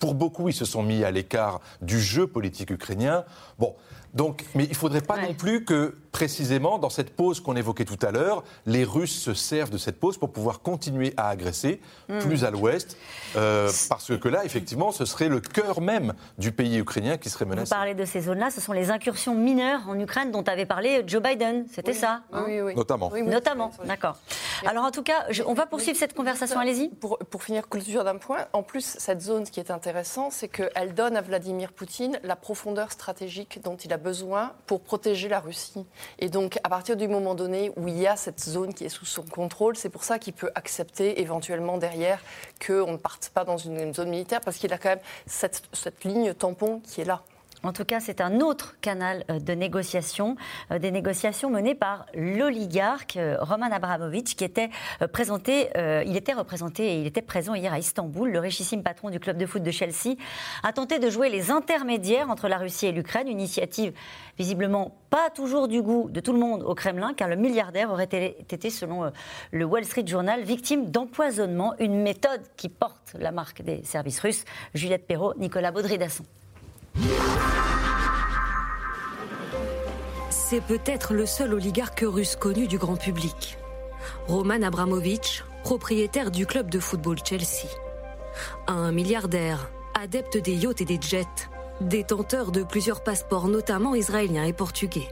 pour 0.00 0.14
beaucoup, 0.14 0.48
ils 0.48 0.54
se 0.54 0.64
sont 0.64 0.82
mis 0.82 1.04
à 1.04 1.10
l'écart 1.12 1.60
du 1.82 2.00
jeu 2.00 2.26
politique 2.26 2.70
ukrainien. 2.70 3.24
Bon, 3.58 3.76
donc, 4.14 4.44
mais 4.54 4.64
il 4.64 4.70
ne 4.70 4.74
faudrait 4.74 5.00
pas 5.00 5.18
non 5.18 5.34
plus 5.34 5.64
que, 5.64 5.96
précisément, 6.10 6.78
dans 6.78 6.90
cette 6.90 7.14
pause 7.14 7.40
qu'on 7.40 7.54
évoquait 7.54 7.84
tout 7.84 7.98
à 8.04 8.10
l'heure, 8.10 8.42
les 8.66 8.82
Russes 8.82 9.20
se 9.20 9.34
servent 9.34 9.70
de 9.70 9.78
cette 9.78 10.00
pause 10.00 10.18
pour 10.18 10.32
pouvoir 10.32 10.60
continuer 10.60 11.14
à 11.16 11.28
agresser 11.28 11.80
hmm. 12.08 12.18
plus 12.18 12.44
à 12.44 12.50
l'ouest, 12.50 12.96
euh, 13.36 13.70
parce 13.88 14.16
que 14.18 14.28
là, 14.28 14.44
effectivement, 14.44 14.90
ce 14.90 15.04
serait 15.04 15.28
le 15.28 15.40
cœur 15.40 15.80
même 15.80 16.14
du 16.38 16.50
pays 16.50 16.78
ukrainien 16.78 17.18
qui 17.18 17.30
serait 17.30 17.44
menacé. 17.44 17.72
Vous 17.72 17.76
parlez 17.76 17.94
de 17.94 18.04
ces 18.04 18.22
zones-là, 18.22 18.50
ce 18.50 18.60
sont 18.60 18.72
les 18.72 18.90
incursions 18.90 19.34
mineures 19.34 19.88
en 19.88 19.98
Ukraine 19.98 20.32
dont 20.32 20.42
avait 20.42 20.66
parlé 20.66 21.04
Joe 21.06 21.22
Biden, 21.22 21.66
c'était 21.72 21.92
ça 21.92 22.22
hein 22.32 22.44
Oui, 22.48 22.60
oui. 22.60 22.74
Notamment. 22.74 23.12
Notamment, 23.14 23.70
d'accord. 23.84 24.16
Alors 24.66 24.84
en 24.84 24.90
tout 24.90 25.02
cas, 25.02 25.26
on 25.46 25.54
va 25.54 25.66
poursuivre 25.66 25.96
cette 25.96 26.14
conversation, 26.14 26.58
allez-y. 26.58 26.88
Pour, 26.88 27.18
pour 27.18 27.44
finir, 27.44 27.68
clôture 27.68 28.04
d'un 28.04 28.16
point, 28.16 28.46
en 28.52 28.62
plus, 28.62 28.96
cette 28.98 29.20
zone, 29.20 29.46
ce 29.46 29.52
qui 29.52 29.60
est 29.60 29.70
intéressant, 29.70 30.30
c'est 30.30 30.48
qu'elle 30.48 30.94
donne 30.94 31.16
à 31.16 31.22
Vladimir 31.22 31.72
Poutine 31.72 32.18
la 32.24 32.36
profondeur 32.36 32.90
stratégique 32.90 33.60
dont 33.62 33.76
il 33.76 33.92
a 33.92 33.99
besoin 34.00 34.52
pour 34.66 34.80
protéger 34.80 35.28
la 35.28 35.40
Russie. 35.40 35.86
Et 36.18 36.28
donc, 36.28 36.58
à 36.64 36.68
partir 36.68 36.96
du 36.96 37.06
moment 37.06 37.34
donné 37.34 37.72
où 37.76 37.88
il 37.88 37.98
y 37.98 38.06
a 38.06 38.16
cette 38.16 38.40
zone 38.40 38.74
qui 38.74 38.84
est 38.84 38.88
sous 38.88 39.04
son 39.04 39.22
contrôle, 39.22 39.76
c'est 39.76 39.90
pour 39.90 40.04
ça 40.04 40.18
qu'il 40.18 40.32
peut 40.32 40.50
accepter 40.54 41.20
éventuellement 41.20 41.78
derrière 41.78 42.20
qu'on 42.64 42.92
ne 42.92 42.96
parte 42.96 43.30
pas 43.32 43.44
dans 43.44 43.56
une, 43.56 43.94
zone 43.94 44.10
militaire, 44.10 44.40
parce 44.40 44.56
qu'il 44.56 44.72
a 44.72 44.78
quand 44.78 44.90
même 44.90 45.00
cette, 45.26 45.62
cette 45.72 46.04
ligne 46.04 46.34
tampon 46.34 46.80
qui 46.80 47.00
est 47.00 47.04
là. 47.04 47.22
En 47.62 47.72
tout 47.74 47.84
cas, 47.84 48.00
c'est 48.00 48.22
un 48.22 48.40
autre 48.40 48.76
canal 48.80 49.24
euh, 49.30 49.38
de 49.38 49.52
négociation, 49.52 50.36
euh, 50.70 50.78
des 50.78 50.90
négociations 50.90 51.50
menées 51.50 51.74
par 51.74 52.06
l'oligarque 52.14 53.18
euh, 53.18 53.36
Roman 53.40 53.70
Abramovich, 53.70 54.34
qui 54.34 54.44
était 54.44 54.70
présenté, 55.12 55.68
il 56.06 56.16
était 56.16 56.32
représenté 56.32 56.92
et 56.92 57.00
il 57.00 57.06
était 57.06 57.22
présent 57.22 57.54
hier 57.54 57.72
à 57.72 57.78
Istanbul. 57.78 58.30
Le 58.30 58.38
richissime 58.38 58.82
patron 58.82 59.10
du 59.10 59.20
club 59.20 59.36
de 59.36 59.46
foot 59.46 59.62
de 59.62 59.70
Chelsea 59.70 60.16
a 60.62 60.72
tenté 60.72 60.98
de 60.98 61.10
jouer 61.10 61.28
les 61.28 61.50
intermédiaires 61.50 62.30
entre 62.30 62.48
la 62.48 62.58
Russie 62.58 62.86
et 62.86 62.92
l'Ukraine, 62.92 63.28
une 63.28 63.40
initiative 63.40 63.92
visiblement 64.38 64.96
pas 65.10 65.30
toujours 65.30 65.68
du 65.68 65.82
goût 65.82 66.08
de 66.10 66.20
tout 66.20 66.32
le 66.32 66.38
monde 66.38 66.62
au 66.62 66.74
Kremlin, 66.74 67.14
car 67.14 67.28
le 67.28 67.36
milliardaire 67.36 67.90
aurait 67.90 68.04
été, 68.04 68.70
selon 68.70 69.10
le 69.50 69.64
Wall 69.64 69.84
Street 69.84 70.06
Journal, 70.06 70.42
victime 70.42 70.90
d'empoisonnement, 70.90 71.74
une 71.78 72.02
méthode 72.02 72.42
qui 72.56 72.68
porte 72.68 73.14
la 73.18 73.32
marque 73.32 73.62
des 73.62 73.82
services 73.84 74.20
russes. 74.20 74.44
Juliette 74.74 75.06
Perrault, 75.06 75.34
Nicolas 75.36 75.72
Baudry-Dasson. 75.72 76.24
C'est 80.30 80.60
peut-être 80.62 81.14
le 81.14 81.26
seul 81.26 81.54
oligarque 81.54 82.04
russe 82.04 82.34
connu 82.34 82.66
du 82.66 82.76
grand 82.76 82.96
public. 82.96 83.56
Roman 84.26 84.62
Abramovich, 84.62 85.44
propriétaire 85.62 86.30
du 86.30 86.44
club 86.44 86.70
de 86.70 86.80
football 86.80 87.18
Chelsea. 87.24 87.68
Un 88.66 88.90
milliardaire, 88.90 89.70
adepte 89.94 90.38
des 90.38 90.54
yachts 90.54 90.80
et 90.80 90.84
des 90.84 90.98
jets, 91.00 91.48
détenteur 91.80 92.50
de 92.50 92.62
plusieurs 92.62 93.02
passeports 93.02 93.48
notamment 93.48 93.94
israéliens 93.94 94.44
et 94.44 94.52
portugais. 94.52 95.08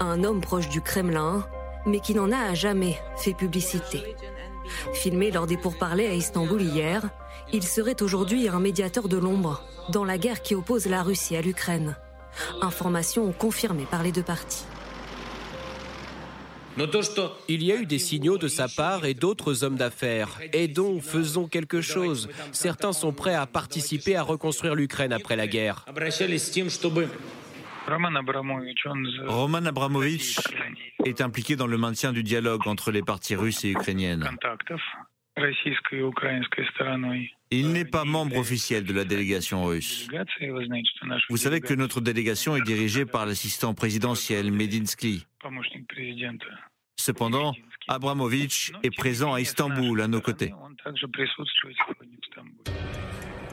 Un 0.00 0.24
homme 0.24 0.40
proche 0.40 0.68
du 0.68 0.80
Kremlin, 0.80 1.46
mais 1.86 2.00
qui 2.00 2.14
n'en 2.14 2.32
a 2.32 2.54
jamais 2.54 2.98
fait 3.16 3.34
publicité. 3.34 4.16
Filmé 4.92 5.30
lors 5.30 5.46
des 5.46 5.56
pourparlers 5.56 6.06
à 6.06 6.14
Istanbul 6.14 6.62
hier, 6.62 7.08
il 7.52 7.62
serait 7.62 8.02
aujourd'hui 8.02 8.48
un 8.48 8.60
médiateur 8.60 9.08
de 9.08 9.16
l'ombre 9.16 9.62
dans 9.90 10.04
la 10.04 10.18
guerre 10.18 10.42
qui 10.42 10.54
oppose 10.54 10.86
la 10.86 11.02
Russie 11.02 11.36
à 11.36 11.42
l'Ukraine. 11.42 11.96
Information 12.62 13.32
confirmée 13.32 13.86
par 13.90 14.02
les 14.02 14.12
deux 14.12 14.22
parties. 14.22 14.64
Il 17.48 17.62
y 17.62 17.72
a 17.72 17.76
eu 17.76 17.84
des 17.84 17.98
signaux 17.98 18.38
de 18.38 18.48
sa 18.48 18.68
part 18.68 19.04
et 19.04 19.14
d'autres 19.14 19.64
hommes 19.64 19.76
d'affaires. 19.76 20.40
Aidons, 20.52 21.00
faisons 21.00 21.46
quelque 21.46 21.80
chose. 21.80 22.28
Certains 22.52 22.92
sont 22.92 23.12
prêts 23.12 23.34
à 23.34 23.46
participer 23.46 24.16
à 24.16 24.22
reconstruire 24.22 24.74
l'Ukraine 24.74 25.12
après 25.12 25.36
la 25.36 25.46
guerre. 25.46 25.84
Roman 27.88 29.64
Abramovich 29.64 30.38
est 31.04 31.20
impliqué 31.20 31.56
dans 31.56 31.66
le 31.66 31.78
maintien 31.78 32.12
du 32.12 32.22
dialogue 32.22 32.66
entre 32.66 32.90
les 32.90 33.02
parties 33.02 33.34
russes 33.34 33.64
et 33.64 33.70
ukrainiennes. 33.70 34.28
Il 37.50 37.72
n'est 37.72 37.84
pas 37.84 38.04
membre 38.04 38.36
officiel 38.36 38.84
de 38.84 38.92
la 38.92 39.04
délégation 39.04 39.64
russe. 39.64 40.08
Vous 41.28 41.36
savez 41.36 41.60
que 41.60 41.74
notre 41.74 42.00
délégation 42.00 42.56
est 42.56 42.62
dirigée 42.62 43.06
par 43.06 43.26
l'assistant 43.26 43.74
présidentiel 43.74 44.52
Medinsky. 44.52 45.26
Cependant, 46.96 47.54
Abramovich 47.88 48.72
est 48.82 48.94
présent 48.94 49.32
à 49.32 49.40
Istanbul 49.40 50.00
à 50.02 50.08
nos 50.08 50.20
côtés. 50.20 50.52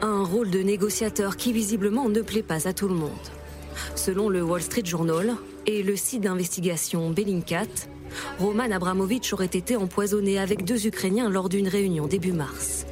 Un 0.00 0.22
rôle 0.22 0.50
de 0.50 0.60
négociateur 0.60 1.36
qui 1.36 1.52
visiblement 1.52 2.08
ne 2.08 2.20
plaît 2.20 2.42
pas 2.42 2.68
à 2.68 2.72
tout 2.72 2.88
le 2.88 2.94
monde. 2.94 3.47
Selon 3.94 4.28
le 4.28 4.42
Wall 4.42 4.62
Street 4.62 4.84
Journal 4.84 5.36
et 5.66 5.82
le 5.82 5.96
site 5.96 6.22
d'investigation 6.22 7.10
Bellingcat, 7.10 7.66
Roman 8.38 8.70
Abramovich 8.70 9.32
aurait 9.32 9.46
été 9.46 9.76
empoisonné 9.76 10.38
avec 10.38 10.64
deux 10.64 10.86
Ukrainiens 10.86 11.28
lors 11.28 11.48
d'une 11.48 11.68
réunion 11.68 12.06
début 12.06 12.32
mars. 12.32 12.86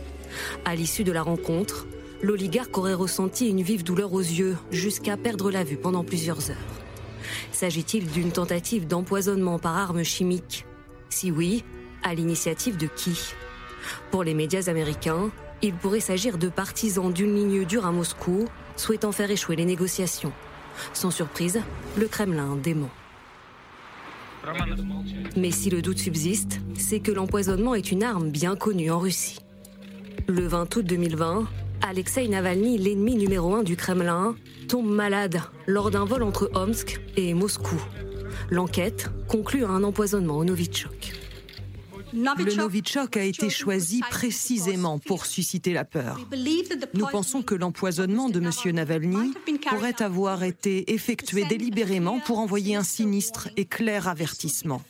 À 0.64 0.74
l'issue 0.74 1.04
de 1.04 1.12
la 1.12 1.22
rencontre, 1.22 1.86
l'oligarque 2.22 2.76
aurait 2.76 2.94
ressenti 2.94 3.48
une 3.48 3.62
vive 3.62 3.84
douleur 3.84 4.12
aux 4.12 4.20
yeux 4.20 4.56
jusqu'à 4.70 5.16
perdre 5.16 5.50
la 5.50 5.64
vue 5.64 5.76
pendant 5.76 6.04
plusieurs 6.04 6.50
heures. 6.50 6.56
S'agit-il 7.52 8.06
d'une 8.06 8.32
tentative 8.32 8.86
d'empoisonnement 8.86 9.58
par 9.58 9.76
arme 9.76 10.02
chimique? 10.02 10.66
Si 11.08 11.30
oui, 11.30 11.64
à 12.02 12.14
l'initiative 12.14 12.76
de 12.76 12.86
qui? 12.86 13.18
Pour 14.10 14.24
les 14.24 14.34
médias 14.34 14.68
américains, 14.68 15.30
il 15.62 15.74
pourrait 15.74 16.00
s'agir 16.00 16.38
de 16.38 16.48
partisans 16.48 17.12
d'une 17.12 17.34
ligne 17.34 17.64
dure 17.64 17.86
à 17.86 17.92
Moscou, 17.92 18.46
souhaitant 18.76 19.12
faire 19.12 19.30
échouer 19.30 19.56
les 19.56 19.64
négociations. 19.64 20.32
Sans 20.92 21.10
surprise, 21.10 21.60
le 21.96 22.06
Kremlin 22.06 22.56
dément. 22.56 22.90
Mais 25.36 25.50
si 25.50 25.70
le 25.70 25.82
doute 25.82 25.98
subsiste, 25.98 26.60
c'est 26.78 27.00
que 27.00 27.10
l'empoisonnement 27.10 27.74
est 27.74 27.90
une 27.90 28.02
arme 28.02 28.30
bien 28.30 28.56
connue 28.56 28.90
en 28.90 28.98
Russie. 28.98 29.40
Le 30.28 30.46
20 30.46 30.76
août 30.76 30.84
2020, 30.84 31.46
Alexei 31.82 32.28
Navalny, 32.28 32.78
l'ennemi 32.78 33.16
numéro 33.16 33.54
un 33.54 33.62
du 33.62 33.76
Kremlin, 33.76 34.36
tombe 34.68 34.90
malade 34.90 35.40
lors 35.66 35.90
d'un 35.90 36.04
vol 36.04 36.22
entre 36.22 36.50
Omsk 36.54 37.00
et 37.16 37.34
Moscou. 37.34 37.80
L'enquête 38.50 39.10
conclut 39.28 39.64
à 39.64 39.68
un 39.68 39.82
empoisonnement 39.82 40.38
au 40.38 40.44
Novichok. 40.44 41.12
Le 42.12 42.56
Novichok 42.56 43.16
a 43.16 43.22
été 43.22 43.50
choisi 43.50 44.00
précisément 44.10 44.98
pour 44.98 45.26
susciter 45.26 45.72
la 45.72 45.84
peur. 45.84 46.20
Nous 46.94 47.06
pensons 47.06 47.42
que 47.42 47.54
l'empoisonnement 47.54 48.28
de 48.28 48.40
M. 48.40 48.74
Navalny 48.74 49.32
pourrait 49.68 50.00
avoir 50.02 50.44
été 50.44 50.92
effectué 50.92 51.44
délibérément 51.44 52.20
pour 52.20 52.38
envoyer 52.38 52.76
un 52.76 52.84
sinistre 52.84 53.48
et 53.56 53.64
clair 53.64 54.08
avertissement. 54.08 54.82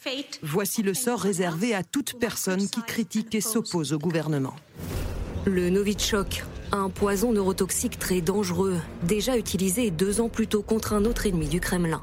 Voici 0.43 0.83
le 0.83 0.95
sort 0.95 1.21
réservé 1.21 1.75
à 1.75 1.83
toute 1.83 2.19
personne 2.19 2.69
qui 2.69 2.83
critique 2.83 3.35
et 3.35 3.41
s'oppose 3.41 3.93
au 3.93 3.99
gouvernement. 3.99 4.55
Le 5.47 5.71
Novichok, 5.71 6.45
un 6.73 6.91
poison 6.91 7.33
neurotoxique 7.33 7.99
très 7.99 8.21
dangereux, 8.21 8.79
déjà 9.05 9.39
utilisé 9.39 9.91
deux 9.91 10.21
ans 10.21 10.29
plus 10.29 10.49
tôt 10.49 10.63
contre 10.63 10.93
un 10.93 11.05
autre 11.05 11.27
ennemi 11.27 11.49
du 11.49 11.61
Kremlin. 11.61 12.03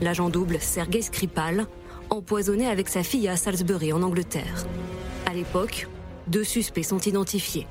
L'agent 0.00 0.28
double 0.28 0.58
Sergei 0.60 1.02
Skripal 1.02 1.66
empoisonné 2.10 2.66
avec 2.66 2.88
sa 2.88 3.02
fille 3.02 3.28
à 3.28 3.36
Salisbury 3.36 3.92
en 3.92 4.02
Angleterre. 4.02 4.66
À 5.26 5.34
l'époque, 5.34 5.88
deux 6.26 6.44
suspects 6.44 6.84
sont 6.84 7.00
identifiés. 7.00 7.66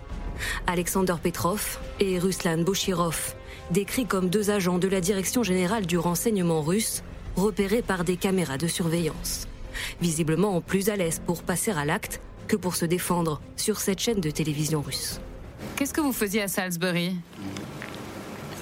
Alexander 0.67 1.15
Petrov 1.21 1.80
et 2.00 2.19
Ruslan 2.19 2.60
Boshirov, 2.60 3.36
décrits 3.71 4.06
comme 4.06 4.30
deux 4.30 4.52
agents 4.52 4.78
de 4.78 4.88
la 4.88 5.02
Direction 5.02 5.43
générale 5.43 5.86
du 5.86 5.98
renseignement 5.98 6.62
russe, 6.62 7.04
repérés 7.36 7.82
par 7.82 8.04
des 8.04 8.17
caméras 8.17 8.58
de 8.58 8.67
surveillance. 8.67 9.48
Visiblement 10.02 10.62
plus 10.62 10.89
à 10.89 10.95
l'aise 10.95 11.21
pour 11.26 11.43
passer 11.43 11.71
à 11.71 11.86
l'acte 11.86 12.21
que 12.48 12.56
pour 12.56 12.76
se 12.76 12.86
défendre 12.86 13.41
sur 13.56 13.80
cette 13.80 14.00
chaîne 14.00 14.21
de 14.21 14.30
télévision 14.30 14.82
russe. 14.82 15.19
Qu'est-ce 15.76 15.93
que 15.93 16.02
vous 16.02 16.13
faisiez 16.13 16.43
à 16.43 16.48
Salisbury? 16.48 17.15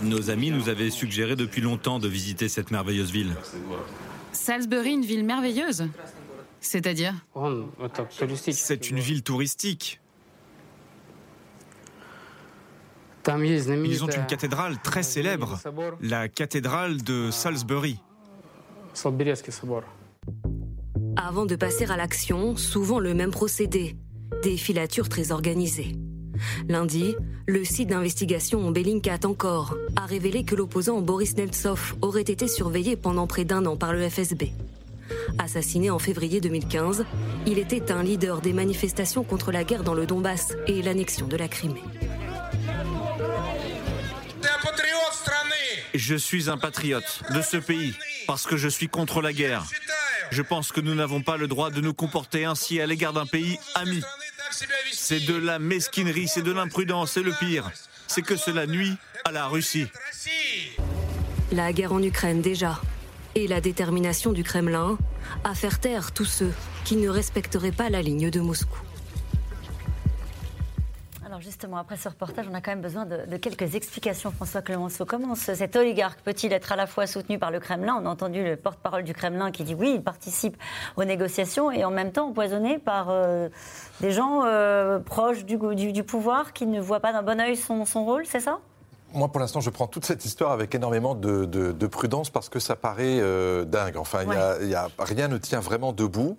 Nos 0.04 0.30
amis 0.30 0.52
nous 0.52 0.70
avaient 0.70 0.90
suggéré 0.90 1.36
depuis 1.36 1.62
longtemps 1.62 2.00
de 2.00 2.08
visiter 2.08 2.50
cette 2.50 2.72
merveilleuse 2.72 3.12
ville. 3.12 3.36
Salisbury, 4.44 4.92
une 4.92 5.06
ville 5.06 5.24
merveilleuse 5.24 5.88
C'est-à-dire 6.60 7.14
C'est 8.52 8.90
une 8.90 9.00
ville 9.00 9.24
touristique. 9.24 10.02
Ils 13.26 14.04
ont 14.04 14.08
une 14.08 14.26
cathédrale 14.26 14.82
très 14.82 15.02
célèbre, 15.02 15.62
la 16.02 16.28
cathédrale 16.28 17.02
de 17.04 17.32
Salisbury. 17.32 18.02
Avant 21.16 21.46
de 21.46 21.56
passer 21.56 21.90
à 21.90 21.96
l'action, 21.96 22.58
souvent 22.58 23.00
le 23.00 23.14
même 23.14 23.32
procédé, 23.32 23.96
des 24.44 24.58
filatures 24.58 25.08
très 25.08 25.32
organisées. 25.32 25.94
Lundi, 26.68 27.16
le 27.48 27.64
site 27.64 27.90
d'investigation 27.90 28.72
Bellingcat 28.72 29.20
encore 29.26 29.76
a 29.96 30.06
révélé 30.06 30.44
que 30.44 30.56
l'opposant 30.56 31.02
Boris 31.02 31.36
Nemtsov 31.38 31.96
aurait 32.02 32.22
été 32.22 32.48
surveillé 32.48 32.96
pendant 32.96 33.28
près 33.28 33.46
d'un 33.46 33.66
an 33.66 33.76
par 33.76 33.94
le 33.94 34.10
FSB. 34.10 34.52
Assassiné 35.38 35.90
en 35.90 36.00
février 36.00 36.42
2015, 36.42 37.06
il 37.46 37.60
était 37.60 37.92
un 37.92 38.04
leader 38.04 38.42
des 38.42 38.54
manifestations 38.54 39.24
contre 39.24 39.52
la 39.52 39.64
guerre 39.64 39.84
dans 39.84 39.94
le 39.94 40.06
Donbass 40.06 40.54
et 40.68 40.82
l'annexion 40.82 41.28
de 41.28 41.38
la 41.38 41.48
Crimée. 41.48 41.84
Je 45.94 46.16
suis 46.16 46.50
un 46.50 46.58
patriote 46.58 47.22
de 47.34 47.42
ce 47.42 47.58
pays 47.58 47.94
parce 48.26 48.48
que 48.48 48.58
je 48.58 48.68
suis 48.68 48.88
contre 48.88 49.22
la 49.22 49.32
guerre. 49.32 49.64
Je 50.32 50.42
pense 50.42 50.72
que 50.72 50.82
nous 50.82 50.96
n'avons 50.96 51.22
pas 51.22 51.38
le 51.38 51.48
droit 51.48 51.70
de 51.70 51.82
nous 51.82 51.94
comporter 51.94 52.46
ainsi 52.46 52.82
à 52.82 52.88
l'égard 52.88 53.14
d'un 53.14 53.28
pays 53.28 53.60
ami. 53.76 54.02
C'est 54.92 55.26
de 55.26 55.36
la 55.36 55.60
mesquinerie, 55.60 56.28
c'est 56.28 56.42
de 56.42 56.52
l'imprudence, 56.52 57.18
et 57.18 57.24
le 57.24 57.34
pire, 57.40 57.72
c'est 58.08 58.22
que 58.22 58.36
cela 58.36 58.68
nuit 58.68 58.96
à 59.26 59.32
la 59.32 59.48
Russie. 59.48 59.88
La 61.52 61.74
guerre 61.74 61.94
en 61.94 62.02
Ukraine 62.02 62.42
déjà, 62.42 62.80
et 63.36 63.48
la 63.48 63.62
détermination 63.62 64.32
du 64.32 64.44
Kremlin 64.44 64.98
à 65.44 65.56
faire 65.56 65.80
taire 65.80 66.12
tous 66.12 66.26
ceux 66.26 66.54
qui 66.86 66.96
ne 66.96 67.10
respecteraient 67.10 67.72
pas 67.72 67.90
la 67.90 68.02
ligne 68.02 68.30
de 68.30 68.40
Moscou. 68.40 68.80
Alors 71.34 71.42
justement, 71.42 71.78
après 71.78 71.98
ce 71.98 72.08
reportage, 72.08 72.46
on 72.48 72.54
a 72.54 72.62
quand 72.62 72.70
même 72.70 72.82
besoin 72.82 73.08
de, 73.08 73.38
quelques 73.38 73.74
explications. 73.74 74.30
François 74.30 74.62
Clemenceau, 74.62 75.04
comment 75.04 75.34
cet 75.34 75.76
oligarque 75.76 76.22
peut-il 76.22 76.54
être 76.54 76.72
à 76.72 76.76
la 76.76 76.86
fois 76.86 77.08
soutenu 77.08 77.40
par 77.40 77.50
le 77.50 77.60
Kremlin 77.60 78.00
On 78.00 78.06
a 78.06 78.10
entendu 78.10 78.44
le 78.44 78.56
porte-parole 78.56 79.04
du 79.04 79.16
Kremlin 79.16 79.50
qui 79.50 79.64
dit 79.64 79.74
oui, 79.74 79.94
il 79.96 80.04
participe 80.04 80.56
aux 80.96 81.06
négociations 81.06 81.72
et 81.72 81.86
en 81.86 81.90
même 81.90 82.12
temps 82.12 82.28
empoisonné 82.28 82.78
par 82.78 83.08
euh, 83.10 83.50
des 84.00 84.12
gens 84.12 84.44
euh, 84.46 85.00
proches 85.00 85.44
du, 85.44 85.58
du, 85.92 86.04
pouvoir 86.04 86.54
qui 86.54 86.68
ne 86.68 86.80
voient 86.80 87.00
pas 87.00 87.14
d'un 87.14 87.24
bon 87.24 87.42
oeil 87.42 87.58
son, 87.58 87.84
son 87.86 88.06
rôle, 88.06 88.28
c'est 88.28 88.40
ça? 88.40 88.60
Moi, 89.16 89.28
pour 89.28 89.40
l'instant, 89.40 89.60
je 89.60 89.72
prends 89.72 89.88
toute 89.88 90.06
cette 90.06 90.26
histoire 90.26 90.52
avec 90.52 90.76
énormément 90.76 91.16
de, 91.16 91.88
prudence 91.88 92.30
parce 92.30 92.50
que 92.50 92.60
ça 92.60 92.76
paraît 92.76 93.20
euh, 93.20 93.66
dingue. 93.66 93.98
Enfin, 93.98 94.24
y 94.62 94.76
a, 94.76 94.88
rien 95.00 95.30
ne 95.30 95.40
tient 95.40 95.62
vraiment 95.62 95.94
debout. 95.94 96.38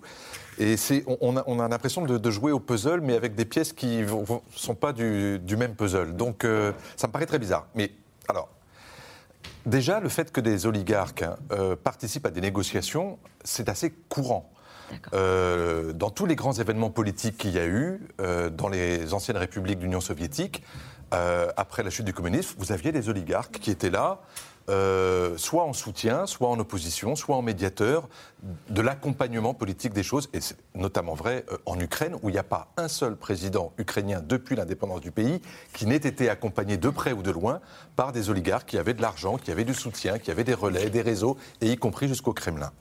Et 0.59 0.75
on, 1.07 1.35
on, 1.45 1.59
a, 1.59 1.67
l'impression 1.67 2.03
de, 2.03 2.31
jouer 2.31 2.51
au 2.51 2.59
puzzle, 2.59 3.01
mais 3.01 3.15
avec 3.15 3.35
des 3.35 3.45
pièces 3.45 3.73
qui 3.73 3.97
ne 3.97 4.07
sont 4.55 4.75
pas 4.75 4.93
du, 4.93 5.39
même 5.57 5.75
puzzle. 5.75 6.15
Donc, 6.15 6.43
euh, 6.45 6.71
ça 6.95 7.07
me 7.07 7.11
paraît 7.11 7.25
très 7.25 7.39
bizarre. 7.39 7.67
Mais 7.75 7.91
alors, 8.27 8.49
déjà, 9.65 9.99
le 9.99 10.09
fait 10.09 10.31
que 10.31 10.41
des 10.41 10.65
oligarques 10.65 11.25
euh, 11.51 11.75
participent 11.75 12.25
à 12.25 12.31
des 12.31 12.41
négociations, 12.41 13.17
c'est 13.43 13.69
assez 13.69 13.91
courant. 14.09 14.49
dans 15.11 16.09
tous 16.09 16.25
les 16.25 16.35
grands 16.35 16.53
événements 16.53 16.91
politiques 16.91 17.37
qu'il 17.37 17.51
y 17.51 17.59
a 17.59 17.65
eu, 17.65 17.99
dans 18.51 18.69
les 18.69 19.13
anciennes 19.13 19.37
républiques 19.37 19.79
d'Union 19.79 19.99
soviétique, 19.99 20.63
euh, 21.13 21.47
après 21.55 21.83
la 21.83 21.89
chute 21.89 22.05
du 22.05 22.13
communisme, 22.13 22.55
vous 22.57 22.71
aviez 22.71 22.91
des 22.91 23.09
oligarques 23.09 23.59
qui 23.59 23.71
étaient 23.71 23.89
là, 23.89 24.21
euh, 24.67 25.37
soit 25.37 25.63
en 25.63 25.73
soutien, 25.73 26.25
soit 26.25 26.49
en 26.49 26.59
opposition, 26.59 27.15
soit 27.15 27.35
en 27.35 27.41
médiateur 27.41 28.09
de 28.69 28.81
l'accompagnement 28.81 29.53
politique 29.53 29.93
des 29.93 30.01
choses. 30.01 30.29
Et 30.33 30.41
c'est 30.41 30.57
notamment 30.73 31.13
vrai 31.13 31.45
euh, 31.51 31.57
en 31.65 31.79
Ukraine, 31.79 32.15
où 32.23 32.29
il 32.29 32.33
n'y 32.33 32.39
a 32.39 32.43
pas 32.43 32.71
un 32.77 32.87
seul 32.87 33.15
président 33.15 33.73
ukrainien 33.77 34.21
depuis 34.23 34.55
l'indépendance 34.55 35.01
du 35.01 35.11
pays 35.11 35.41
qui 35.73 35.85
n'ait 35.85 35.95
été 35.95 36.29
accompagné 36.29 36.77
de 36.77 36.89
près 36.89 37.11
ou 37.11 37.21
de 37.21 37.31
loin 37.31 37.61
par 37.95 38.11
des 38.11 38.29
oligarques 38.29 38.69
qui 38.69 38.77
avaient 38.77 38.95
de 38.95 39.01
l'argent, 39.01 39.37
qui 39.37 39.51
avaient 39.51 39.65
du 39.65 39.75
soutien, 39.75 40.17
qui 40.17 40.31
avaient 40.31 40.43
des 40.43 40.53
relais, 40.53 40.89
des 40.89 41.01
réseaux, 41.01 41.37
et 41.61 41.71
y 41.71 41.77
compris 41.77 42.07
jusqu'au 42.07 42.33
Kremlin. 42.33 42.71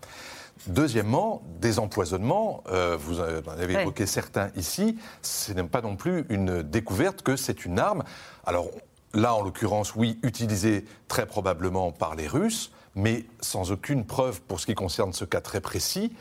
Deuxièmement, 0.66 1.42
des 1.60 1.78
empoisonnements, 1.78 2.62
euh, 2.68 2.96
vous 2.98 3.20
en 3.20 3.24
avez 3.58 3.74
évoqué 3.74 4.06
certains 4.06 4.50
ici, 4.56 4.96
ce 5.20 5.52
n'est 5.52 5.64
pas 5.64 5.82
non 5.82 5.96
plus 5.96 6.24
une 6.30 6.62
découverte 6.62 7.22
que 7.22 7.36
c'est 7.36 7.66
une 7.66 7.78
arme. 7.78 8.04
Alors 8.46 8.70
là, 9.14 9.34
en 9.34 9.42
l'occurrence, 9.42 9.94
oui, 9.94 10.18
utilisée 10.22 10.84
très 11.08 11.26
probablement 11.26 11.92
par 11.92 12.14
les 12.14 12.26
Russes, 12.26 12.72
mais 12.94 13.24
sans 13.40 13.72
aucune 13.72 14.04
preuve 14.04 14.40
pour 14.42 14.60
ce 14.60 14.66
qui 14.66 14.74
concerne 14.74 15.12
ce 15.12 15.24
cas 15.24 15.40
très 15.40 15.60
précis. 15.60 16.12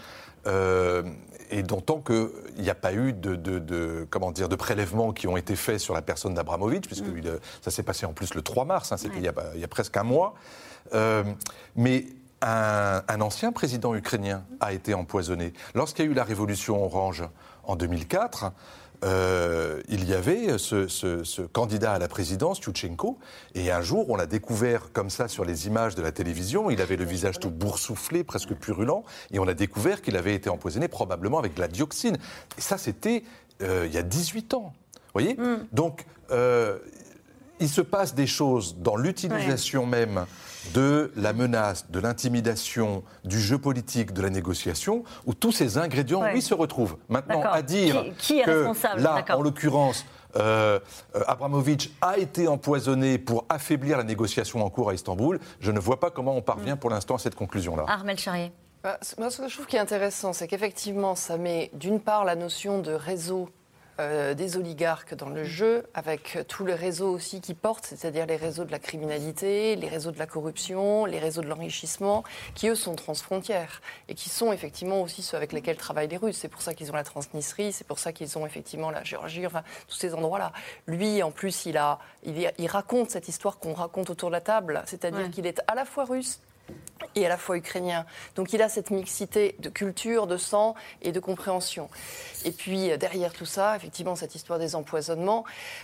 Euh, 0.46 1.04
et 1.52 1.64
d'autant 1.64 2.00
qu'il 2.00 2.30
n'y 2.58 2.70
a 2.70 2.76
pas 2.76 2.94
eu 2.94 3.14
de, 3.14 4.08
comment 4.10 4.32
dire, 4.32 4.50
de 4.50 4.56
prélèvements 4.56 5.14
qui 5.14 5.28
ont 5.28 5.38
été 5.38 5.56
faits 5.56 5.80
sur 5.80 5.94
la 5.94 6.02
personne 6.02 6.34
d'Abramovich, 6.34 6.88
puisque 6.88 7.06
mm. 7.06 7.40
ça 7.62 7.70
s'est 7.70 7.84
passé 7.84 8.06
en 8.06 8.14
plus 8.14 8.34
le 8.34 8.42
3 8.42 8.66
mars, 8.66 8.92
hein, 8.92 8.98
c'était 8.98 9.18
il, 9.18 9.32
il, 9.56 9.62
y 9.62 9.64
a 9.64 9.68
presque 9.68 9.96
un 9.98 10.04
mois. 10.04 10.34
Euh, 10.94 11.24
mais 11.76 12.06
un, 12.44 13.22
ancien 13.22 13.52
président 13.52 13.96
ukrainien 13.96 14.44
a 14.60 14.74
été 14.74 14.94
empoisonné. 14.94 15.54
Lorsqu'il 15.76 16.06
y 16.06 16.08
a 16.08 16.12
eu 16.12 16.14
la 16.14 16.24
révolution 16.24 16.84
orange 16.84 17.24
en 17.64 17.76
2004, 17.76 18.52
euh, 19.04 19.82
il 19.90 20.08
y 20.08 20.14
avait 20.14 20.58
ce, 20.58 21.42
candidat 21.48 21.94
à 21.94 22.00
la 22.00 22.08
présidence, 22.08 22.60
Yushchenko, 22.60 23.18
et 23.56 23.72
un 23.72 23.82
jour, 23.82 24.10
on 24.10 24.16
l'a 24.16 24.26
découvert 24.26 24.92
comme 24.94 25.10
ça 25.10 25.28
sur 25.28 25.46
les 25.46 25.68
images 25.68 25.96
de 25.96 26.02
la 26.02 26.12
télévision. 26.12 26.70
Il 26.70 26.82
avait 26.82 26.96
le 26.96 27.06
visage 27.06 27.40
tout 27.40 27.50
boursouflé, 27.50 28.24
presque 28.24 28.54
purulent, 28.54 29.04
et 29.32 29.40
on 29.40 29.48
a 29.48 29.54
découvert 29.54 30.02
qu'il 30.02 30.16
avait 30.16 30.36
été 30.36 30.50
empoisonné 30.50 30.88
probablement 30.88 31.40
avec 31.40 31.54
de 31.54 31.62
la 31.62 31.68
dioxine. 31.68 32.18
Et 32.58 32.62
ça, 32.62 32.78
c'était 32.78 33.24
euh, 33.62 33.86
il 33.88 33.94
y 33.94 33.98
a 33.98 34.04
18 34.04 34.54
ans. 34.54 34.74
Vous 34.94 35.22
voyez? 35.22 35.36
Mm. 35.36 35.68
Donc, 35.72 36.06
euh, 36.32 36.78
il 37.60 37.70
se 37.70 37.82
passe 37.82 38.16
des 38.16 38.28
choses 38.28 38.78
dans 38.80 38.96
l'utilisation 38.96 39.86
même 39.86 40.26
de 40.74 41.12
la 41.16 41.34
menace, 41.34 41.90
de 41.90 42.00
l'intimidation, 42.00 43.04
du 43.24 43.40
jeu 43.40 43.58
politique, 43.58 44.14
de 44.14 44.22
la 44.22 44.30
négociation, 44.30 45.04
où 45.26 45.34
tous 45.34 45.52
ces 45.52 45.78
ingrédients, 45.78 46.24
oui, 46.34 46.42
se 46.42 46.54
retrouvent. 46.54 46.98
Maintenant, 47.10 47.44
à 47.44 47.62
dire 47.62 48.06
qui, 48.18 48.40
est 48.40 48.44
que 48.44 48.72
là, 48.98 49.24
en 49.30 49.42
l'occurrence, 49.42 50.06
euh, 50.36 50.80
euh, 51.16 51.24
Abramovich 51.28 51.92
a 52.02 52.18
été 52.18 52.48
empoisonné 52.48 53.18
pour 53.18 53.46
affaiblir 53.50 53.98
la 53.98 54.04
négociation 54.04 54.66
en 54.66 54.70
cours 54.70 54.90
à 54.90 54.94
Istanbul, 54.94 55.40
je 55.60 55.72
ne 55.72 55.80
vois 55.80 56.00
pas 56.00 56.10
comment 56.10 56.36
on 56.36 56.42
parvient 56.42 56.76
mm. 56.76 56.80
pour 56.80 56.90
l'instant 56.90 57.16
à 57.16 57.20
cette 57.20 57.36
conclusion-là. 57.36 57.86
Armel 57.88 58.18
Charrier. 58.18 58.52
Bah, 58.84 59.00
moi, 59.18 59.30
ce 59.30 59.42
que 59.42 59.48
je 59.48 59.54
trouve 59.54 59.68
qui 59.68 59.76
est 59.76 59.80
intéressant, 59.80 60.34
c'est 60.34 60.48
qu'effectivement, 60.48 61.16
ça 61.16 61.38
met 61.38 61.70
d'une 61.74 62.00
part 62.00 62.26
la 62.26 62.36
notion 62.36 62.80
de 62.80 62.92
réseau 62.92 63.50
euh, 64.00 64.34
des 64.34 64.58
oligarques 64.58 65.14
dans 65.14 65.30
le 65.30 65.44
jeu, 65.44 65.86
avec 65.94 66.40
tous 66.48 66.66
les 66.66 66.74
réseaux 66.74 67.12
aussi 67.12 67.42
qui 67.42 67.54
portent, 67.54 67.86
c'est-à-dire 67.86 68.26
les 68.26 68.36
réseaux 68.36 68.64
de 68.66 68.72
la 68.72 68.80
criminalité, 68.80 69.76
les 69.76 69.88
réseaux 69.88 70.12
de 70.12 70.18
la 70.18 70.26
corruption, 70.26 71.06
les 71.06 71.20
réseaux 71.20 71.42
de 71.42 71.48
l'enrichissement, 71.48 72.24
qui 72.56 72.70
eux 72.70 72.76
sont 72.76 72.96
transfrontières 72.96 73.82
et 74.08 74.16
qui 74.16 74.30
sont 74.30 74.52
effectivement 74.52 75.02
aussi 75.02 75.22
ceux 75.22 75.38
avec 75.38 75.54
lesquels 75.54 75.78
travaillent 75.78 76.08
les 76.08 76.18
Russes. 76.18 76.38
C'est 76.38 76.48
pour 76.48 76.62
ça 76.62 76.74
qu'ils 76.74 76.92
ont 76.92 76.96
la 76.96 77.04
Transnistrie, 77.04 77.72
c'est 77.72 77.86
pour 77.86 78.00
ça 78.00 78.14
qu'ils 78.14 78.38
ont 78.38 78.46
effectivement 78.46 78.90
la 78.90 79.04
Géorgie, 79.04 79.46
enfin 79.46 79.64
tous 79.88 79.98
ces 79.98 80.14
endroits-là. 80.14 80.54
Lui, 80.88 81.22
en 81.22 81.32
plus, 81.32 81.68
il, 81.68 81.78
a, 81.78 82.00
il, 82.24 82.68
raconte 82.68 83.12
cette 83.12 83.28
histoire 83.28 83.60
qu'on 83.60 83.74
raconte 83.74 84.10
autour 84.10 84.30
de 84.30 84.34
la 84.34 84.42
table, 84.42 84.82
c'est-à-dire 84.86 85.30
qu'il 85.30 85.46
est 85.46 85.62
à 85.68 85.76
la 85.76 85.86
fois 85.86 86.06
russe 86.06 86.40
et 87.16 87.26
à 87.26 87.30
la 87.30 87.38
fois 87.38 87.58
ukrainien. 87.58 88.06
Donc 88.36 88.54
il 88.54 88.62
a 88.62 88.70
cette 88.70 88.92
mixité 88.92 89.56
de 89.60 89.70
culture, 89.70 90.28
de 90.28 90.38
sang 90.38 90.76
et 91.02 91.12
de 91.12 91.20
compréhension. 91.20 91.90
Et 92.46 92.52
puis 92.52 92.92
euh, 92.92 92.98
derrière 92.98 93.34
tout 93.34 93.46
ça, 93.46 93.76
effectivement, 93.76 94.16
cette 94.16 94.36
histoire 94.36 94.60
des 94.60 94.76
empoisonnements, 94.76 95.44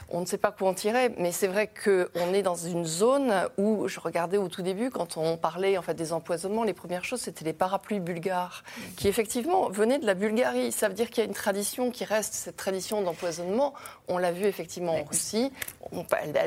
on 0.09 0.21
ne 0.21 0.25
sait 0.25 0.37
pas 0.37 0.51
quoi 0.51 0.69
en 0.69 0.73
tirer, 0.73 1.09
mais 1.17 1.31
c'est 1.31 1.47
vrai 1.47 1.69
qu'on 1.83 2.33
est 2.33 2.41
dans 2.41 2.55
une 2.55 2.85
zone 2.85 3.33
où, 3.57 3.87
je 3.87 3.99
regardais 3.99 4.37
au 4.37 4.47
tout 4.47 4.61
début, 4.61 4.89
quand 4.89 5.17
on 5.17 5.37
parlait 5.37 5.77
en 5.77 5.81
fait 5.81 5.93
des 5.93 6.13
empoisonnements, 6.13 6.63
les 6.63 6.73
premières 6.73 7.05
choses, 7.05 7.21
c'était 7.21 7.45
les 7.45 7.53
parapluies 7.53 7.99
bulgares, 7.99 8.63
qui 8.97 9.07
effectivement 9.07 9.69
venaient 9.69 9.99
de 9.99 10.05
la 10.05 10.13
Bulgarie. 10.13 10.71
Ça 10.71 10.87
veut 10.87 10.93
dire 10.93 11.09
qu'il 11.09 11.23
y 11.23 11.25
a 11.25 11.27
une 11.27 11.35
tradition 11.35 11.91
qui 11.91 12.05
reste, 12.05 12.33
cette 12.33 12.57
tradition 12.57 13.01
d'empoisonnement. 13.01 13.73
On 14.07 14.17
l'a 14.17 14.31
vu 14.31 14.45
effectivement 14.45 14.95
en 14.95 15.03
Russie. 15.03 15.51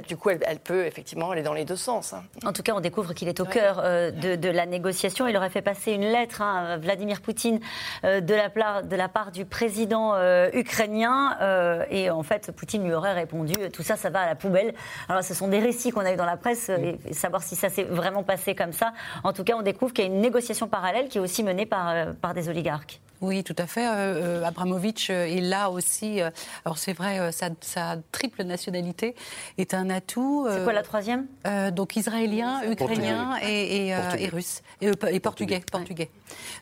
du 0.09 0.17
coup, 0.17 0.31
elle, 0.31 0.59
peut 0.59 0.87
effectivement 0.87 1.31
aller 1.31 1.43
dans 1.43 1.55
les 1.55 1.65
deux 1.65 1.77
sens. 1.77 2.13
Hein. 2.13 2.25
En 2.45 2.53
tout 2.53 2.63
cas, 2.63 2.75
on 2.75 2.81
découvre 2.81 3.15
qu'il 3.15 3.29
est 3.29 3.41
au 3.41 3.45
cœur 3.45 3.81
euh, 3.83 4.11
de, 4.11 4.32
la 4.49 4.67
négociation. 4.67 5.27
Il 5.27 5.37
aurait 5.37 5.51
fait 5.51 5.63
passer 5.63 5.93
une 5.93 6.03
lettre 6.05 6.43
à 6.43 6.77
Vladimir 6.79 7.21
Poutine 7.21 7.61
euh, 8.05 8.21
de, 8.21 8.35
la, 8.35 8.83
de 8.83 8.97
la 8.97 9.09
part 9.09 9.33
du 9.33 9.45
président 9.45 10.15
euh, 10.15 10.51
ukrainien. 10.53 11.37
Euh, 11.41 11.85
et 11.91 12.11
en 12.11 12.23
fait, 12.23 12.53
Poutine 12.53 12.85
lui 12.85 12.95
aurait 12.95 13.13
répondu 13.13 13.55
tout 13.73 13.83
ça, 13.83 13.97
ça 13.97 14.11
va 14.11 14.21
à 14.21 14.27
la 14.27 14.35
poubelle. 14.35 14.75
Alors, 15.09 15.23
ce 15.23 15.35
sont 15.35 15.49
des 15.49 15.61
récits 15.61 15.91
qu'on 15.91 16.01
a 16.01 16.13
eu 16.13 16.17
dans 16.17 16.27
la 16.27 16.37
presse, 16.37 16.69
et, 16.69 17.13
savoir 17.13 17.43
si 17.43 17.57
ça 17.57 17.69
s'est 17.69 17.85
vraiment 17.85 18.23
passé 18.23 18.55
comme 18.55 18.73
ça. 18.73 18.93
En 19.25 19.33
tout 19.33 19.45
cas, 19.45 19.55
on 19.57 19.63
découvre 19.63 19.93
qu'il 19.93 20.05
y 20.05 20.09
a 20.09 20.11
une 20.11 20.21
négociation 20.21 20.69
parallèle 20.69 21.09
qui 21.09 21.19
est 21.19 21.21
aussi 21.21 21.43
menée 21.43 21.67
par, 21.67 22.15
par 22.21 22.35
des 22.35 22.49
oligarques. 22.49 23.01
Oui, 23.23 23.43
tout 23.43 23.55
à 23.57 23.67
fait. 23.67 23.87
Euh, 23.87 24.45
Abramovich 24.45 25.09
est 25.09 25.41
là 25.41 25.71
aussi. 25.71 26.21
alors 26.65 26.77
c'est 26.77 26.93
vrai, 26.93 27.31
sa, 27.33 27.97
triple 28.13 28.43
nationalité 28.43 29.15
est 29.59 29.75
un 29.75 29.89
atout. 29.89 30.47
c'est 30.51 30.65
quoi 30.65 30.73
la 30.73 30.83
troisième? 30.83 31.27
Donc 31.73 31.97
israélien, 31.97 32.63
ukrainien 32.71 33.37
et, 33.43 33.89
et, 33.89 34.29
russe 34.29 34.63
et, 34.81 35.21
portugais. 35.21 35.63
portugais. 35.71 36.11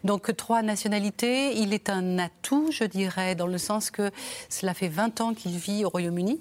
Donc 0.04 0.34
trois 0.36 0.62
nationalités. 0.62 1.56
Il 1.56 1.72
est 1.72 1.90
un 1.90 2.18
atout, 2.18 2.70
je 2.70 2.84
dirais, 2.84 3.34
dans 3.34 3.46
le 3.46 3.58
sens 3.58 3.90
que 3.90 4.10
cela 4.48 4.74
fait 4.74 4.88
20 4.88 5.20
ans 5.20 5.34
qu'il 5.34 5.56
vit 5.56 5.84
au 5.84 5.88
Royaume-Uni. 5.88 6.40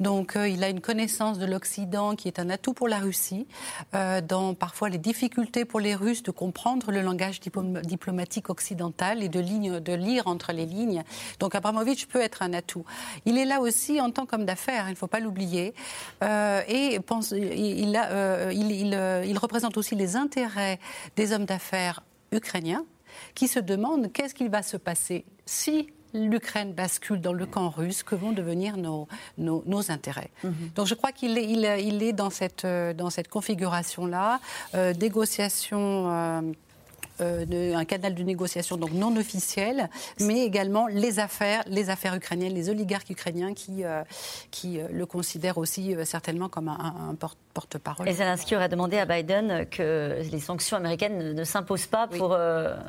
Donc 0.00 0.36
euh, 0.36 0.48
il 0.48 0.64
a 0.64 0.68
une 0.68 0.80
connaissance 0.80 1.38
de 1.38 1.46
l'Occident 1.46 2.16
qui 2.16 2.28
est 2.28 2.38
un 2.38 2.50
atout 2.50 2.74
pour 2.74 2.88
la 2.88 2.98
Russie, 2.98 3.46
euh, 3.94 4.20
dans 4.20 4.54
parfois 4.54 4.88
les 4.88 4.98
difficultés 4.98 5.64
pour 5.64 5.80
les 5.80 5.94
Russes 5.94 6.22
de 6.22 6.30
comprendre 6.30 6.90
le 6.90 7.00
langage 7.00 7.40
diplomatique 7.40 8.50
occidental 8.50 9.22
et 9.22 9.28
de, 9.28 9.94
lire 9.94 10.26
entre 10.26 10.52
les 10.52 10.66
lignes. 10.66 11.04
Donc 11.38 11.54
Abramovich 11.54 12.06
peut 12.08 12.20
être 12.20 12.42
un 12.42 12.52
atout. 12.52 12.84
Il 13.24 13.38
est 13.38 13.44
là 13.44 13.60
aussi 13.60 14.00
en 14.00 14.10
tant 14.10 14.26
qu'homme 14.26 14.44
d'affaires, 14.44 14.86
il 14.88 14.92
ne 14.92 14.96
faut 14.96 15.06
pas 15.06 15.20
l'oublier. 15.20 15.74
Euh, 16.22 16.62
et 16.68 16.98
il, 17.32 17.98
il 19.26 19.38
représente 19.38 19.76
aussi 19.76 19.94
les 19.94 20.16
intérêts 20.16 20.78
des 21.16 21.32
hommes 21.32 21.44
d'affaires 21.44 22.02
ukrainiens 22.32 22.84
qui 23.34 23.46
se 23.46 23.60
demandent 23.60 24.10
qu'est-ce 24.12 24.34
qu'il 24.34 24.50
va 24.50 24.62
se 24.62 24.76
passer 24.76 25.24
si 25.46 25.88
l'Ukraine 26.14 26.72
bascule 26.72 27.20
dans 27.20 27.32
le 27.32 27.46
camp 27.46 27.68
russe, 27.68 28.02
que 28.02 28.14
vont 28.14 28.32
devenir 28.32 28.76
nos, 28.76 29.08
nos, 29.38 29.90
intérêts. 29.90 30.30
Mhm. 30.42 30.54
Donc 30.74 30.86
je 30.86 30.94
crois 30.94 31.12
qu'il 31.12 31.36
est, 31.36 31.50
il, 31.50 32.02
est 32.02 32.12
dans 32.12 32.30
cette, 32.30 32.66
dans 32.66 33.10
cette 33.10 33.28
configuration-là, 33.28 34.40
euh, 34.74 34.94
négociation. 34.94 36.10
Euh, 36.10 36.40
euh, 37.20 37.76
un 37.76 37.84
canal 37.84 38.12
de 38.16 38.22
négociation 38.24 38.76
donc 38.76 38.90
non 38.90 39.16
officiel, 39.16 39.88
mais 40.20 40.44
également 40.44 40.88
les 40.88 41.20
affaires, 41.20 41.62
les 41.68 41.88
affaires 41.88 42.16
ukrainiennes, 42.16 42.54
les 42.54 42.70
oligarques 42.70 43.08
ukrainiens 43.08 43.54
qui, 43.54 43.84
euh, 43.84 44.02
qui 44.50 44.80
le 44.90 45.06
considèrent 45.06 45.58
aussi 45.58 45.94
certainement 46.04 46.48
comme 46.48 46.66
un, 46.68 47.14
porte-parole. 47.54 48.08
Et 48.08 48.14
Zelensky 48.14 48.56
aurait 48.56 48.68
demandé 48.68 48.98
à 48.98 49.06
Biden 49.06 49.64
que 49.70 50.22
les 50.28 50.40
sanctions 50.40 50.76
américaines 50.76 51.34
ne, 51.34 51.44
s'imposent 51.44 51.86
pas 51.86 52.08
pour 52.08 52.36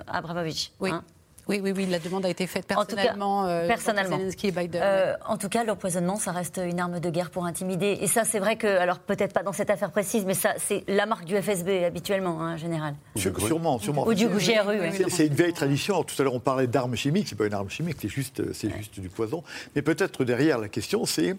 Abramovich. 0.08 0.72
Oui. 0.80 0.90
Hein. 0.90 1.04
Oui, 1.48 1.60
oui, 1.62 1.74
oui, 1.76 1.86
la 1.86 2.00
demande 2.00 2.26
a 2.26 2.30
été 2.30 2.48
faite 2.48 2.66
personnellement. 2.66 3.40
En 3.40 3.44
tout 3.44 3.48
cas, 3.50 3.54
euh, 3.54 3.68
personnellement. 3.68 4.20
et 4.20 4.52
Biden. 4.52 4.82
Euh, 4.84 5.14
en 5.28 5.38
tout 5.38 5.50
cas, 5.50 5.64
l'empoisonnement, 5.64 6.18
ça 6.18 6.32
reste 6.32 6.60
une 6.64 6.80
arme 6.80 7.00
de 7.00 7.10
guerre 7.10 7.30
pour 7.30 7.46
intimider. 7.46 7.98
Et 8.02 8.08
ça, 8.08 8.24
c'est 8.24 8.40
vrai 8.40 8.56
que, 8.56 8.68
alors 8.68 9.00
peut-être 9.00 9.34
pas 9.34 9.44
dans 9.44 9.54
cette 9.54 9.70
affaire 9.70 9.92
précise, 9.92 10.26
mais 10.26 10.34
ça, 10.34 10.54
c'est 10.58 10.84
la 10.88 11.06
marque 11.06 11.26
du 11.26 11.40
FSB 11.40 11.84
habituellement, 11.86 12.42
hein, 12.42 12.54
en 12.54 12.58
général. 12.58 12.96
sûrement, 13.16 13.80
sûrement. 13.80 14.08
Ou 14.08 14.14
du 14.14 14.28
GRU. 14.28 15.10
C'est 15.10 15.28
une 15.28 15.34
vieille 15.34 15.54
tradition. 15.54 16.04
tout 16.04 16.16
à 16.20 16.24
l'heure, 16.24 16.34
on 16.34 16.40
parlait 16.40 16.68
d'armes 16.68 16.96
chimiques. 16.96 17.28
C'est 17.30 17.38
pas 17.38 17.46
une 17.46 17.54
arme 17.54 17.70
chimique, 17.70 17.98
c'est 18.02 18.10
juste, 18.10 18.54
c'est 18.54 18.76
juste 18.76 19.00
du 19.00 19.10
poison. 19.10 19.44
Mais 19.76 19.82
peut-être 19.82 20.24
derrière 20.24 20.58
la 20.58 20.70
question, 20.70 21.06
c'est 21.06 21.36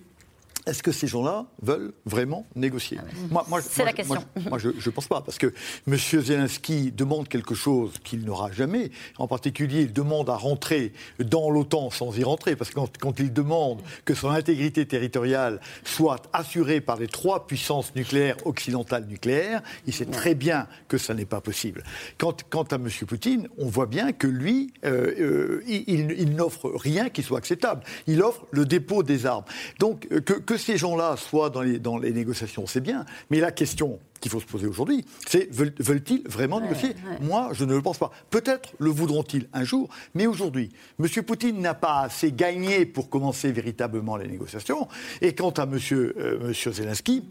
est-ce 0.66 0.82
que 0.82 0.90
ces 0.90 1.06
gens-là 1.06 1.46
veulent 1.62 1.92
vraiment 2.04 2.44
négocier 2.56 2.98
ah 2.98 3.44
moi, 3.48 3.60
C'est 3.62 3.84
la 3.84 3.92
question. 3.92 4.22
Moi, 4.48 4.58
je 4.58 4.68
ne 4.68 4.90
pense 4.90 5.06
pas, 5.06 5.20
parce 5.20 5.38
que 5.38 5.52
M. 5.86 5.96
Zelensky 5.96 6.90
demande 6.90 7.28
quelque 7.28 7.54
chose 7.54 7.92
qu'il 8.02 8.24
n'aura 8.24 8.50
jamais. 8.50 8.90
En 9.18 9.28
particulier, 9.28 9.82
il 9.82 9.92
demande 9.92 10.28
à 10.28 10.36
rentrer 10.36 10.92
dans 11.20 11.50
l'OTAN 11.50 11.90
sans 11.90 12.16
y 12.18 12.24
rentrer, 12.24 12.56
parce 12.56 12.70
que 12.70 12.80
quand, 12.98 13.20
il 13.20 13.32
demande 13.32 13.80
que 14.04 14.14
son 14.14 14.30
intégrité 14.30 14.86
territoriale 14.86 15.60
soit 15.84 16.22
assurée 16.32 16.80
par 16.80 16.96
les 16.96 17.06
trois 17.06 17.46
puissances 17.46 17.94
nucléaires 17.94 18.36
occidentales 18.44 19.06
nucléaires, 19.06 19.62
il 19.86 19.94
sait 19.94 20.04
très 20.04 20.34
bien 20.34 20.66
que 20.88 20.98
ça 20.98 21.14
n'est 21.14 21.26
pas 21.26 21.40
possible. 21.40 21.84
Quant, 22.18 22.36
quant, 22.50 22.64
à 22.64 22.74
M. 22.74 22.88
Poutine, 23.06 23.48
on 23.58 23.68
voit 23.68 23.86
bien 23.86 24.12
que 24.12 24.26
lui, 24.26 24.72
euh, 24.84 25.60
euh, 25.60 25.62
il, 25.66 26.34
n'offre 26.34 26.72
rien 26.74 27.08
qui 27.08 27.22
soit 27.22 27.38
acceptable. 27.38 27.82
Il 28.08 28.20
offre 28.20 28.46
le 28.50 28.64
dépôt 28.64 29.04
des 29.04 29.26
armes. 29.26 29.44
Donc, 29.78 30.08
euh, 30.10 30.20
que 30.20 30.55
que 30.56 30.62
ces 30.62 30.76
gens-là 30.76 31.16
soient 31.16 31.50
dans 31.50 31.62
les, 31.62 31.78
dans 31.78 31.98
les 31.98 32.12
négociations, 32.12 32.66
c'est 32.66 32.80
bien. 32.80 33.04
Mais 33.30 33.40
la 33.40 33.52
question 33.52 33.98
qu'il 34.20 34.30
faut 34.30 34.40
se 34.40 34.46
poser 34.46 34.66
aujourd'hui, 34.66 35.04
c'est 35.26 35.48
veulent-ils 35.52 36.26
vraiment 36.28 36.60
négocier? 36.60 36.94
Moi, 37.20 37.50
je 37.52 37.64
ne 37.64 37.74
le 37.74 37.82
pense 37.82 37.98
pas. 37.98 38.10
Peut-être 38.30 38.72
le 38.78 38.90
voudront-ils 38.90 39.48
un 39.52 39.64
jour, 39.64 39.88
mais 40.14 40.26
aujourd'hui, 40.26 40.70
M. 40.98 41.06
Poutine 41.22 41.60
n'a 41.60 41.74
pas 41.74 42.00
assez 42.00 42.32
gagné 42.32 42.86
pour 42.86 43.10
commencer 43.10 43.52
véritablement 43.52 44.16
les 44.16 44.28
négociations. 44.28 44.88
Et 45.20 45.34
quant 45.34 45.50
à 45.50 45.64
M. 45.64 45.78
Euh, 45.90 46.38
monsieur 46.40 46.72
Zelensky, 46.72 47.24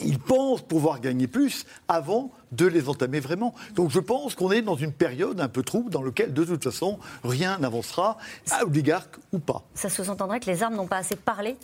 il 0.00 0.18
pense 0.18 0.62
pouvoir 0.62 1.00
gagner 1.00 1.28
plus 1.28 1.66
avant 1.86 2.32
de 2.50 2.66
les 2.66 2.88
entamer 2.88 3.20
vraiment. 3.20 3.54
Donc 3.74 3.90
je 3.90 4.00
pense 4.00 4.34
qu'on 4.34 4.50
est 4.50 4.62
dans 4.62 4.74
une 4.74 4.92
période 4.92 5.40
un 5.40 5.48
peu 5.48 5.62
trouble 5.62 5.90
dans 5.90 6.02
laquelle, 6.02 6.32
de 6.32 6.44
toute 6.44 6.64
façon, 6.64 6.98
rien 7.22 7.58
n'avancera, 7.58 8.18
oligarque 8.62 9.16
ou 9.32 9.38
pas. 9.38 9.62
Ça 9.74 9.88
sous-entendrait 9.88 10.40
que 10.40 10.46
les 10.46 10.62
armes 10.62 10.74
n'ont 10.74 10.88
pas 10.88 10.98
assez 10.98 11.16
parlé 11.16 11.56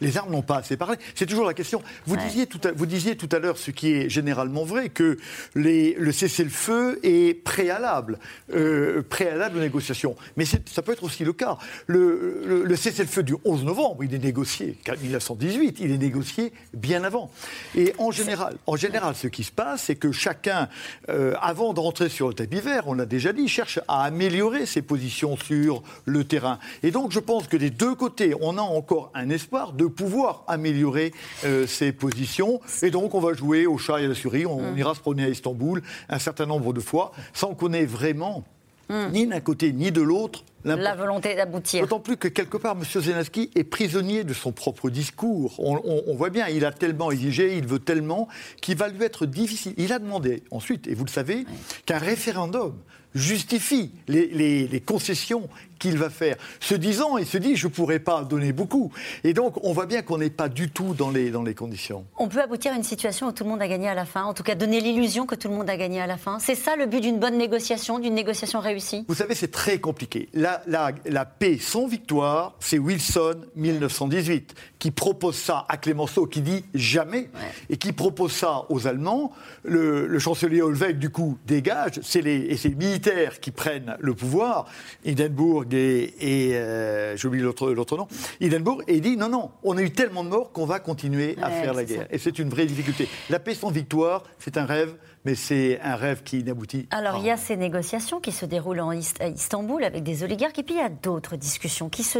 les 0.00 0.16
armes 0.16 0.32
n'ont 0.32 0.42
pas 0.42 0.58
assez 0.58 0.76
parlé. 0.76 0.96
C'est 1.14 1.26
toujours 1.26 1.46
la 1.46 1.54
question. 1.54 1.82
Vous, 2.06 2.16
disiez 2.16 2.46
tout 2.46 2.60
à, 2.64 2.72
vous 2.72 2.86
disiez 2.86 3.16
tout 3.16 3.28
à 3.32 3.38
l'heure, 3.38 3.58
ce 3.58 3.70
qui 3.70 3.92
est 3.92 4.08
généralement 4.08 4.64
vrai, 4.64 4.88
que 4.88 5.18
les, 5.54 5.94
le 5.94 6.12
cessez-le-feu 6.12 7.00
est 7.02 7.34
préalable, 7.42 8.18
euh, 8.54 9.02
préalable 9.02 9.58
aux 9.58 9.60
négociations. 9.60 10.16
Mais 10.36 10.44
ça 10.44 10.82
peut 10.82 10.92
être 10.92 11.04
aussi 11.04 11.24
le 11.24 11.32
cas. 11.32 11.58
Le, 11.86 12.64
le, 12.64 12.76
cessez-le-feu 12.76 13.22
du 13.22 13.34
11 13.44 13.64
novembre, 13.64 14.04
il 14.04 14.14
est 14.14 14.18
négocié, 14.18 14.78
en 14.88 15.00
1918, 15.00 15.78
il 15.80 15.90
est 15.90 15.98
négocié 15.98 16.52
bien 16.74 17.04
avant. 17.04 17.30
Et 17.74 17.92
en 17.98 18.10
général, 18.10 18.56
en 18.66 18.76
général 18.76 19.14
ce 19.14 19.28
qui 19.28 19.44
se 19.44 19.52
passe, 19.52 19.84
c'est 19.84 19.96
que 19.96 20.12
chacun, 20.12 20.68
euh, 21.08 21.34
avant 21.40 21.72
de 21.72 21.80
rentrer 21.80 22.08
sur 22.08 22.28
le 22.28 22.34
tapis 22.34 22.60
vert, 22.60 22.84
on 22.86 22.94
l'a 22.94 23.06
déjà 23.06 23.32
dit, 23.32 23.48
cherche 23.48 23.80
à 23.88 24.04
améliorer 24.04 24.66
ses 24.66 24.82
positions 24.82 25.36
sur 25.36 25.82
le 26.04 26.24
terrain. 26.24 26.58
Et 26.82 26.90
donc, 26.90 27.12
je 27.12 27.20
pense 27.20 27.48
que 27.48 27.56
des 27.56 27.70
deux 27.70 27.94
côtés, 27.94 28.34
on 28.40 28.58
a 28.58 28.62
encore 28.62 29.10
un 29.14 29.30
espoir 29.30 29.72
de 29.72 29.86
pouvoir 29.90 30.44
améliorer 30.46 31.12
euh, 31.44 31.66
ses 31.66 31.92
positions. 31.92 32.60
Et 32.82 32.90
donc, 32.90 33.14
on 33.14 33.20
va 33.20 33.34
jouer 33.34 33.66
au 33.66 33.78
chat 33.78 34.00
et 34.00 34.04
à 34.04 34.08
la 34.08 34.14
souris. 34.14 34.46
On, 34.46 34.72
mm. 34.72 34.78
ira 34.78 34.94
se 34.94 35.00
promener 35.00 35.24
à 35.24 35.28
Istanbul 35.28 35.82
un 36.08 36.18
certain 36.18 36.46
nombre 36.46 36.72
de 36.72 36.80
fois 36.80 37.12
sans 37.32 37.54
qu'on 37.54 37.72
ait 37.72 37.86
vraiment, 37.86 38.44
mm. 38.88 39.06
ni 39.12 39.26
d'un 39.26 39.40
côté 39.40 39.72
ni 39.72 39.92
de 39.92 40.02
l'autre, 40.02 40.44
la 40.64 40.94
volonté 40.94 41.34
d'aboutir. 41.34 41.82
D'autant 41.82 42.00
plus 42.00 42.16
que 42.16 42.28
quelque 42.28 42.56
part, 42.56 42.76
M. 42.76 42.84
Zelensky 42.84 43.50
est 43.54 43.64
prisonnier 43.64 44.24
de 44.24 44.34
son 44.34 44.52
propre 44.52 44.90
discours. 44.90 45.54
On, 45.58 45.80
on, 46.06 46.14
voit 46.14 46.30
bien, 46.30 46.48
il 46.48 46.64
a 46.64 46.72
tellement 46.72 47.10
exigé, 47.10 47.56
il 47.56 47.66
veut 47.66 47.78
tellement, 47.78 48.28
qu'il 48.60 48.76
va 48.76 48.88
lui 48.88 49.02
être 49.04 49.26
difficile. 49.26 49.72
Il 49.78 49.92
a 49.92 49.98
demandé 49.98 50.42
ensuite, 50.50 50.86
et 50.86 50.94
vous 50.94 51.04
le 51.04 51.10
savez, 51.10 51.46
qu'un 51.86 51.98
référendum 51.98 52.74
justifie 53.14 53.90
les, 54.08 54.26
les, 54.68 54.80
concessions 54.80 55.48
qu'il 55.80 55.98
va 55.98 56.10
faire. 56.10 56.36
Se 56.60 56.76
disant, 56.76 57.18
il 57.18 57.26
se 57.26 57.38
dit, 57.38 57.56
je 57.56 57.66
ne 57.66 57.72
pourrais 57.72 57.98
pas 57.98 58.22
donner 58.22 58.52
beaucoup. 58.52 58.92
Et 59.24 59.32
donc, 59.32 59.56
on 59.64 59.72
voit 59.72 59.86
bien 59.86 60.02
qu'on 60.02 60.18
n'est 60.18 60.30
pas 60.30 60.48
du 60.48 60.70
tout 60.70 60.94
dans 60.94 61.10
les, 61.10 61.30
dans 61.30 61.42
les 61.42 61.54
conditions. 61.54 62.04
On 62.18 62.28
peut 62.28 62.40
aboutir 62.40 62.72
à 62.72 62.76
une 62.76 62.84
situation 62.84 63.26
où 63.26 63.32
tout 63.32 63.42
le 63.42 63.50
monde 63.50 63.62
a 63.62 63.66
gagné 63.66 63.88
à 63.88 63.94
la 63.94 64.04
fin, 64.04 64.22
en 64.22 64.34
tout 64.34 64.44
cas 64.44 64.54
donner 64.54 64.80
l'illusion 64.80 65.26
que 65.26 65.34
tout 65.34 65.48
le 65.48 65.54
monde 65.54 65.68
a 65.68 65.76
gagné 65.76 66.00
à 66.00 66.06
la 66.06 66.18
fin. 66.18 66.38
C'est 66.38 66.54
ça 66.54 66.76
le 66.76 66.86
but 66.86 67.00
d'une 67.00 67.18
bonne 67.18 67.36
négociation, 67.36 67.98
d'une 67.98 68.14
négociation 68.14 68.60
réussie? 68.60 69.04
Vous 69.08 69.14
savez, 69.14 69.34
c'est 69.34 69.50
très 69.50 69.78
compliqué. 69.78 70.28
La, 70.34 70.62
la, 70.66 70.92
la 71.06 71.24
paix 71.24 71.58
sans 71.58 71.86
victoire, 71.86 72.54
c'est 72.60 72.78
Wilson 72.78 73.40
1918 73.56 74.54
qui 74.80 74.90
propose 74.90 75.36
ça 75.36 75.66
à 75.68 75.76
Clémenceau, 75.76 76.26
qui 76.26 76.40
dit 76.40 76.64
jamais, 76.74 77.30
et 77.68 77.76
qui 77.76 77.92
propose 77.92 78.32
ça 78.32 78.64
aux 78.70 78.86
Allemands. 78.86 79.30
Le, 79.62 80.18
chancelier 80.18 80.62
Holweg, 80.62 80.98
du 80.98 81.10
coup, 81.10 81.38
dégage, 81.46 82.00
c'est 82.02 82.22
les, 82.22 82.36
et 82.36 82.56
c'est 82.56 82.70
les 82.70 82.74
militaires 82.74 83.40
qui 83.40 83.50
prennent 83.50 83.96
le 84.00 84.14
pouvoir. 84.14 84.66
Hindenburg 85.06 85.66
et, 85.74 86.14
et 86.20 86.56
euh, 86.56 87.16
j'oublie 87.16 87.40
l'autre, 87.40 87.70
l'autre 87.72 87.96
nom, 87.96 88.06
Hindenburg, 88.40 88.82
et 88.86 89.00
dit 89.00 89.16
non, 89.16 89.28
non, 89.28 89.50
on 89.62 89.76
a 89.76 89.82
eu 89.82 89.90
tellement 89.90 90.24
de 90.24 90.28
morts 90.28 90.52
qu'on 90.52 90.66
va 90.66 90.80
continuer 90.80 91.36
à 91.42 91.50
faire 91.50 91.74
la 91.74 91.84
guerre. 91.84 92.06
Et 92.10 92.18
c'est 92.18 92.38
une 92.38 92.48
vraie 92.48 92.66
difficulté. 92.66 93.08
La 93.28 93.38
paix 93.38 93.54
sans 93.54 93.70
victoire, 93.70 94.24
c'est 94.38 94.56
un 94.56 94.64
rêve 94.64 94.94
mais 95.24 95.34
c'est 95.34 95.78
un 95.82 95.96
rêve 95.96 96.22
qui 96.22 96.42
n'aboutit 96.42 96.88
Alors, 96.90 97.18
il 97.18 97.26
y 97.26 97.30
a 97.30 97.36
ces 97.36 97.56
négociations 97.56 98.20
qui 98.20 98.32
se 98.32 98.46
déroulent 98.46 98.80
en 98.80 98.90
à 98.90 99.26
Istanbul 99.28 99.84
avec 99.84 100.02
des 100.02 100.24
oligarques, 100.24 100.58
et 100.58 100.62
puis 100.62 100.74
il 100.74 100.80
y 100.80 100.84
a 100.84 100.88
d'autres 100.88 101.36
discussions 101.36 101.90
qui 101.90 102.02
se, 102.02 102.18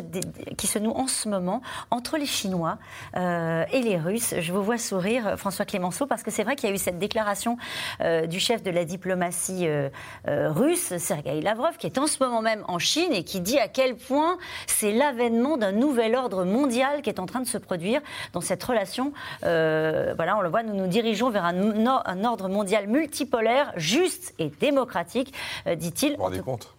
qui 0.56 0.66
se 0.66 0.78
nouent 0.78 0.96
en 0.96 1.06
ce 1.06 1.28
moment 1.28 1.62
entre 1.90 2.18
les 2.18 2.26
Chinois 2.26 2.78
euh, 3.16 3.64
et 3.72 3.80
les 3.80 3.96
Russes. 3.96 4.34
Je 4.38 4.52
vous 4.52 4.62
vois 4.62 4.76
sourire, 4.76 5.38
François 5.38 5.64
Clémenceau, 5.64 6.06
parce 6.06 6.22
que 6.22 6.30
c'est 6.30 6.44
vrai 6.44 6.56
qu'il 6.56 6.68
y 6.68 6.72
a 6.72 6.74
eu 6.74 6.78
cette 6.78 6.98
déclaration 6.98 7.56
euh, 8.02 8.26
du 8.26 8.38
chef 8.38 8.62
de 8.62 8.70
la 8.70 8.84
diplomatie 8.84 9.66
euh, 9.66 9.88
russe, 10.26 10.96
Sergei 10.98 11.40
Lavrov, 11.40 11.78
qui 11.78 11.86
est 11.86 11.98
en 11.98 12.06
ce 12.06 12.22
moment 12.22 12.42
même 12.42 12.64
en 12.68 12.78
Chine 12.78 13.12
et 13.12 13.24
qui 13.24 13.40
dit 13.40 13.58
à 13.58 13.68
quel 13.68 13.96
point 13.96 14.36
c'est 14.66 14.92
l'avènement 14.92 15.56
d'un 15.56 15.72
nouvel 15.72 16.14
ordre 16.14 16.44
mondial 16.44 17.00
qui 17.00 17.08
est 17.08 17.18
en 17.18 17.26
train 17.26 17.40
de 17.40 17.46
se 17.46 17.58
produire 17.58 18.02
dans 18.34 18.42
cette 18.42 18.62
relation. 18.62 19.12
voilà, 19.40 20.36
on 20.36 20.42
le 20.42 20.50
voit, 20.50 20.62
nous 20.62 20.74
nous 20.74 20.86
dirigeons 20.86 21.30
vers 21.30 21.46
un, 21.46 21.86
un 21.86 22.24
ordre 22.24 22.48
mondial 22.48 22.89
multipolaire, 22.90 23.72
juste 23.76 24.34
et 24.38 24.50
démocratique, 24.60 25.32
euh, 25.66 25.74
dit-il. 25.74 26.12
Vous 26.12 26.16
vous 26.18 26.22
rendez 26.24 26.40
compte 26.40 26.74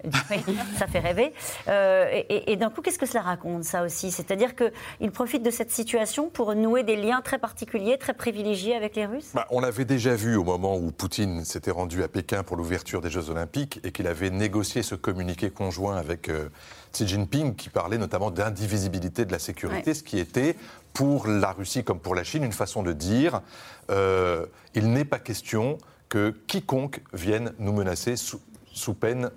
Ça 0.78 0.88
fait 0.88 1.00
rêver. 1.00 1.34
Euh, 1.68 2.22
et, 2.30 2.56
d'un 2.56 2.70
coup, 2.70 2.82
qu'est-ce 2.82 3.00
que 3.00 3.06
cela 3.06 3.22
raconte, 3.22 3.64
ça 3.64 3.84
aussi? 3.84 4.12
C'est-à-dire 4.12 4.52
qu'il 4.56 5.12
profite 5.12 5.44
de 5.44 5.52
cette 5.52 5.72
situation 5.72 6.30
pour 6.30 6.54
nouer 6.56 6.84
des 6.84 6.96
liens 6.96 7.22
très 7.22 7.40
particuliers, 7.40 7.98
très 7.98 8.14
privilégiés 8.14 8.76
avec 8.76 8.96
les 8.96 9.06
Russes? 9.06 9.32
Bah, 9.34 9.48
On 9.50 9.60
l'avait 9.60 9.86
déjà 9.86 10.16
vu 10.16 10.36
au 10.36 10.44
moment 10.44 10.78
où 10.78 10.92
Poutine 10.92 11.46
s'était 11.46 11.72
rendu 11.72 12.04
à 12.04 12.08
Pékin 12.08 12.44
pour 12.44 12.58
l'ouverture 12.58 13.02
des 13.02 13.10
Jeux 13.10 13.30
Olympiques 13.30 13.80
et 13.84 13.92
qu'il 13.92 14.08
avait 14.08 14.30
négocié 14.30 14.84
ce 14.84 14.96
communiqué 14.96 15.50
conjoint 15.50 15.96
avec 15.96 16.30
euh, 16.30 16.50
Xi 16.94 17.08
Jinping 17.08 17.56
qui 17.56 17.70
parlait 17.70 17.98
notamment 17.98 18.32
d'indivisibilité 18.32 19.26
de 19.26 19.32
la 19.32 19.40
sécurité, 19.40 19.94
ce 19.94 20.04
qui 20.04 20.20
était 20.20 20.56
pour 20.94 21.28
la 21.28 21.52
Russie 21.52 21.84
comme 21.84 22.00
pour 22.00 22.16
la 22.16 22.24
Chine 22.24 22.44
une 22.44 22.52
façon 22.52 22.84
de 22.84 22.94
dire 22.94 23.42
il 23.90 24.94
n'est 24.94 25.06
pas 25.06 25.20
question 25.20 25.78
que 26.12 26.36
quiconque 26.46 27.02
vienne 27.14 27.54
nous 27.58 27.72
menacer 27.72 28.18
sous, 28.18 28.94
peine 28.94 29.32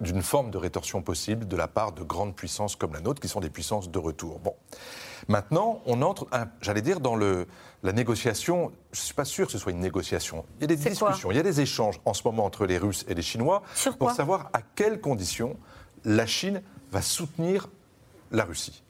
d'une 0.00 0.22
forme 0.22 0.52
de 0.52 0.58
rétorsion 0.58 1.02
possible 1.02 1.48
de 1.48 1.56
la 1.56 1.66
part 1.66 1.90
de 1.90 2.04
grandes 2.04 2.36
puissances 2.36 2.76
comme 2.76 2.92
la 2.92 3.00
nôtre, 3.00 3.20
qui 3.20 3.26
sont 3.26 3.40
des 3.40 3.50
puissances 3.50 3.90
de 3.90 3.98
retour. 3.98 4.38
Bon. 4.38 4.54
Maintenant, 5.26 5.82
on 5.86 6.02
entre, 6.02 6.28
j'allais 6.60 6.82
dire, 6.82 7.00
dans 7.00 7.16
le, 7.16 7.48
la 7.82 7.92
négociation. 7.92 8.70
Je 8.92 9.00
ne 9.00 9.04
suis 9.06 9.14
pas 9.14 9.24
sûr 9.24 9.46
que 9.46 9.52
ce 9.52 9.58
soit 9.58 9.72
une 9.72 9.80
négociation. 9.80 10.44
Il 10.58 10.62
y 10.62 10.64
a 10.64 10.68
des 10.68 10.76
discussions, 10.76 11.32
il 11.32 11.36
y 11.36 11.40
a 11.40 11.42
des 11.42 11.60
échanges 11.60 12.00
en 12.04 12.14
ce 12.14 12.22
moment 12.24 12.44
entre 12.44 12.64
les 12.64 12.78
Russes 12.78 13.04
et 13.08 13.14
les 13.14 13.22
Chinois 13.22 13.64
pour 13.98 14.12
savoir 14.12 14.50
à 14.52 14.60
quelles 14.62 15.00
conditions 15.00 15.56
la 16.04 16.26
Chine 16.26 16.62
va 16.92 17.02
soutenir 17.02 17.68
la 18.30 18.44
Russie. 18.44 18.83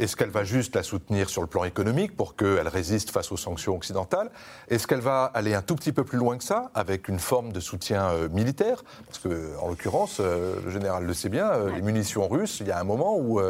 Est-ce 0.00 0.16
qu'elle 0.16 0.30
va 0.30 0.42
juste 0.42 0.74
la 0.74 0.82
soutenir 0.82 1.30
sur 1.30 1.40
le 1.40 1.46
plan 1.46 1.62
économique 1.62 2.16
pour 2.16 2.34
qu'elle 2.34 2.66
résiste 2.66 3.10
face 3.10 3.30
aux 3.30 3.36
sanctions 3.36 3.76
occidentales? 3.76 4.30
Est-ce 4.68 4.88
qu'elle 4.88 5.00
va 5.00 5.24
aller 5.24 5.54
un 5.54 5.62
tout 5.62 5.76
petit 5.76 5.92
peu 5.92 6.04
plus 6.04 6.18
loin 6.18 6.36
que 6.36 6.42
ça, 6.42 6.70
avec 6.74 7.06
une 7.08 7.20
forme 7.20 7.52
de 7.52 7.60
soutien 7.60 8.08
euh, 8.10 8.28
militaire? 8.28 8.82
Parce 9.06 9.20
que, 9.20 9.56
en 9.60 9.68
l'occurrence, 9.68 10.18
euh, 10.18 10.56
le 10.64 10.70
général 10.72 11.04
le 11.04 11.14
sait 11.14 11.28
bien, 11.28 11.48
euh, 11.48 11.70
les 11.70 11.82
munitions 11.82 12.26
russes, 12.26 12.58
il 12.60 12.66
y 12.66 12.72
a 12.72 12.80
un 12.80 12.84
moment 12.84 13.16
où 13.16 13.40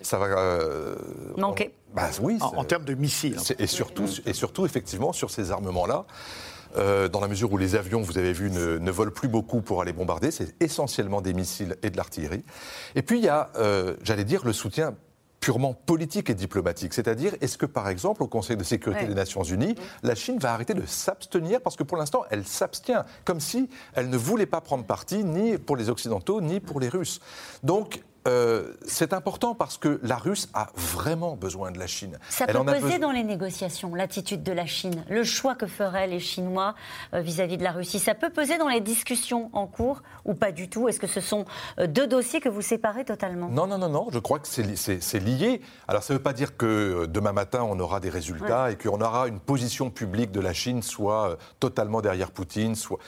ça 0.00 0.18
va 0.18 0.64
manquer. 1.36 1.74
bah, 1.92 2.08
oui, 2.22 2.38
en, 2.40 2.64
termes 2.64 2.84
de 2.84 2.94
missiles. 2.94 3.36
Et 3.58 3.66
surtout, 3.66 4.06
et 4.26 4.32
surtout, 4.32 4.64
effectivement, 4.66 5.12
sur 5.12 5.30
ces 5.30 5.50
armements-là. 5.50 6.04
dans 6.76 7.20
la 7.20 7.28
mesure 7.28 7.52
où 7.52 7.58
les 7.58 7.74
avions, 7.74 8.00
vous 8.00 8.16
avez 8.16 8.32
vu, 8.32 8.48
ne, 8.50 8.90
volent 8.90 9.10
plus 9.10 9.28
beaucoup 9.28 9.60
pour 9.60 9.82
aller 9.82 9.92
bombarder. 9.92 10.30
C'est 10.30 10.54
essentiellement 10.62 11.20
des 11.20 11.34
missiles 11.34 11.76
et 11.82 11.90
de 11.90 11.96
l'artillerie. 11.96 12.44
Et 12.94 13.02
puis 13.02 13.18
il 13.18 13.24
y 13.24 13.28
a, 13.28 13.50
j'allais 14.02 14.24
dire, 14.24 14.44
le 14.44 14.52
soutien 14.52 14.94
purement 15.40 15.74
politique 15.74 16.30
et 16.30 16.34
diplomatique. 16.34 16.92
C'est-à-dire, 16.92 17.34
est-ce 17.40 17.56
que, 17.56 17.66
par 17.66 17.88
exemple, 17.88 18.22
au 18.22 18.28
Conseil 18.28 18.56
de 18.56 18.64
sécurité 18.64 19.06
des 19.06 19.14
Nations 19.14 19.42
Unies, 19.42 19.74
la 20.02 20.14
Chine 20.14 20.38
va 20.38 20.52
arrêter 20.52 20.74
de 20.74 20.84
s'abstenir 20.86 21.60
parce 21.62 21.76
que 21.76 21.82
pour 21.82 21.96
l'instant, 21.96 22.24
elle 22.30 22.46
s'abstient, 22.46 23.04
comme 23.24 23.40
si 23.40 23.68
elle 23.94 24.10
ne 24.10 24.16
voulait 24.16 24.46
pas 24.46 24.60
prendre 24.60 24.84
parti 24.84 25.24
ni 25.24 25.56
pour 25.58 25.76
les 25.76 25.88
Occidentaux 25.88 26.40
ni 26.40 26.60
pour 26.60 26.78
les 26.78 26.88
Russes. 26.88 27.20
Donc, 27.62 28.02
euh, 28.28 28.74
c'est 28.86 29.12
important 29.12 29.54
parce 29.54 29.78
que 29.78 29.98
la 30.02 30.16
Russe 30.16 30.48
a 30.52 30.68
vraiment 30.74 31.36
besoin 31.36 31.70
de 31.70 31.78
la 31.78 31.86
Chine. 31.86 32.18
Ça 32.28 32.46
peut 32.46 32.64
peser 32.64 32.98
dans 32.98 33.12
les 33.12 33.24
négociations, 33.24 33.94
l'attitude 33.94 34.42
de 34.42 34.52
la 34.52 34.66
Chine, 34.66 35.04
le 35.08 35.24
choix 35.24 35.54
que 35.54 35.66
feraient 35.66 36.06
les 36.06 36.20
Chinois 36.20 36.74
euh, 37.14 37.20
vis-à-vis 37.20 37.56
de 37.56 37.64
la 37.64 37.72
Russie. 37.72 37.98
Ça 37.98 38.14
peut 38.14 38.30
peser 38.30 38.58
dans 38.58 38.68
les 38.68 38.80
discussions 38.80 39.50
en 39.52 39.66
cours 39.66 40.02
ou 40.24 40.34
pas 40.34 40.52
du 40.52 40.68
tout? 40.68 40.88
Est-ce 40.88 41.00
que 41.00 41.06
ce 41.06 41.20
sont 41.20 41.46
euh, 41.78 41.86
deux 41.86 42.06
dossiers 42.06 42.40
que 42.40 42.48
vous 42.48 42.62
séparez 42.62 43.04
totalement? 43.04 43.48
Non, 43.48 43.66
non, 43.66 43.78
non, 43.78 43.88
non. 43.88 44.08
Je 44.12 44.18
crois 44.18 44.38
que 44.38 44.48
c'est 44.48 45.20
lié. 45.20 45.62
Alors 45.88 46.02
ça 46.02 46.12
ne 46.12 46.18
veut 46.18 46.22
pas 46.22 46.34
dire 46.34 46.56
que 46.56 47.06
demain 47.06 47.32
matin 47.32 47.62
on 47.62 47.78
aura 47.80 48.00
des 48.00 48.10
résultats 48.10 48.70
et 48.70 48.76
qu'on 48.76 49.00
aura 49.00 49.28
une 49.28 49.40
position 49.40 49.90
publique 49.90 50.30
de 50.30 50.40
la 50.40 50.52
Chine 50.52 50.82
soit 50.82 51.38
totalement 51.58 52.02
derrière 52.02 52.30
Poutine. 52.30 52.74
Soit... 52.74 52.98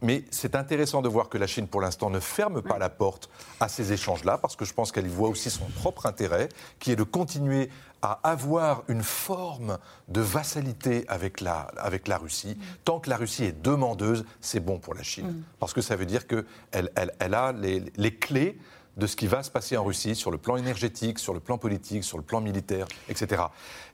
Mais 0.00 0.24
c'est 0.30 0.54
intéressant 0.54 1.02
de 1.02 1.08
voir 1.08 1.28
que 1.28 1.38
la 1.38 1.46
Chine, 1.46 1.68
pour 1.68 1.80
l'instant, 1.80 2.08
ne 2.08 2.20
ferme 2.20 2.62
pas 2.62 2.78
la 2.78 2.88
porte 2.88 3.28
à 3.60 3.68
ces 3.68 3.92
échanges 3.92 4.24
là 4.32 4.38
parce 4.38 4.56
que 4.56 4.64
je 4.64 4.72
pense 4.72 4.92
qu'elle 4.92 5.06
y 5.06 5.10
voit 5.10 5.28
aussi 5.28 5.50
son 5.50 5.66
propre 5.66 6.06
intérêt, 6.06 6.48
qui 6.78 6.90
est 6.92 6.96
de 6.96 7.02
continuer 7.02 7.68
à 8.00 8.18
avoir 8.24 8.82
une 8.88 9.02
forme 9.02 9.78
de 10.08 10.20
vassalité 10.20 11.04
avec 11.08 11.40
la, 11.40 11.60
avec 11.76 12.08
la 12.08 12.18
Russie. 12.18 12.56
Tant 12.84 12.98
que 12.98 13.08
la 13.08 13.16
Russie 13.16 13.44
est 13.44 13.62
demandeuse, 13.62 14.24
c'est 14.40 14.60
bon 14.60 14.78
pour 14.78 14.94
la 14.94 15.02
Chine. 15.02 15.28
Mm. 15.28 15.42
Parce 15.60 15.72
que 15.72 15.80
ça 15.80 15.94
veut 15.94 16.06
dire 16.06 16.26
qu'elle 16.26 16.44
elle, 16.72 17.12
elle 17.20 17.34
a 17.34 17.52
les, 17.52 17.84
les 17.96 18.14
clés 18.14 18.58
de 18.96 19.06
ce 19.06 19.16
qui 19.16 19.26
va 19.26 19.42
se 19.42 19.50
passer 19.50 19.76
en 19.76 19.84
Russie 19.84 20.14
sur 20.14 20.30
le 20.30 20.36
plan 20.36 20.56
énergétique, 20.56 21.18
sur 21.18 21.32
le 21.32 21.40
plan 21.40 21.56
politique, 21.56 22.04
sur 22.04 22.18
le 22.18 22.24
plan 22.24 22.40
militaire, 22.40 22.86
etc. 23.08 23.44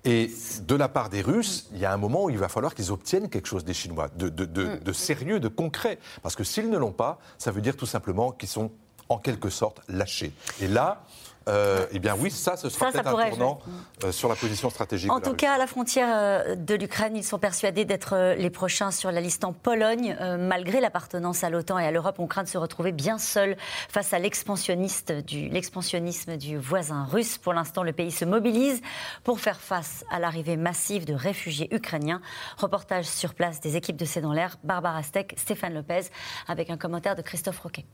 Et 0.04 0.30
de 0.66 0.74
la 0.74 0.88
part 0.88 1.08
des 1.08 1.22
Russes, 1.22 1.68
il 1.72 1.78
y 1.78 1.84
a 1.84 1.92
un 1.92 1.96
moment 1.96 2.24
où 2.24 2.30
il 2.30 2.38
va 2.38 2.48
falloir 2.48 2.74
qu'ils 2.74 2.90
obtiennent 2.90 3.28
quelque 3.28 3.46
chose 3.46 3.64
des 3.64 3.74
Chinois, 3.74 4.08
de, 4.16 4.28
de, 4.28 4.44
de, 4.44 4.64
mm. 4.64 4.78
de 4.80 4.92
sérieux, 4.92 5.40
de 5.40 5.48
concret. 5.48 5.98
Parce 6.22 6.34
que 6.34 6.44
s'ils 6.44 6.70
ne 6.70 6.78
l'ont 6.78 6.92
pas, 6.92 7.18
ça 7.36 7.52
veut 7.52 7.60
dire 7.60 7.76
tout 7.76 7.86
simplement 7.86 8.32
qu'ils 8.32 8.48
sont 8.48 8.72
en 9.08 9.18
quelque 9.18 9.50
sorte 9.50 9.80
lâché. 9.88 10.32
Et 10.60 10.68
là, 10.68 11.04
euh, 11.48 11.86
eh 11.92 11.98
bien 11.98 12.14
oui, 12.18 12.30
ça, 12.30 12.56
ce 12.56 12.68
sera 12.68 12.92
peut-être 12.92 13.06
un 13.06 13.30
tournant 13.30 13.60
euh, 14.04 14.12
sur 14.12 14.28
la 14.28 14.34
position 14.34 14.68
stratégique. 14.68 15.10
En 15.10 15.20
tout 15.20 15.34
cas, 15.34 15.54
à 15.54 15.58
la 15.58 15.66
frontière 15.66 16.08
euh, 16.10 16.54
de 16.56 16.74
l'Ukraine, 16.74 17.16
ils 17.16 17.24
sont 17.24 17.38
persuadés 17.38 17.86
d'être 17.86 18.34
les 18.36 18.50
prochains 18.50 18.90
sur 18.90 19.10
la 19.10 19.20
liste 19.20 19.44
en 19.44 19.52
Pologne. 19.52 20.16
malgré 20.38 20.80
l'appartenance 20.80 21.44
à 21.44 21.50
l'OTAN 21.50 21.78
et 21.78 21.86
à 21.86 21.90
l'Europe, 21.90 22.16
on 22.18 22.26
craint 22.26 22.42
de 22.42 22.48
se 22.48 22.58
retrouver 22.58 22.92
bien 22.92 23.18
seul 23.18 23.56
face 23.88 24.12
à 24.12 24.18
l'expansionnisme 24.18 25.22
du, 25.22 25.48
l'expansionnisme 25.48 26.36
du 26.36 26.58
voisin 26.58 27.04
russe. 27.04 27.38
Pour 27.38 27.54
l'instant, 27.54 27.82
le 27.82 27.92
pays 27.92 28.10
se 28.10 28.24
mobilise 28.24 28.82
pour 29.24 29.40
faire 29.40 29.60
face 29.60 30.04
à 30.10 30.18
l'arrivée 30.18 30.56
massive 30.56 31.06
de 31.06 31.14
réfugiés 31.14 31.74
ukrainiens. 31.74 32.20
Reportage 32.58 33.06
sur 33.06 33.34
place 33.34 33.60
des 33.60 33.76
équipes 33.76 33.96
de 33.96 34.04
C'est 34.04 34.20
dans 34.20 34.32
l'air, 34.32 34.56
Barbara 34.64 35.02
Steck, 35.02 35.34
Stéphane 35.38 35.74
Lopez, 35.74 36.08
avec 36.46 36.68
un 36.70 36.76
commentaire 36.76 37.16
de 37.16 37.22
Christophe 37.22 37.60
Roquet. 37.60 37.86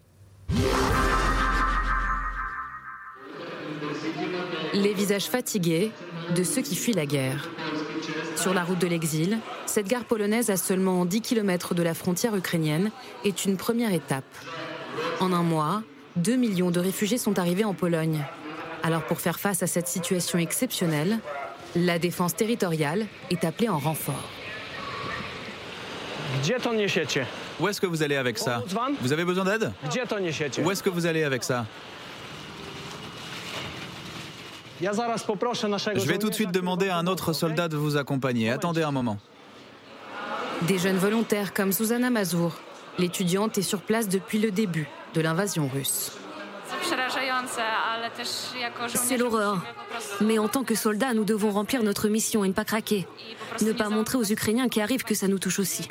Les 4.75 4.93
visages 4.93 5.27
fatigués 5.27 5.93
de 6.35 6.43
ceux 6.43 6.63
qui 6.63 6.77
fuient 6.77 6.93
la 6.93 7.07
guerre. 7.07 7.49
Sur 8.37 8.55
la 8.55 8.65
route 8.65 8.81
de 8.81 8.87
l'exil, 8.87 9.39
cette 9.67 9.87
gare 9.87 10.05
polonaise 10.05 10.51
à 10.51 10.57
seulement 10.57 11.05
10 11.05 11.21
km 11.21 11.75
de 11.75 11.83
la 11.83 11.95
frontière 11.95 12.35
ukrainienne 12.37 12.91
est 13.25 13.45
une 13.45 13.57
première 13.57 13.93
étape. 13.93 14.25
En 15.21 15.33
un 15.33 15.43
mois, 15.43 15.83
2 16.17 16.37
millions 16.37 16.71
de 16.71 16.81
réfugiés 16.81 17.19
sont 17.19 17.39
arrivés 17.39 17.65
en 17.65 17.75
Pologne. 17.75 18.25
Alors 18.83 19.05
pour 19.05 19.21
faire 19.21 19.39
face 19.39 19.63
à 19.63 19.67
cette 19.67 19.89
situation 19.89 20.39
exceptionnelle, 20.39 21.19
la 21.75 21.99
défense 21.99 22.37
territoriale 22.37 23.07
est 23.31 23.45
appelée 23.45 23.69
en 23.69 23.79
renfort. 23.79 24.29
Où 27.61 27.69
est-ce 27.69 27.81
que 27.81 27.87
vous 27.87 28.03
allez 28.03 28.17
avec 28.17 28.39
ça 28.39 28.63
Vous 29.01 29.13
avez 29.13 29.25
besoin 29.25 29.45
d'aide 29.45 29.73
Où 30.63 30.71
est-ce 30.71 30.83
que 30.83 30.91
vous 30.91 31.07
allez 31.07 31.23
avec 31.23 31.45
ça 31.45 31.67
Je 34.81 36.07
vais 36.07 36.19
tout 36.19 36.31
de 36.31 36.35
suite 36.35 36.51
demander 36.51 36.89
à 36.89 36.97
un 36.97 37.07
autre 37.07 37.33
soldat 37.33 37.69
de 37.69 37.77
vous 37.77 37.97
accompagner. 37.97 38.51
Attendez 38.51 38.83
un 38.83 38.91
moment. 38.91 39.19
Des 40.63 40.79
jeunes 40.79 40.97
volontaires 40.99 41.53
comme 41.53 41.73
Susanna 41.73 42.11
Mazur, 42.11 42.59
l'étudiante 42.99 43.59
est 43.59 43.63
sur 43.63 43.83
place 43.83 44.09
depuis 44.09 44.39
le 44.39 44.51
début 44.51 44.89
de 45.15 45.21
l'invasion 45.21 45.69
russe. 45.73 46.13
C'est 48.87 49.17
l'horreur. 49.17 49.63
Mais 50.21 50.39
en 50.39 50.49
tant 50.49 50.65
que 50.65 50.75
soldats, 50.75 51.15
nous 51.15 51.25
devons 51.25 51.51
remplir 51.51 51.83
notre 51.83 52.09
mission 52.09 52.45
et 52.45 52.49
ne 52.49 52.53
pas 52.53 52.65
craquer. 52.65 53.07
Ne 53.63 53.73
pas 53.73 53.89
montrer 53.89 54.19
aux 54.19 54.25
Ukrainiens 54.25 54.69
qui 54.69 54.81
arrivent 54.81 55.05
que 55.05 55.15
ça 55.15 55.29
nous 55.29 55.39
touche 55.39 55.59
aussi. 55.59 55.89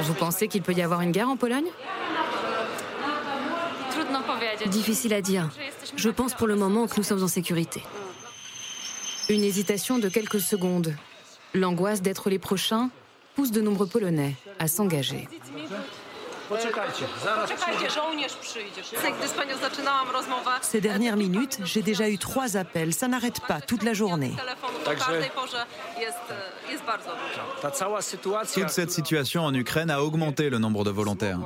Vous 0.00 0.14
pensez 0.14 0.48
qu'il 0.48 0.62
peut 0.62 0.72
y 0.72 0.82
avoir 0.82 1.00
une 1.00 1.12
guerre 1.12 1.28
en 1.28 1.36
Pologne? 1.36 1.70
Difficile 4.66 5.14
à 5.14 5.20
dire. 5.20 5.48
Je 5.96 6.10
pense 6.10 6.34
pour 6.34 6.46
le 6.46 6.56
moment 6.56 6.86
que 6.86 6.96
nous 6.96 7.02
sommes 7.02 7.22
en 7.22 7.28
sécurité. 7.28 7.82
Une 9.28 9.42
hésitation 9.44 9.98
de 9.98 10.08
quelques 10.08 10.40
secondes. 10.40 10.94
L'angoisse 11.54 12.02
d'être 12.02 12.30
les 12.30 12.38
prochains 12.38 12.90
pousse 13.34 13.50
de 13.50 13.60
nombreux 13.60 13.86
Polonais 13.86 14.34
à 14.58 14.68
s'engager. 14.68 15.28
Ces 20.62 20.80
dernières 20.80 21.16
minutes, 21.16 21.58
j'ai 21.64 21.82
déjà 21.82 22.08
eu 22.08 22.18
trois 22.18 22.56
appels. 22.56 22.92
Ça 22.92 23.08
n'arrête 23.08 23.40
pas 23.46 23.60
toute 23.60 23.82
la 23.82 23.92
journée. 23.92 24.32
Toute 28.54 28.68
cette 28.70 28.90
situation 28.90 29.44
en 29.44 29.54
Ukraine 29.54 29.90
a 29.90 30.02
augmenté 30.02 30.50
le 30.50 30.58
nombre 30.58 30.84
de 30.84 30.90
volontaires. 30.90 31.38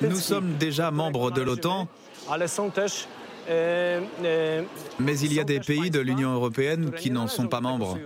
Nous 0.00 0.16
sommes 0.16 0.54
déjà 0.54 0.90
membres 0.90 1.30
de 1.30 1.42
l'OTAN, 1.42 1.88
mais 4.98 5.18
il 5.20 5.32
y 5.32 5.40
a 5.40 5.44
des 5.44 5.60
pays 5.60 5.90
de 5.90 6.00
l'Union 6.00 6.32
européenne 6.32 6.92
qui 6.92 7.10
n'en 7.10 7.28
sont 7.28 7.46
pas 7.46 7.60
membres. 7.60 7.98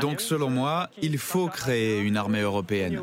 Donc 0.00 0.20
selon 0.20 0.50
moi, 0.50 0.88
il 1.00 1.18
faut 1.18 1.48
créer 1.48 2.00
une 2.00 2.16
armée 2.16 2.40
européenne. 2.40 3.00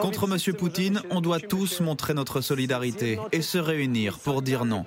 Contre 0.00 0.28
M. 0.30 0.54
Poutine, 0.54 1.02
on 1.10 1.20
doit 1.20 1.40
tous 1.40 1.80
montrer 1.80 2.14
notre 2.14 2.40
solidarité 2.40 3.18
et 3.32 3.42
se 3.42 3.58
réunir 3.58 4.18
pour 4.18 4.42
dire 4.42 4.64
non. 4.64 4.84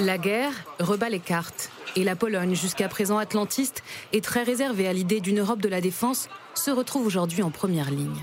La 0.00 0.18
guerre 0.18 0.52
rebat 0.80 1.08
les 1.08 1.20
cartes 1.20 1.70
et 1.96 2.04
la 2.04 2.16
Pologne, 2.16 2.54
jusqu'à 2.54 2.88
présent 2.88 3.18
atlantiste 3.18 3.82
et 4.12 4.20
très 4.20 4.42
réservée 4.42 4.86
à 4.86 4.92
l'idée 4.92 5.20
d'une 5.20 5.40
Europe 5.40 5.60
de 5.60 5.68
la 5.68 5.80
défense, 5.80 6.28
se 6.54 6.70
retrouve 6.70 7.06
aujourd'hui 7.06 7.42
en 7.42 7.50
première 7.50 7.90
ligne. 7.90 8.22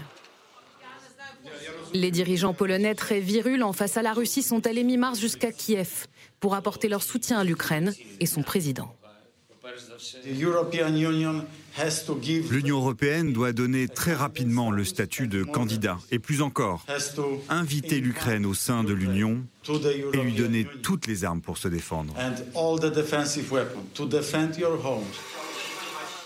Les 1.94 2.12
dirigeants 2.12 2.54
polonais 2.54 2.96
très 2.96 3.20
virulents 3.20 3.74
face 3.74 3.98
à 3.98 4.02
la 4.02 4.14
Russie 4.14 4.44
sont 4.44 4.68
allés 4.68 4.84
mi-mars 4.84 5.20
jusqu'à 5.20 5.52
Kiev 5.52 6.08
pour 6.40 6.56
apporter 6.56 6.88
leur 6.90 7.04
soutien 7.04 7.40
à 7.40 7.44
l'Ukraine 7.44 7.94
et 8.20 8.26
son 8.26 8.44
président. 8.44 8.96
L'Union 12.52 12.78
européenne 12.78 13.34
doit 13.34 13.52
donner 13.52 13.88
très 13.88 14.14
rapidement 14.14 14.72
le 14.72 14.84
statut 14.84 15.28
de 15.28 15.44
candidat 15.44 15.98
et 16.12 16.20
plus 16.20 16.42
encore, 16.42 16.86
inviter 17.50 18.00
l'Ukraine 18.00 18.46
au 18.46 18.54
sein 18.54 18.84
de 18.84 18.94
l'Union 18.94 19.44
et 20.14 20.18
lui 20.18 20.34
donner 20.34 20.68
toutes 20.84 21.08
les 21.08 21.26
armes 21.26 21.42
pour 21.42 21.58
se 21.58 21.68
défendre. 21.68 22.14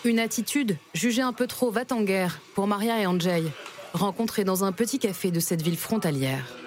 Une 0.06 0.20
attitude 0.20 0.78
jugée 0.94 1.22
un 1.22 1.34
peu 1.34 1.48
trop 1.48 1.72
va-t-en-guerre 1.72 2.40
pour 2.56 2.68
Maria 2.68 3.02
et 3.02 3.06
Andrzej, 3.06 3.46
rencontrés 3.94 4.44
dans 4.44 4.64
un 4.64 4.72
petit 4.72 5.00
café 5.00 5.32
de 5.32 5.40
cette 5.40 5.62
ville 5.62 5.78
frontalière. 5.78 6.59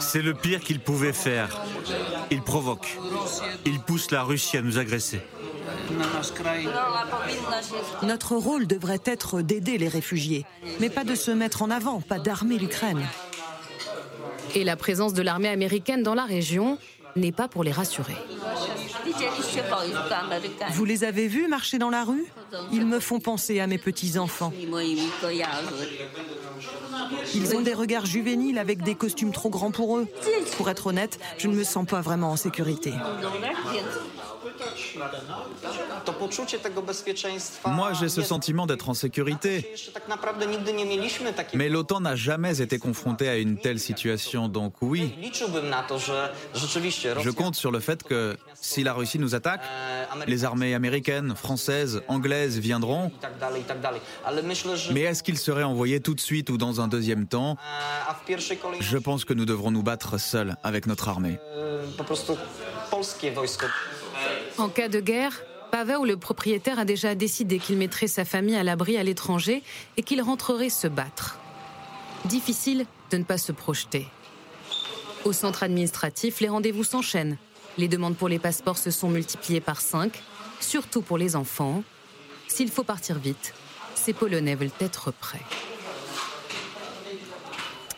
C'est 0.00 0.22
le 0.22 0.34
pire 0.34 0.60
qu'il 0.60 0.80
pouvait 0.80 1.12
faire. 1.12 1.60
Il 2.30 2.42
provoque. 2.42 2.98
Il 3.64 3.80
pousse 3.80 4.10
la 4.10 4.22
Russie 4.22 4.56
à 4.56 4.62
nous 4.62 4.78
agresser. 4.78 5.20
Notre 8.02 8.36
rôle 8.36 8.66
devrait 8.66 9.02
être 9.04 9.42
d'aider 9.42 9.78
les 9.78 9.88
réfugiés, 9.88 10.44
mais 10.80 10.90
pas 10.90 11.04
de 11.04 11.14
se 11.14 11.30
mettre 11.30 11.62
en 11.62 11.70
avant, 11.70 12.00
pas 12.00 12.18
d'armer 12.18 12.58
l'Ukraine. 12.58 13.06
Et 14.54 14.64
la 14.64 14.76
présence 14.76 15.14
de 15.14 15.22
l'armée 15.22 15.48
américaine 15.48 16.02
dans 16.02 16.14
la 16.14 16.24
région 16.24 16.78
n'est 17.16 17.32
pas 17.32 17.48
pour 17.48 17.64
les 17.64 17.72
rassurer. 17.72 18.16
Vous 20.72 20.84
les 20.84 21.04
avez 21.04 21.28
vus 21.28 21.48
marcher 21.48 21.78
dans 21.78 21.90
la 21.90 22.04
rue? 22.04 22.24
Ils 22.72 22.86
me 22.86 23.00
font 23.00 23.20
penser 23.20 23.60
à 23.60 23.66
mes 23.66 23.78
petits-enfants. 23.78 24.52
Ils 27.34 27.54
ont 27.56 27.60
des 27.60 27.74
regards 27.74 28.06
juvéniles 28.06 28.58
avec 28.58 28.82
des 28.82 28.94
costumes 28.94 29.32
trop 29.32 29.50
grands 29.50 29.70
pour 29.70 29.98
eux. 29.98 30.06
Pour 30.56 30.70
être 30.70 30.88
honnête, 30.88 31.18
je 31.38 31.48
ne 31.48 31.54
me 31.54 31.64
sens 31.64 31.86
pas 31.86 32.00
vraiment 32.00 32.30
en 32.30 32.36
sécurité. 32.36 32.92
Moi, 37.66 37.92
j'ai 37.94 38.08
ce 38.08 38.22
sentiment 38.22 38.66
d'être 38.66 38.88
en 38.88 38.94
sécurité. 38.94 39.74
Mais 41.54 41.68
l'OTAN 41.68 42.00
n'a 42.00 42.16
jamais 42.16 42.60
été 42.60 42.78
confrontée 42.78 43.28
à 43.28 43.36
une 43.36 43.58
telle 43.58 43.80
situation, 43.80 44.48
donc 44.48 44.74
oui. 44.80 45.14
Je 47.22 47.30
compte 47.30 47.54
sur 47.54 47.70
le 47.70 47.80
fait 47.80 48.02
que 48.02 48.36
si 48.54 48.82
la 48.82 48.92
Russie 48.92 49.18
nous 49.18 49.34
attaque, 49.34 49.62
les 50.26 50.44
armées 50.44 50.74
américaines, 50.74 51.34
françaises, 51.34 52.02
anglaises 52.08 52.58
viendront. 52.58 53.10
Mais 54.92 55.02
est-ce 55.02 55.22
qu'ils 55.22 55.38
seraient 55.38 55.62
envoyés 55.62 56.00
tout 56.00 56.14
de 56.14 56.20
suite 56.20 56.50
ou 56.50 56.58
dans 56.58 56.80
un 56.80 56.88
deuxième 56.88 57.26
temps? 57.26 57.56
Je 58.80 58.98
pense 58.98 59.24
que 59.24 59.34
nous 59.34 59.44
devrons 59.44 59.70
nous 59.70 59.82
battre 59.82 60.18
seuls 60.18 60.56
avec 60.62 60.86
notre 60.86 61.08
armée. 61.08 61.38
En 64.56 64.68
cas 64.68 64.88
de 64.88 65.00
guerre, 65.00 65.42
Pavel, 65.72 66.02
le 66.04 66.16
propriétaire, 66.16 66.78
a 66.78 66.84
déjà 66.84 67.16
décidé 67.16 67.58
qu'il 67.58 67.76
mettrait 67.76 68.06
sa 68.06 68.24
famille 68.24 68.54
à 68.54 68.62
l'abri 68.62 68.96
à 68.96 69.02
l'étranger 69.02 69.62
et 69.96 70.02
qu'il 70.02 70.22
rentrerait 70.22 70.70
se 70.70 70.86
battre. 70.86 71.38
Difficile 72.26 72.86
de 73.10 73.16
ne 73.16 73.24
pas 73.24 73.38
se 73.38 73.50
projeter. 73.50 74.06
Au 75.24 75.32
centre 75.32 75.64
administratif, 75.64 76.40
les 76.40 76.48
rendez-vous 76.48 76.84
s'enchaînent. 76.84 77.36
Les 77.78 77.88
demandes 77.88 78.16
pour 78.16 78.28
les 78.28 78.38
passeports 78.38 78.78
se 78.78 78.92
sont 78.92 79.08
multipliées 79.08 79.60
par 79.60 79.80
cinq, 79.80 80.22
surtout 80.60 81.02
pour 81.02 81.18
les 81.18 81.34
enfants. 81.34 81.82
S'il 82.46 82.70
faut 82.70 82.84
partir 82.84 83.18
vite, 83.18 83.54
ces 83.96 84.12
Polonais 84.12 84.54
veulent 84.54 84.70
être 84.80 85.12
prêts. 85.12 85.42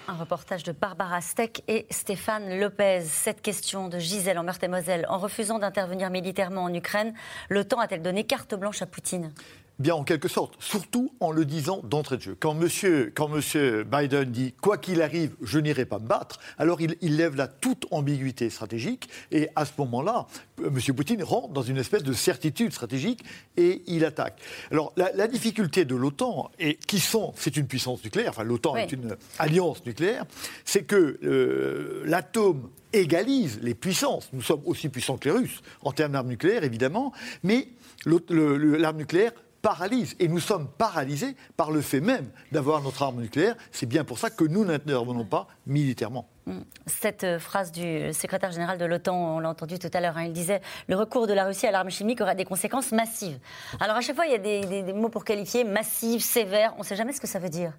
Un 0.09 0.15
reportage 0.15 0.63
de 0.63 0.71
Barbara 0.71 1.21
Steck 1.21 1.65
et 1.67 1.85
Stéphane 1.91 2.61
Lopez. 2.61 3.03
Cette 3.03 3.43
question 3.43 3.89
de 3.89 3.99
Gisèle 3.99 4.39
en 4.39 4.45
Meurthe-et-Moselle. 4.45 5.05
En 5.09 5.19
refusant 5.19 5.59
d'intervenir 5.59 6.11
militairement 6.11 6.63
en 6.63 6.73
Ukraine, 6.73 7.13
l'OTAN 7.51 7.81
a-t-elle 7.81 8.03
donné 8.03 8.23
carte 8.23 8.55
blanche 8.55 8.83
à 8.83 8.87
Poutine? 8.87 9.33
Bien, 9.79 9.95
en 9.95 10.05
quelque 10.05 10.29
sorte, 10.29 10.55
surtout 10.59 11.13
en 11.21 11.31
le 11.33 11.45
disant 11.45 11.83
d'entrée 11.85 12.17
de 12.17 12.23
jeu. 12.23 12.37
Quand 12.41 12.55
monsieur, 12.55 13.13
quand 13.15 13.29
monsieur 13.29 13.85
Biden 13.85 14.31
dit 14.31 14.55
quoi 14.63 14.79
qu'il 14.79 15.03
arrive, 15.03 15.37
je 15.43 15.59
n'irai 15.59 15.85
pas 15.85 15.99
me 15.99 16.07
battre, 16.07 16.41
alors 16.57 16.81
il, 16.81 17.17
lève 17.17 17.37
là 17.37 17.47
toute 17.47 17.85
ambiguïté 17.91 18.49
stratégique 18.49 19.11
et 19.31 19.51
à 19.55 19.67
ce 19.67 19.73
moment-là, 19.77 20.29
monsieur 20.59 20.95
Poutine 20.95 21.23
rentre 21.23 21.49
dans 21.51 21.63
une 21.63 21.77
espèce 21.77 22.03
de 22.03 22.15
certitude 22.15 22.73
stratégique 22.73 23.23
et 23.59 23.83
il 23.87 24.07
attaque. 24.07 24.41
Alors 24.71 24.95
la, 24.97 25.29
difficulté 25.29 25.85
de 25.85 25.95
l'OTAN, 25.95 26.51
et 26.59 26.77
qui 26.77 26.99
sont, 26.99 27.35
c'est 27.37 27.59
une 27.59 27.67
puissance 27.67 28.03
nucléaire, 28.03 28.31
enfin 28.31 28.45
l'OTAN 28.45 28.77
est 28.77 28.93
une 28.93 29.15
alliance 29.39 29.85
nucléaire, 29.85 30.25
c'est 30.65 30.85
que 30.85 31.19
euh, 31.23 32.03
l'atome 32.07 32.71
égalise 32.95 33.59
les 33.61 33.75
puissances. 33.75 34.31
Nous 34.33 34.41
sommes 34.41 34.63
aussi 34.65 34.89
puissants 34.89 35.19
que 35.19 35.29
les 35.29 35.35
Russes 35.35 35.61
en 35.83 35.93
termes 35.93 36.13
d'armes 36.13 36.29
nucléaires, 36.29 36.65
évidemment, 36.65 37.13
mais 37.43 37.69
l'arme 38.07 38.97
nucléaire 38.97 39.33
paralyse. 39.67 40.15
Et 40.21 40.29
nous 40.29 40.39
sommes 40.39 40.69
paralysés 40.69 41.35
par 41.57 41.73
le 41.73 41.81
fait 41.81 42.01
même 42.01 42.31
d'avoir 42.53 42.81
notre 42.83 43.03
arme 43.03 43.21
nucléaire. 43.21 43.57
C'est 43.73 43.87
bien 43.87 44.05
pour 44.05 44.17
ça 44.17 44.31
que 44.31 44.45
nous 44.45 44.65
n'intervenons 44.65 45.25
pas 45.25 45.49
militairement. 45.67 46.29
Mm. 46.47 46.61
Cette 46.87 47.25
euh, 47.25 47.41
phrase 47.41 47.73
du 47.73 48.13
secrétaire 48.13 48.53
général 48.53 48.79
de 48.79 48.85
l'OTAN, 48.85 49.17
on 49.17 49.41
l'a 49.41 49.49
entendu 49.49 49.81
tout 49.81 49.91
à 49.93 50.01
l'heure, 50.01 50.17
hein, 50.19 50.27
il 50.27 50.33
disait 50.33 50.61
le 50.87 50.95
recours 50.95 51.27
de 51.27 51.33
la 51.33 51.45
Russie 51.47 51.67
à 51.67 51.73
l'arme 51.73 51.91
chimique 51.91 52.21
aura 52.21 52.37
des 52.37 52.45
conséquences 52.45 52.93
massives. 52.93 53.41
Alors 53.81 53.97
à 53.97 54.03
chaque 54.03 54.15
fois, 54.15 54.27
il 54.27 54.33
y 54.33 54.37
a 54.37 54.83
des, 54.83 54.93
mots 54.93 55.09
pour 55.09 55.25
qualifier 55.25 55.65
massive, 55.65 56.23
sévère. 56.23 56.73
On 56.77 56.83
ne 56.83 56.85
sait 56.85 56.95
jamais 56.95 57.13
ce 57.13 57.21
que 57.21 57.27
ça 57.27 57.41
veut 57.41 57.49
dire. 57.49 57.73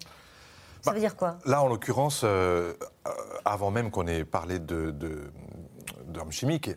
Ça 0.82 0.92
bah, 0.92 0.94
veut 0.94 1.00
dire 1.00 1.16
quoi? 1.16 1.38
Là, 1.46 1.62
en 1.62 1.68
l'occurrence, 1.68 2.22
euh, 2.26 2.74
euh, 3.08 3.12
avant 3.46 3.72
même 3.72 3.92
qu'on 3.92 4.08
ait 4.08 4.26
parlé 4.26 4.60
de, 4.60 4.94
d'armes 6.18 6.32
chimiques. 6.32 6.72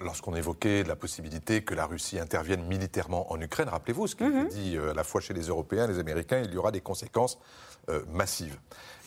Lorsqu'on 0.00 0.34
évoquait 0.34 0.82
la 0.84 0.96
possibilité 0.96 1.62
que 1.62 1.74
la 1.74 1.86
Russie 1.86 2.18
intervienne 2.18 2.64
militairement 2.64 3.30
en 3.32 3.40
Ukraine, 3.40 3.68
rappelez-vous 3.68 4.06
ce 4.06 4.16
qui 4.16 4.24
mm 4.24 4.48
dit 4.48 4.76
euh, 4.76 4.90
à 4.90 4.94
la 4.94 5.04
fois 5.04 5.20
chez 5.20 5.34
les 5.34 5.48
Européens 5.48 5.84
et 5.84 5.88
les 5.88 5.98
Américains, 5.98 6.42
il 6.44 6.52
y 6.52 6.56
aura 6.56 6.70
des 6.70 6.80
conséquences 6.80 7.38
euh, 7.88 8.04
massives. 8.10 8.58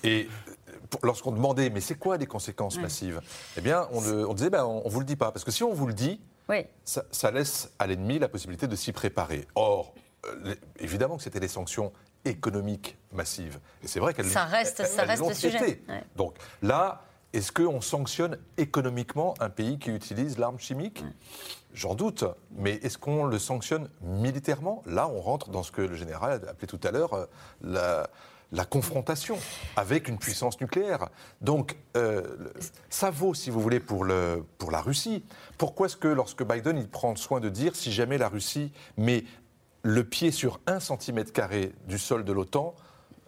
Et 0.04 0.28
euh, 0.48 0.72
lorsqu'on 1.04 1.32
demandait, 1.32 1.70
mais 1.70 1.82
c'est 1.82 1.96
quoi 1.96 2.18
des 2.18 2.28
conséquences 2.28 2.80
massives? 2.80 3.22
Eh 3.58 3.62
bien, 3.62 3.88
on, 3.92 4.34
disait, 4.34 4.50
ben, 4.50 4.66
on 4.66 4.84
ne 4.84 4.90
vous 4.90 5.00
le 5.00 5.06
dit 5.06 5.16
pas. 5.16 5.32
Parce 5.32 5.44
que 5.44 5.52
si 5.52 5.64
on 5.64 5.74
vous 5.74 5.88
le 5.88 5.94
dit, 5.94 6.22
ça, 6.84 7.32
laisse 7.32 7.72
à 7.80 7.88
l'ennemi 7.88 8.20
la 8.20 8.30
possibilité 8.30 8.68
de 8.68 8.76
s'y 8.76 8.92
préparer. 8.92 9.48
Or, 9.56 9.94
évidemment 10.80 11.18
que 11.18 11.24
c'était 11.24 11.40
des 11.40 11.48
sanctions 11.48 11.92
économiques 12.26 12.98
massives. 13.12 13.60
Et 13.84 13.88
c'est 13.88 14.00
vrai 14.00 14.14
qu'elles 14.14 14.28
ça 14.28 14.46
reste, 14.46 14.86
ça 14.86 15.04
reste 15.04 15.28
le 15.28 15.34
sujet. 15.34 15.82
Donc 16.16 16.36
là, 16.62 17.07
est-ce 17.34 17.52
qu'on 17.52 17.82
sanctionne 17.82 18.38
économiquement 18.58 19.34
un 19.40 19.50
pays 19.50 19.80
qui 19.80 19.92
utilise 19.92 20.38
l'arme 20.38 20.60
chimique 20.60 21.04
J'en 21.74 21.94
doute, 21.94 22.24
mais 22.56 22.76
est-ce 22.76 22.98
qu'on 22.98 23.26
le 23.26 23.38
sanctionne 23.38 23.90
militairement? 24.02 24.82
Là, 24.86 25.08
on 25.10 25.20
rentre 25.20 25.50
dans 25.50 25.62
ce 25.62 25.72
que 25.72 25.82
le 25.82 25.96
général 25.96 26.42
a 26.48 26.50
appelé 26.50 26.68
tout 26.68 26.80
à 26.84 26.92
l'heure 26.92 27.14
euh, 27.14 28.04
la, 28.52 28.66
confrontation 28.66 29.38
avec 29.76 30.08
une 30.08 30.18
puissance 30.18 30.60
nucléaire. 30.62 31.10
Donc, 31.42 31.78
euh, 31.98 32.24
ça 32.90 33.12
vaut, 33.12 33.34
si 33.34 33.50
vous 33.50 33.60
voulez, 33.60 33.82
pour, 33.82 34.06
le, 34.06 34.46
pour 34.58 34.72
la 34.72 34.82
Russie. 34.82 35.24
Pourquoi 35.58 35.88
est-ce 35.88 35.98
que 35.98 36.08
lorsque 36.08 36.44
Biden 36.44 36.78
il 36.78 36.88
prend 36.88 37.16
soin 37.16 37.42
de 37.42 37.50
dire 37.50 37.76
si 37.76 37.92
jamais 37.92 38.18
la 38.18 38.30
Russie 38.30 38.72
met 38.96 39.26
le 39.84 40.04
pied 40.04 40.32
sur 40.32 40.60
un 40.66 40.80
centimètre 40.80 41.34
carré 41.34 41.74
du 41.88 42.00
sol 42.00 42.24
de 42.24 42.32
l'OTAN, 42.32 42.74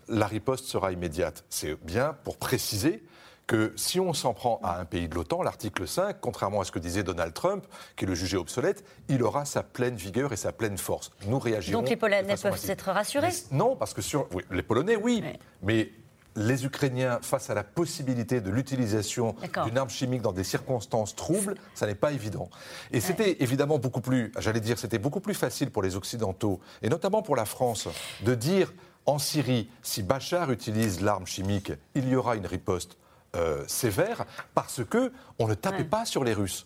la 0.08 0.26
riposte 0.26 0.66
sera 0.66 0.94
immédiate? 0.94 1.44
C'est 1.50 1.76
bien 1.86 2.16
pour 2.24 2.38
préciser 2.38 3.04
que 3.50 3.74
si 3.76 4.00
on 4.00 4.14
s'en 4.14 4.36
prend 4.36 4.60
à 4.62 4.80
un 4.80 4.86
pays 4.86 5.10
de 5.10 5.16
l'OTAN, 5.16 5.42
l'article 5.42 5.88
5, 5.88 6.18
contrairement 6.22 6.62
à 6.62 6.66
ce 6.66 6.72
que 6.72 6.78
disait 6.78 7.02
Donald 7.02 7.34
Trump, 7.34 7.66
qui 7.98 8.06
le 8.06 8.14
jugeait 8.14 8.38
obsolète, 8.38 8.86
il 9.08 9.24
aura 9.24 9.44
sa 9.44 9.64
pleine 9.64 9.96
vigueur 9.96 10.32
et 10.32 10.36
sa 10.36 10.52
pleine 10.52 10.78
force. 10.78 11.10
Nous 11.26 11.40
réagirons. 11.40 11.82
Donc 11.82 11.90
les 11.90 11.96
Polonais 11.96 12.36
peuvent 12.40 12.70
être 12.70 12.92
rassurés? 12.92 13.32
Non, 13.52 13.76
parce 13.76 13.96
que 13.96 14.04
sur 14.04 14.30
les 14.52 14.62
Polonais, 14.62 14.96
oui, 14.96 15.24
mais 15.64 15.90
les 16.36 16.64
Ukrainiens, 16.64 17.18
face 17.24 17.50
à 17.50 17.56
la 17.56 17.64
possibilité 17.64 18.40
de 18.40 18.52
l'utilisation 18.52 19.36
d'une 19.66 19.80
arme 19.80 19.90
chimique 19.90 20.22
dans 20.22 20.32
des 20.32 20.44
circonstances 20.44 21.16
troubles, 21.16 21.56
ça 21.74 21.88
n'est 21.88 21.96
pas 21.96 22.12
évident. 22.12 22.52
Et 22.92 23.00
c'était 23.00 23.42
évidemment 23.42 23.80
beaucoup 23.80 24.02
plus, 24.02 24.32
j'allais 24.38 24.62
dire, 24.62 24.78
c'était 24.78 25.00
beaucoup 25.00 25.22
plus 25.22 25.34
facile 25.34 25.72
pour 25.72 25.82
les 25.82 25.96
Occidentaux, 25.96 26.60
et 26.84 26.90
notamment 26.90 27.24
pour 27.24 27.36
la 27.36 27.46
France, 27.46 27.88
de 28.22 28.36
dire 28.36 28.72
en 29.08 29.18
Syrie, 29.18 29.72
si 29.82 30.04
Bachar 30.04 30.52
utilise 30.52 31.02
l'arme 31.02 31.26
chimique, 31.26 31.72
il 31.96 32.08
y 32.08 32.16
aura 32.16 32.36
une 32.36 32.46
riposte. 32.46 32.96
Euh, 33.36 33.64
sévère 33.68 34.26
parce 34.56 34.84
que 34.84 35.12
on 35.38 35.48
ne 35.48 35.54
tapait 35.54 35.84
pas 35.84 36.04
sur 36.04 36.24
les 36.24 36.34
Russes. 36.34 36.66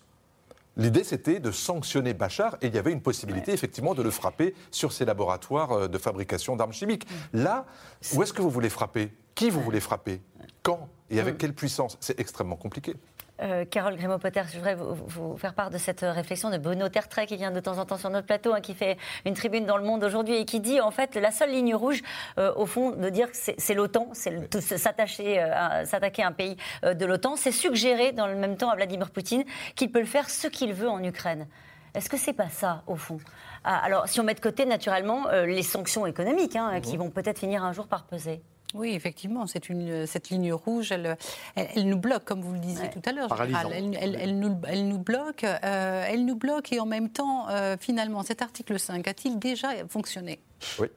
L'idée, 0.77 1.03
c'était 1.03 1.41
de 1.41 1.51
sanctionner 1.51 2.13
Bachar 2.13 2.55
et 2.61 2.67
il 2.67 2.75
y 2.75 2.77
avait 2.77 2.93
une 2.93 3.01
possibilité, 3.01 3.51
effectivement, 3.51 3.93
de 3.93 4.01
le 4.01 4.09
frapper 4.09 4.55
sur 4.71 4.93
ses 4.93 5.03
laboratoires 5.03 5.73
euh, 5.73 5.87
de 5.89 5.97
fabrication 5.97 6.55
d'armes 6.55 6.71
chimiques. 6.71 7.05
Là, 7.33 7.65
où 8.13 8.23
est-ce 8.23 8.31
que 8.31 8.41
vous 8.41 8.49
voulez 8.49 8.69
frapper? 8.69 9.11
Qui 9.35 9.49
vous 9.49 9.61
voulez 9.61 9.81
frapper? 9.81 10.21
Quand? 10.61 10.87
Et 11.09 11.19
avec 11.19 11.37
quelle 11.37 11.53
puissance? 11.53 11.97
C'est 11.99 12.17
extrêmement 12.17 12.55
compliqué. 12.55 12.95
Euh, 13.41 13.65
Carole 13.65 13.95
Grimaud-Potter, 13.95 14.43
je 14.51 14.57
voudrais 14.57 14.75
vous, 14.75 15.37
faire 15.37 15.55
part 15.55 15.71
de 15.71 15.79
cette 15.79 16.01
réflexion 16.01 16.51
de 16.51 16.57
Bruno 16.57 16.87
Tertrais 16.89 17.25
qui 17.25 17.35
vient 17.35 17.49
de 17.49 17.59
temps 17.59 17.79
en 17.79 17.85
temps 17.85 17.97
sur 17.97 18.11
notre 18.11 18.27
plateau, 18.27 18.53
hein, 18.53 18.61
qui 18.61 18.75
fait 18.75 18.97
une 19.25 19.33
tribune 19.33 19.65
dans 19.65 19.77
le 19.77 19.83
monde 19.83 20.03
aujourd'hui 20.03 20.35
et 20.35 20.45
qui 20.45 20.59
dit 20.59 20.79
en 20.79 20.91
fait 20.91 21.15
la 21.15 21.31
seule 21.31 21.49
ligne 21.49 21.73
rouge, 21.73 22.01
euh, 22.37 22.53
au 22.55 22.67
fond, 22.67 22.91
de 22.91 23.09
dire 23.09 23.31
que 23.31 23.37
c'est 23.37 23.73
l'OTAN, 23.73 24.09
c'est 24.13 24.77
s'attacher, 24.77 25.41
euh, 25.41 25.83
s'attaquer 25.85 26.23
à 26.23 26.27
un 26.27 26.31
pays 26.31 26.57
de 26.83 27.05
l'OTAN, 27.05 27.35
c'est 27.35 27.51
suggérer 27.51 28.11
dans 28.11 28.27
le 28.27 28.35
même 28.35 28.55
temps 28.55 28.69
à 28.69 28.75
Vladimir 28.75 29.09
Poutine 29.09 29.43
qu'il 29.75 29.91
peut 29.91 29.99
le 29.99 30.05
faire 30.05 30.29
ce 30.29 30.47
qu'il 30.47 30.73
veut 30.73 30.89
en 30.89 31.03
Ukraine. 31.03 31.47
Est-ce 31.95 32.09
que 32.09 32.17
c'est 32.17 32.33
pas 32.33 32.49
ça, 32.49 32.83
au 32.87 32.95
fond? 32.95 33.17
Ah, 33.63 33.79
Alors, 33.83 34.07
si 34.07 34.19
on 34.19 34.23
met 34.23 34.33
de 34.33 34.39
côté, 34.39 34.65
naturellement, 34.65 35.29
les 35.31 35.61
sanctions 35.63 36.05
économiques, 36.05 36.55
hein, 36.55 36.81
qui 36.81 36.97
mmh. 36.97 36.99
vont 36.99 37.09
peut-être 37.09 37.39
finir 37.39 37.63
un 37.63 37.71
jour 37.71 37.87
par 37.87 38.05
peser. 38.05 38.41
Oui, 38.73 38.93
effectivement, 38.95 39.45
c'est 39.45 39.69
une, 39.69 40.07
cette 40.07 40.29
ligne 40.29 40.51
rouge, 40.51 40.91
elle, 40.91 41.15
elle, 41.55 41.87
nous 41.87 41.97
bloque, 41.97 42.23
comme 42.23 42.41
vous 42.41 42.53
le 42.53 42.59
disiez 42.59 42.89
tout 42.89 43.01
à 43.05 43.11
l'heure, 43.11 43.29
elle, 43.71 43.97
elle, 44.19 44.39
nous, 44.39 44.57
elle 44.67 44.87
nous 44.87 44.97
bloque, 44.97 45.43
euh, 45.43 46.05
elle 46.07 46.25
nous 46.25 46.35
bloque 46.35 46.73
et 46.73 46.79
en 46.79 46.87
même 46.87 47.09
temps, 47.09 47.49
euh, 47.49 47.77
finalement, 47.79 48.23
cet 48.23 48.41
article 48.41 48.79
5 48.79 49.07
a-t-il 49.07 49.37
déjà 49.37 49.69
fonctionné? 49.87 50.39
Oui. 50.79 50.87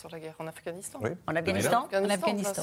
Sur 0.00 0.08
la 0.10 0.18
guerre 0.18 0.34
en 0.38 0.46
Afghanistan. 0.46 0.98
En 1.26 1.36
Afghanistan 1.36 1.86
En 1.92 2.08
Afghanistan. 2.08 2.62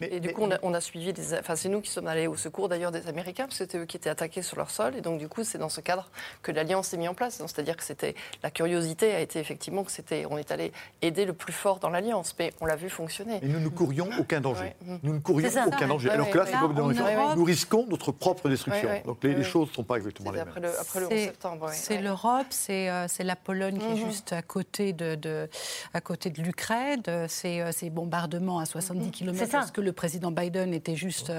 et, 0.00 0.20
du 0.20 0.32
coup, 0.32 0.48
on 0.62 0.74
a, 0.74 0.80
suivi 0.80 1.12
des. 1.12 1.34
Enfin, 1.34 1.56
c'est 1.56 1.68
nous 1.68 1.80
qui 1.80 1.90
sommes 1.90 2.06
allés 2.06 2.26
au 2.26 2.36
secours 2.36 2.68
d'ailleurs 2.68 2.92
des 2.92 3.08
Américains, 3.08 3.44
parce 3.44 3.58
que 3.58 3.64
c'était 3.64 3.78
eux 3.78 3.86
qui 3.86 3.96
étaient 3.96 4.10
attaqués 4.10 4.42
sur 4.42 4.56
leur 4.56 4.70
sol. 4.70 4.94
Et 4.96 5.00
donc, 5.00 5.18
du 5.18 5.28
coup, 5.28 5.42
c'est 5.42 5.58
dans 5.58 5.68
ce 5.68 5.80
cadre 5.80 6.08
que 6.42 6.52
l'alliance 6.52 6.88
s'est 6.88 6.96
mise 6.96 7.08
en 7.08 7.14
place. 7.14 7.38
C'est-à-dire 7.38 7.76
que 7.76 7.82
c'était 7.82 8.14
la 8.42 8.50
curiosité 8.50 9.14
a 9.14 9.20
été 9.20 9.40
effectivement 9.40 9.82
que 9.82 9.90
c'était, 9.90 10.26
on 10.30 10.38
est 10.38 10.50
allé 10.52 10.72
aider 11.02 11.24
le 11.24 11.32
plus 11.32 11.52
fort 11.52 11.80
dans 11.80 11.90
l'alliance, 11.90 12.34
mais 12.38 12.52
on 12.60 12.66
l'a 12.66 12.76
vu 12.76 12.88
fonctionner. 12.88 13.40
Et 13.42 13.48
nous 13.48 13.60
ne 13.60 13.68
courions 13.68 14.08
aucun 14.18 14.40
danger. 14.40 14.74
Nous 15.02 15.14
ne 15.14 15.18
courions 15.18 15.50
aucun 15.66 15.88
danger. 15.88 16.10
Alors 16.10 16.30
que 16.30 16.38
là, 16.38 16.46
c'est 16.46 17.36
nous 17.36 17.44
risquons 17.44 17.86
notre 17.88 18.12
propre 18.12 18.48
destruction. 18.48 18.88
Donc 19.04 19.22
les, 19.24 19.42
choses 19.42 19.68
ne 19.70 19.74
sont 19.74 19.84
pas 19.84 19.96
exactement 19.96 20.30
les 20.30 20.38
mêmes. 20.38 20.48
Après 20.48 20.60
le, 20.60 20.80
après 20.80 21.00
le 21.00 21.06
11 21.06 21.12
septembre. 21.12 21.70
C'est 21.72 22.00
l'Europe, 22.00 22.46
c'est 22.50 23.24
la 23.24 23.36
Pologne 23.36 23.78
qui 23.78 23.86
est 23.86 24.02
mhm. 24.02 24.10
juste 24.10 24.32
à 24.32 24.42
côté 24.42 24.92
de, 24.92 25.14
de 25.14 25.48
à 25.94 26.00
côté 26.00 26.27
de 26.30 26.42
l'Ukraine. 26.42 27.02
C'est 27.28 27.72
ces 27.72 27.90
bombardements 27.90 28.58
à 28.58 28.66
70 28.66 29.06
mhm. 29.06 29.10
km 29.10 29.50
parce 29.50 29.70
que 29.70 29.80
le 29.80 29.92
président 29.92 30.30
Biden 30.30 30.74
était 30.74 30.96
juste 30.96 31.32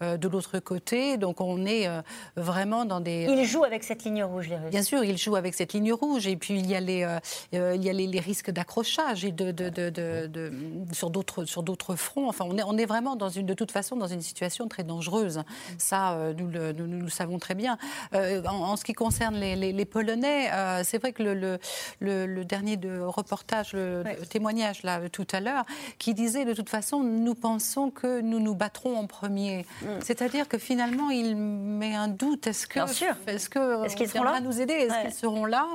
de 0.00 0.28
l'autre 0.28 0.58
côté. 0.58 1.16
Donc 1.16 1.40
on 1.40 1.64
est 1.66 1.88
vraiment 2.36 2.84
dans 2.84 3.00
des. 3.00 3.26
Il 3.28 3.44
joue 3.44 3.64
avec 3.64 3.84
cette 3.84 4.04
ligne 4.04 4.24
rouge, 4.24 4.48
les 4.48 4.56
Russes. 4.56 4.70
Bien 4.70 4.82
sûr, 4.82 5.04
il 5.04 5.18
joue 5.18 5.36
avec 5.36 5.54
cette 5.54 5.72
ligne 5.72 5.92
rouge. 5.92 6.26
Et 6.26 6.36
puis 6.36 6.58
il 6.58 6.66
y 6.66 6.74
a 6.74 6.80
les, 6.80 7.06
il 7.52 7.84
y 7.84 7.90
a 7.90 7.92
les, 7.92 8.20
risques 8.20 8.50
d'accrochage 8.50 9.24
et 9.24 9.32
de, 9.32 9.50
de, 9.50 9.68
de, 9.68 10.52
sur 10.92 11.10
d'autres 11.10 11.44
sur 11.44 11.62
d'autres 11.62 11.96
fronts. 11.96 12.28
Enfin, 12.28 12.44
on 12.48 12.56
est, 12.56 12.62
on 12.62 12.76
est 12.76 12.86
vraiment 12.86 13.16
dans 13.16 13.28
une, 13.28 13.46
de 13.46 13.54
toute 13.54 13.72
façon 13.72 13.96
dans 13.96 14.06
une 14.06 14.22
situation 14.22 14.68
très 14.68 14.84
dangereuse. 14.84 15.42
Ça, 15.78 16.16
nous 16.36 16.48
le, 16.48 16.72
nous, 16.72 17.02
le 17.02 17.08
savons 17.08 17.38
très 17.38 17.54
bien. 17.54 17.78
En, 18.12 18.76
ce 18.76 18.84
qui 18.84 18.92
concerne 18.92 19.36
les, 19.36 19.56
les, 19.56 19.84
Polonais, 19.84 20.50
c'est 20.84 20.98
vrai 20.98 21.12
que 21.12 21.22
le, 21.22 21.58
le, 22.00 22.26
le, 22.26 22.44
dernier 22.44 22.76
de 22.76 23.00
reportage, 23.00 23.72
le, 23.72 24.04
témoignage 24.32 24.82
là 24.82 25.00
tout 25.10 25.26
à 25.32 25.40
l'heure, 25.40 25.64
qui 25.98 26.14
disait 26.14 26.44
de 26.44 26.54
toute 26.54 26.70
façon, 26.70 27.00
nous 27.02 27.34
pensons 27.34 27.90
que 27.90 28.20
nous 28.20 28.40
nous 28.40 28.54
battrons 28.54 28.96
en 28.96 29.06
premier. 29.06 29.66
Mm. 29.82 29.86
C'est-à-dire 30.02 30.48
que 30.48 30.58
finalement, 30.58 31.10
il 31.10 31.36
met 31.36 31.94
un 31.94 32.08
doute. 32.08 32.46
Est-ce 32.46 32.66
que, 32.66 32.80
est-ce 33.28 33.50
que, 33.50 33.84
est-ce 33.84 33.96
qu'ils 33.96 34.08
seront 34.08 34.24
là 34.24 34.40
nous 34.40 34.60
aider? 34.60 34.74
Est-ce 34.74 35.02
qu'ils 35.02 35.14
seront 35.14 35.44
là? 35.44 35.66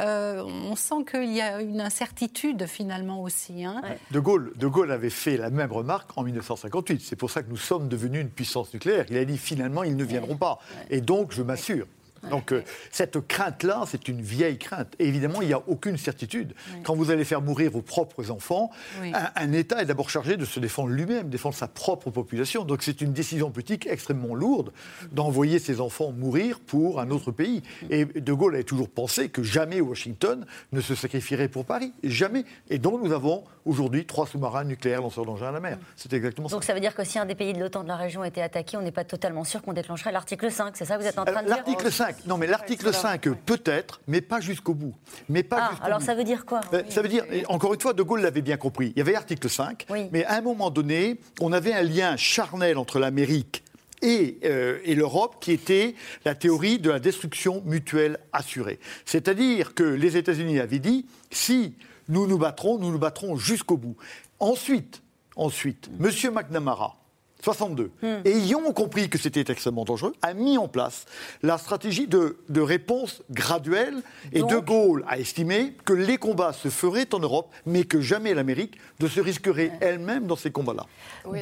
Euh, 0.00 0.42
On 0.44 0.76
sent 0.76 1.04
qu'il 1.10 1.32
y 1.32 1.40
a 1.40 1.62
une 1.62 1.80
incertitude 1.80 2.66
finalement 2.66 3.22
aussi. 3.22 3.64
Hein. 3.64 3.80
De 4.10 4.20
Gaulle, 4.20 4.52
de 4.56 4.66
Gaulle 4.66 4.92
avait 4.92 5.10
fait 5.10 5.36
la 5.36 5.50
même 5.50 5.72
remarque 5.72 6.10
en 6.16 6.22
1958. 6.22 7.00
C'est 7.02 7.16
pour 7.16 7.30
ça 7.30 7.42
que 7.42 7.50
nous 7.50 7.56
sommes 7.56 7.88
devenus 7.88 8.20
une 8.20 8.30
puissance 8.30 8.72
nucléaire. 8.74 9.06
Il 9.08 9.16
a 9.16 9.24
dit 9.24 9.38
finalement, 9.38 9.82
ils 9.82 9.96
ne 9.96 10.04
viendront 10.04 10.36
pas. 10.36 10.58
Et 10.90 11.00
donc, 11.00 11.32
je 11.32 11.42
m'assure 11.42 11.86
donc 12.30 12.52
euh, 12.52 12.62
cette 12.90 13.20
crainte-là, 13.26 13.84
c'est 13.86 14.08
une 14.08 14.20
vieille 14.20 14.58
crainte. 14.58 14.94
Et 14.98 15.06
évidemment, 15.06 15.42
il 15.42 15.48
n'y 15.48 15.54
a 15.54 15.62
aucune 15.66 15.96
certitude. 15.96 16.54
Quand 16.82 16.94
vous 16.94 17.10
allez 17.10 17.24
faire 17.24 17.42
mourir 17.42 17.70
vos 17.70 17.82
propres 17.82 18.30
enfants, 18.30 18.70
un, 19.02 19.52
État 19.52 19.82
est 19.82 19.86
d'abord 19.86 20.10
chargé 20.10 20.36
de 20.36 20.44
se 20.44 20.60
défendre 20.60 20.90
lui-même, 20.90 21.28
défendre 21.28 21.54
sa 21.54 21.68
propre 21.68 22.10
population. 22.10 22.64
Donc 22.64 22.82
c'est 22.82 23.00
une 23.00 23.12
décision 23.12 23.50
politique 23.50 23.86
extrêmement 23.86 24.34
lourde 24.34 24.72
d'envoyer 25.12 25.58
ses 25.58 25.80
enfants 25.80 26.12
mourir 26.12 26.60
pour 26.60 27.00
un 27.00 27.10
autre 27.10 27.30
pays. 27.30 27.62
Et 27.90 28.04
De 28.04 28.32
Gaulle 28.32 28.54
avait 28.54 28.64
toujours 28.64 28.88
pensé 28.88 29.28
que 29.28 29.42
jamais 29.42 29.80
Washington 29.80 30.46
ne 30.72 30.80
se 30.80 30.94
sacrifierait 30.94 31.48
pour 31.48 31.64
Paris. 31.64 31.92
Jamais. 32.02 32.44
Et 32.70 32.78
donc 32.78 33.02
nous 33.02 33.12
avons 33.12 33.44
aujourd'hui 33.64 34.06
trois 34.06 34.26
sous-marins 34.26 34.64
nucléaires 34.64 35.00
lanceurs 35.00 35.24
d'engins 35.24 35.48
à 35.48 35.52
la 35.52 35.60
mer. 35.60 35.78
C'est 35.96 36.12
exactement 36.12 36.48
ça. 36.48 36.56
Donc 36.56 36.64
ça 36.64 36.74
veut 36.74 36.80
dire 36.80 36.94
que 36.94 37.04
si 37.04 37.18
un 37.18 37.26
des 37.26 37.34
pays 37.34 37.52
de 37.52 37.60
l'OTAN 37.60 37.82
de 37.82 37.88
la 37.88 37.96
région 37.96 38.24
était 38.24 38.42
attaqué, 38.42 38.76
on 38.76 38.82
n'est 38.82 38.92
pas 38.92 39.04
totalement 39.04 39.44
sûr 39.44 39.62
qu'on 39.62 39.72
déclencherait 39.72 40.12
l'article 40.12 40.50
5. 40.50 40.76
C'est 40.76 40.84
ça 40.84 40.96
que 40.96 41.02
vous 41.02 41.08
êtes 41.08 41.18
en 41.18 41.24
train 41.24 41.42
de 41.42 41.46
dire? 41.46 41.56
L'article 41.56 41.90
5, 41.90 42.13
non, 42.26 42.38
mais 42.38 42.46
l'article 42.46 42.92
5, 42.92 43.28
peut-être, 43.46 44.00
mais 44.06 44.20
pas 44.20 44.40
jusqu'au 44.40 44.74
bout. 44.74 44.94
Mais 45.28 45.42
pas 45.42 45.70
ah, 45.72 45.84
alors 45.84 46.02
ça 46.02 46.14
veut 46.14 46.24
dire 46.24 46.44
quoi 46.44 46.60
ben, 46.72 46.84
Ça 46.90 47.02
veut 47.02 47.08
dire, 47.08 47.24
encore 47.48 47.74
une 47.74 47.80
fois, 47.80 47.92
De 47.92 48.02
Gaulle 48.02 48.20
l'avait 48.20 48.42
bien 48.42 48.56
compris. 48.56 48.92
Il 48.94 48.98
y 48.98 49.00
avait 49.00 49.12
l'article 49.12 49.48
5, 49.48 49.86
mais 50.12 50.24
à 50.24 50.34
un 50.34 50.40
moment 50.40 50.70
donné, 50.70 51.20
on 51.40 51.52
avait 51.52 51.72
un 51.72 51.82
lien 51.82 52.16
charnel 52.16 52.78
entre 52.78 52.98
l'Amérique 52.98 53.64
et, 54.02 54.38
euh, 54.44 54.78
et 54.84 54.94
l'Europe, 54.94 55.36
qui 55.40 55.52
était 55.52 55.94
la 56.24 56.34
théorie 56.34 56.78
de 56.78 56.90
la 56.90 56.98
destruction 56.98 57.62
mutuelle 57.64 58.18
assurée. 58.32 58.78
C'est-à-dire 59.04 59.74
que 59.74 59.84
les 59.84 60.16
États-Unis 60.16 60.60
avaient 60.60 60.78
dit 60.78 61.06
si 61.30 61.74
nous 62.08 62.26
nous 62.26 62.38
battrons, 62.38 62.78
nous 62.78 62.90
nous 62.90 62.98
battrons 62.98 63.36
jusqu'au 63.36 63.76
bout. 63.76 63.96
Ensuite, 64.40 65.02
ensuite, 65.36 65.88
M. 66.00 66.32
McNamara, 66.32 66.96
62, 67.44 67.90
hmm. 68.00 68.06
ayant 68.24 68.72
compris 68.72 69.10
que 69.10 69.18
c'était 69.18 69.52
extrêmement 69.52 69.84
dangereux, 69.84 70.14
a 70.22 70.32
mis 70.32 70.56
en 70.56 70.66
place 70.66 71.04
la 71.42 71.58
stratégie 71.58 72.06
de, 72.06 72.36
réponse 72.56 73.22
graduelle. 73.30 74.02
Et 74.32 74.42
De 74.42 74.56
Gaulle 74.56 75.04
a 75.06 75.18
estimé 75.18 75.74
que 75.84 75.92
les 75.92 76.16
combats 76.16 76.54
se 76.54 76.68
feraient 76.68 77.14
en 77.14 77.18
Europe, 77.18 77.52
mais 77.66 77.84
que 77.84 78.00
jamais 78.00 78.32
l'Amérique 78.32 78.78
ne 79.00 79.08
se 79.08 79.20
risquerait 79.20 79.72
elle-même 79.80 80.26
dans 80.26 80.36
ces 80.36 80.50
combats-là. 80.50 80.86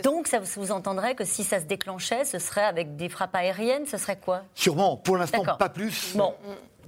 Donc, 0.02 0.26
ça 0.26 0.40
vous 0.40 0.72
entendrait 0.72 1.14
que 1.14 1.24
si 1.24 1.44
ça 1.44 1.60
se 1.60 1.66
déclenchait, 1.66 2.24
ce 2.24 2.40
serait 2.40 2.64
avec 2.64 2.96
des 2.96 3.08
frappes 3.08 3.36
aériennes, 3.36 3.86
ce 3.86 3.96
serait 3.96 4.18
quoi? 4.18 4.42
Sûrement, 4.54 4.96
pour 4.96 5.16
l'instant, 5.16 5.44
pas 5.56 5.68
plus. 5.68 6.16
Bon. 6.16 6.34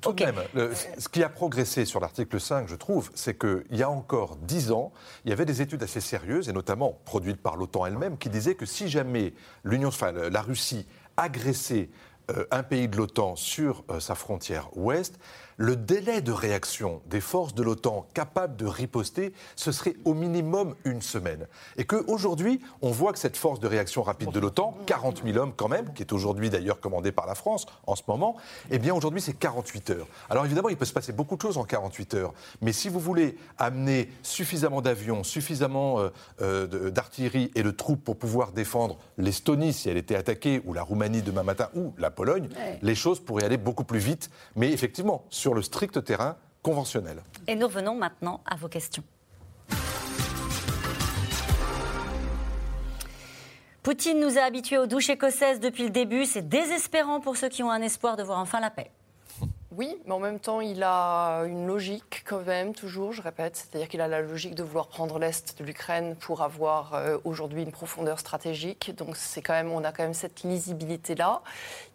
Tout 0.05 0.12
de 0.12 0.24
même, 0.24 0.74
ce 0.98 1.09
qui 1.09 1.22
a 1.22 1.28
progressé 1.28 1.84
sur 1.84 2.00
l'article 2.00 2.40
5, 2.40 2.68
je 2.68 2.76
trouve, 2.76 3.11
c'est 3.14 3.38
qu'il 3.38 3.64
y 3.72 3.82
a 3.82 3.90
encore 3.90 4.36
dix 4.36 4.70
ans, 4.70 4.92
il 5.24 5.30
y 5.30 5.32
avait 5.32 5.44
des 5.44 5.62
études 5.62 5.82
assez 5.82 6.00
sérieuses, 6.00 6.48
et 6.48 6.52
notamment 6.52 6.98
produites 7.05 7.40
par 7.40 7.57
l'OTAN 7.57 7.86
elle-même, 7.86 8.18
qui 8.18 8.28
disaient 8.28 8.55
que 8.55 8.66
si 8.66 8.88
jamais 8.88 9.34
l'Union, 9.64 9.88
enfin, 9.88 10.12
la 10.12 10.42
Russie 10.42 10.86
agressait 11.16 11.90
euh, 12.30 12.46
un 12.50 12.62
pays 12.62 12.88
de 12.88 12.96
l'OTAN 12.96 13.36
sur 13.36 13.84
euh, 13.90 14.00
sa 14.00 14.14
frontière 14.14 14.70
ouest, 14.76 15.18
le 15.57 15.76
délai 15.76 16.20
de 16.20 16.32
réaction 16.32 17.00
des 17.07 17.20
forces 17.20 17.55
de 17.55 17.62
l'OTAN 17.62 18.07
capables 18.14 18.57
de 18.57 18.66
riposter, 18.66 19.32
ce 19.57 19.72
serait 19.72 19.96
au 20.05 20.14
minimum 20.14 20.74
une 20.84 21.02
semaine. 21.02 21.46
Et 21.76 21.84
qu'aujourd'hui, 21.84 22.61
on 22.82 22.90
voit 22.90 23.12
que 23.12 23.18
cette 23.18 23.36
force 23.36 23.61
de 23.61 23.66
réaction 23.66 24.02
rapide 24.02 24.30
de 24.30 24.40
l'OTAN, 24.40 24.76
40 24.86 25.22
000 25.24 25.38
hommes 25.38 25.52
quand 25.57 25.68
même, 25.68 25.92
qui 25.94 26.02
est 26.02 26.12
aujourd'hui 26.12 26.50
d'ailleurs 26.50 26.80
commandée 26.80 27.12
par 27.12 27.26
la 27.26 27.34
France 27.34 27.66
en 27.86 27.96
ce 27.96 28.02
moment, 28.09 28.36
eh 28.70 28.78
bien 28.78 28.94
aujourd'hui 28.94 29.20
c'est 29.20 29.34
48 29.34 29.90
heures. 29.90 30.07
Alors 30.30 30.44
évidemment, 30.44 30.68
il 30.68 30.76
peut 30.76 30.84
se 30.84 30.92
passer 30.92 31.12
beaucoup 31.12 31.36
de 31.36 31.42
choses 31.42 31.59
en 31.59 31.64
48 31.64 32.14
heures, 32.14 32.34
mais 32.61 32.72
si 32.72 32.88
vous 32.88 33.00
voulez 33.00 33.36
amener 33.59 34.11
suffisamment 34.22 34.82
d'avions, 34.82 35.24
suffisamment 35.24 36.00
euh, 36.00 36.09
euh, 36.42 36.90
d'artillerie 36.90 37.50
et 37.55 37.62
de 37.62 37.70
troupes 37.70 38.02
pour 38.02 38.16
pouvoir 38.16 38.52
défendre 38.52 38.98
l'Estonie 39.18 39.72
si 39.72 39.88
elle 39.88 39.96
était 39.96 40.16
attaquée, 40.16 40.62
ou 40.64 40.72
la 40.72 40.82
Roumanie 40.82 41.22
demain 41.22 41.42
matin, 41.42 41.68
ou 41.74 41.92
la 41.98 42.11
Pologne, 42.11 42.48
les 42.82 42.94
choses 42.94 43.20
pourraient 43.20 43.44
aller 43.44 43.57
beaucoup 43.57 43.84
plus 43.84 43.98
vite. 43.98 44.30
Mais 44.57 44.72
effectivement, 44.72 45.24
sur 45.45 45.53
le 45.53 45.61
strict 45.61 46.03
terrain 46.03 46.38
conventionnel. 46.62 47.22
Et 47.47 47.55
nous 47.55 47.66
revenons 47.66 47.95
maintenant 47.95 48.40
à 48.47 48.57
vos 48.57 48.68
questions. 48.68 49.03
Poutine 53.82 54.20
nous 54.20 54.38
a 54.38 54.40
habitués 54.40 54.78
aux 54.78 54.86
douches 54.86 55.11
écossaises 55.11 55.61
depuis 55.61 55.82
le 55.82 55.90
début. 55.90 56.24
C'est 56.24 56.49
désespérant 56.49 57.20
pour 57.20 57.36
ceux 57.36 57.51
qui 57.51 57.62
ont 57.62 57.70
un 57.70 57.82
espoir 57.82 58.16
de 58.16 58.22
voir 58.22 58.38
enfin 58.38 58.59
la 58.59 58.70
paix. 58.70 58.90
Oui, 59.76 59.96
mais 60.06 60.12
en 60.12 60.20
même 60.20 60.38
temps, 60.38 60.60
il 60.60 60.84
a 60.84 61.40
une 61.46 61.66
logique 61.66 62.22
quand 62.24 62.44
même, 62.46 62.74
toujours, 62.74 63.12
je 63.12 63.20
répète. 63.20 63.56
C'est-à-dire 63.56 63.88
qu'il 63.88 64.00
a 64.00 64.06
la 64.06 64.20
logique 64.20 64.54
de 64.54 64.62
vouloir 64.62 64.86
prendre 64.86 65.18
l'Est 65.18 65.58
de 65.58 65.64
l'Ukraine 65.64 66.14
pour 66.14 66.42
avoir 66.42 66.94
euh, 66.94 67.18
aujourd'hui 67.24 67.62
une 67.62 67.72
profondeur 67.72 68.20
stratégique. 68.20 68.94
Donc 68.94 69.16
c'est 69.16 69.42
quand 69.42 69.52
même, 69.52 69.72
on 69.72 69.82
a 69.82 69.90
quand 69.90 70.04
même 70.04 70.14
cette 70.14 70.44
lisibilité-là. 70.44 71.42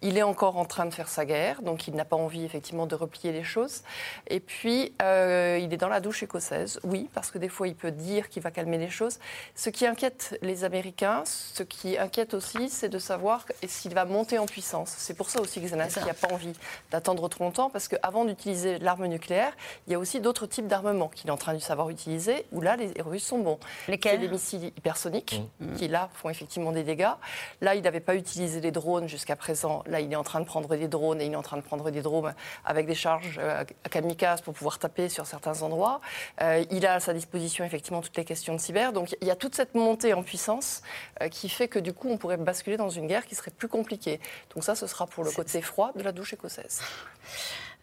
Il 0.01 0.17
est 0.17 0.23
encore 0.23 0.57
en 0.57 0.65
train 0.65 0.87
de 0.87 0.93
faire 0.93 1.07
sa 1.07 1.23
guerre, 1.25 1.61
donc 1.61 1.87
il 1.87 1.95
n'a 1.95 2.03
pas 2.03 2.17
envie 2.17 2.43
effectivement 2.43 2.85
de 2.85 2.95
replier 2.95 3.31
les 3.31 3.45
choses. 3.45 3.83
Et 4.27 4.41
puis, 4.41 4.93
euh, 5.01 5.57
il 5.61 5.73
est 5.73 5.77
dans 5.77 5.87
la 5.87 6.01
douche 6.01 6.21
écossaise, 6.21 6.81
oui, 6.83 7.09
parce 7.13 7.31
que 7.31 7.37
des 7.37 7.49
fois, 7.49 7.69
il 7.69 7.75
peut 7.75 7.91
dire 7.91 8.27
qu'il 8.27 8.43
va 8.43 8.51
calmer 8.51 8.77
les 8.77 8.89
choses. 8.89 9.19
Ce 9.55 9.69
qui 9.69 9.85
inquiète 9.85 10.37
les 10.41 10.65
Américains, 10.65 11.23
ce 11.25 11.63
qui 11.63 11.97
inquiète 11.97 12.33
aussi, 12.33 12.67
c'est 12.67 12.89
de 12.89 12.99
savoir 12.99 13.45
s'il 13.65 13.93
va 13.93 14.03
monter 14.03 14.37
en 14.37 14.47
puissance. 14.47 14.93
C'est 14.97 15.13
pour 15.13 15.29
ça 15.29 15.39
aussi 15.39 15.61
que 15.61 15.67
Zelensky 15.67 16.03
n'a 16.03 16.13
pas 16.13 16.33
envie 16.33 16.53
d'attendre 16.91 17.29
trop 17.29 17.45
longtemps 17.45 17.68
parce 17.69 17.87
qu'avant 17.87 18.25
d'utiliser 18.25 18.79
l'arme 18.79 19.05
nucléaire, 19.07 19.53
il 19.87 19.93
y 19.93 19.95
a 19.95 19.99
aussi 19.99 20.19
d'autres 20.19 20.45
types 20.45 20.67
d'armements 20.67 21.07
qu'il 21.07 21.27
est 21.27 21.31
en 21.31 21.37
train 21.37 21.53
de 21.53 21.59
savoir 21.59 21.89
utiliser, 21.89 22.45
où 22.51 22.61
là, 22.61 22.75
les 22.75 22.93
Russes 23.01 23.25
sont 23.25 23.39
bons. 23.39 23.59
Lesquels 23.87 24.21
Les 24.21 24.27
missiles 24.27 24.65
hypersoniques, 24.65 25.41
mmh. 25.59 25.73
qui 25.73 25.87
là 25.87 26.09
font 26.13 26.29
effectivement 26.29 26.71
des 26.71 26.83
dégâts. 26.83 27.09
Là, 27.61 27.75
il 27.75 27.81
n'avait 27.81 27.99
pas 27.99 28.15
utilisé 28.15 28.61
les 28.61 28.71
drones 28.71 29.07
jusqu'à 29.07 29.35
présent. 29.35 29.83
Là, 29.87 29.99
il 29.99 30.11
est 30.11 30.15
en 30.15 30.23
train 30.23 30.39
de 30.39 30.45
prendre 30.45 30.75
des 30.75 30.87
drones 30.87 31.21
et 31.21 31.25
il 31.25 31.33
est 31.33 31.35
en 31.35 31.41
train 31.41 31.57
de 31.57 31.61
prendre 31.61 31.89
des 31.91 32.01
drones 32.01 32.33
avec 32.65 32.87
des 32.87 32.95
charges 32.95 33.39
euh, 33.39 33.63
kamikazes 33.89 34.41
pour 34.41 34.53
pouvoir 34.53 34.79
taper 34.79 35.09
sur 35.09 35.25
certains 35.25 35.61
endroits. 35.61 36.01
Euh, 36.41 36.63
il 36.71 36.85
a 36.85 36.95
à 36.95 36.99
sa 36.99 37.13
disposition 37.13 37.65
effectivement 37.65 38.01
toutes 38.01 38.17
les 38.17 38.25
questions 38.25 38.53
de 38.53 38.59
cyber. 38.59 38.93
Donc 38.93 39.15
il 39.21 39.27
y 39.27 39.31
a 39.31 39.35
toute 39.35 39.55
cette 39.55 39.75
montée 39.75 40.13
en 40.13 40.23
puissance 40.23 40.81
euh, 41.21 41.29
qui 41.29 41.49
fait 41.49 41.67
que 41.67 41.79
du 41.79 41.93
coup, 41.93 42.09
on 42.09 42.17
pourrait 42.17 42.37
basculer 42.37 42.77
dans 42.77 42.89
une 42.89 43.07
guerre 43.07 43.25
qui 43.25 43.35
serait 43.35 43.51
plus 43.51 43.67
compliquée. 43.67 44.19
Donc 44.53 44.63
ça, 44.63 44.75
ce 44.75 44.87
sera 44.87 45.07
pour 45.07 45.23
le 45.23 45.31
côté 45.31 45.61
froid 45.61 45.91
de 45.95 46.03
la 46.03 46.11
douche 46.11 46.33
écossaise. 46.33 46.81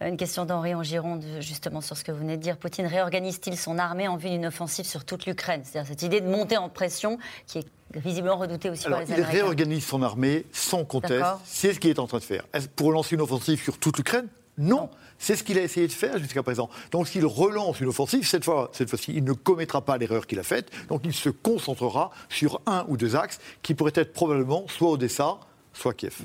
Une 0.00 0.18
question 0.18 0.44
d'Henri 0.44 0.74
en 0.74 0.82
Gironde, 0.82 1.24
justement, 1.40 1.80
sur 1.80 1.96
ce 1.96 2.04
que 2.04 2.12
vous 2.12 2.18
venez 2.18 2.36
de 2.36 2.42
dire. 2.42 2.58
Poutine 2.58 2.86
réorganise-t-il 2.86 3.56
son 3.56 3.78
armée 3.78 4.08
en 4.08 4.16
vue 4.16 4.28
d'une 4.28 4.46
offensive 4.46 4.84
sur 4.84 5.06
toute 5.06 5.24
l'Ukraine? 5.24 5.62
C'est-à-dire 5.64 5.88
cette 5.88 6.02
idée 6.02 6.20
de 6.20 6.28
monter 6.28 6.58
en 6.58 6.68
pression 6.68 7.18
qui 7.46 7.58
est 7.58 7.66
visiblement 7.94 8.36
redoutée 8.36 8.68
aussi 8.68 8.88
par 8.88 9.00
les 9.00 9.06
Américains. 9.06 9.30
Il 9.32 9.36
réorganise 9.36 9.86
son 9.86 10.02
armée 10.02 10.44
sans 10.52 10.84
conteste. 10.84 11.24
C'est 11.46 11.72
ce 11.72 11.80
qu'il 11.80 11.88
est 11.88 11.98
en 11.98 12.06
train 12.06 12.18
de 12.18 12.24
faire. 12.24 12.44
Pour 12.74 12.92
lancer 12.92 13.14
une 13.14 13.22
offensive 13.22 13.62
sur 13.62 13.78
toute 13.78 13.96
l'Ukraine? 13.96 14.28
Non, 14.58 14.90
c'est 15.18 15.36
ce 15.36 15.44
qu'il 15.44 15.58
a 15.58 15.62
essayé 15.62 15.86
de 15.86 15.92
faire 15.92 16.18
jusqu'à 16.18 16.42
présent. 16.42 16.68
Donc 16.90 17.08
s'il 17.08 17.24
relance 17.24 17.80
une 17.80 17.88
offensive, 17.88 18.26
cette 18.26 18.44
fois, 18.44 18.70
cette 18.72 18.88
fois-ci, 18.88 19.12
il 19.14 19.24
ne 19.24 19.32
commettra 19.32 19.82
pas 19.82 19.98
l'erreur 19.98 20.26
qu'il 20.26 20.38
a 20.38 20.42
faite. 20.42 20.70
Donc 20.88 21.02
il 21.04 21.14
se 21.14 21.28
concentrera 21.28 22.10
sur 22.28 22.60
un 22.66 22.84
ou 22.88 22.96
deux 22.96 23.16
axes 23.16 23.38
qui 23.62 23.74
pourraient 23.74 23.92
être 23.94 24.12
probablement 24.12 24.66
soit 24.68 24.90
Odessa, 24.90 25.38
soit 25.72 25.94
Kiev. 25.94 26.22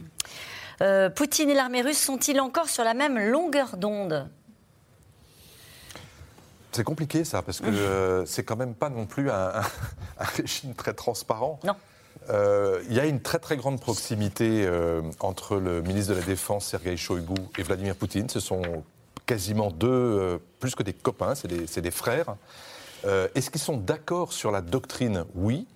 Euh, 0.82 1.10
Poutine 1.12 1.50
et 1.50 1.54
l'armée 1.54 1.82
russe 1.82 2.00
sont-ils 2.00 2.40
encore 2.40 2.68
sur 2.68 2.84
la 2.84 2.94
même 2.94 3.20
longueur 3.20 3.78
d'onde 3.78 4.30
c'est 6.74 6.86
compliqué 6.86 7.26
ça, 7.26 7.42
parce 7.42 7.60
que 7.60 7.66
euh, 7.66 8.26
c'est 8.26 8.46
quand 8.46 8.56
même 8.56 8.76
pas 8.76 8.90
non 8.90 9.06
plus 9.06 9.30
un, 9.30 9.52
régime 10.18 10.74
très 10.74 10.94
transparent. 10.94 11.60
Non. 11.66 11.76
Euh, 12.30 12.82
il 12.88 12.96
y 12.96 13.00
a 13.02 13.06
une 13.08 13.20
très 13.20 13.40
très 13.40 13.58
grande 13.58 13.82
proximité 13.82 14.70
entre 15.20 15.58
le 15.58 15.82
ministre 15.82 16.14
de 16.14 16.20
la 16.22 16.26
Défense, 16.26 16.68
Sergei 16.68 16.96
Shoigu, 16.96 17.36
et 17.58 17.64
Vladimir 17.64 17.98
Poutine. 17.98 18.30
Ce 18.30 18.40
sont 18.40 18.86
quasiment 19.26 19.70
deux, 19.70 20.40
plus 20.62 20.74
que 20.74 20.84
des 20.84 20.94
copains, 20.94 21.36
c'est 21.36 21.50
des, 21.50 21.82
des, 21.82 21.92
frères. 21.92 22.38
Est-ce 23.04 23.52
qu'ils 23.52 23.60
sont 23.60 23.76
d'accord 23.76 24.32
sur 24.32 24.50
la 24.50 24.62
doctrine? 24.62 25.26
Oui. 25.36 25.68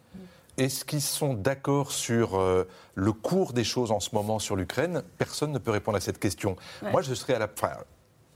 Est-ce 0.57 0.85
qu'ils 0.85 1.01
sont 1.01 1.33
d'accord 1.33 1.91
sur 1.91 2.39
euh, 2.39 2.67
le 2.95 3.11
cours 3.11 3.53
des 3.53 3.63
choses 3.63 3.91
en 3.91 3.99
ce 3.99 4.15
moment 4.15 4.39
sur 4.39 4.55
l'Ukraine? 4.55 5.03
Personne 5.17 5.51
ne 5.51 5.57
peut 5.59 5.71
répondre 5.71 5.97
à 5.97 6.01
cette 6.01 6.19
question. 6.19 6.55
Moi, 6.81 7.01
je 7.01 7.13
serais 7.13 7.33
à 7.33 7.39
la. 7.39 7.49
Enfin, 7.51 7.77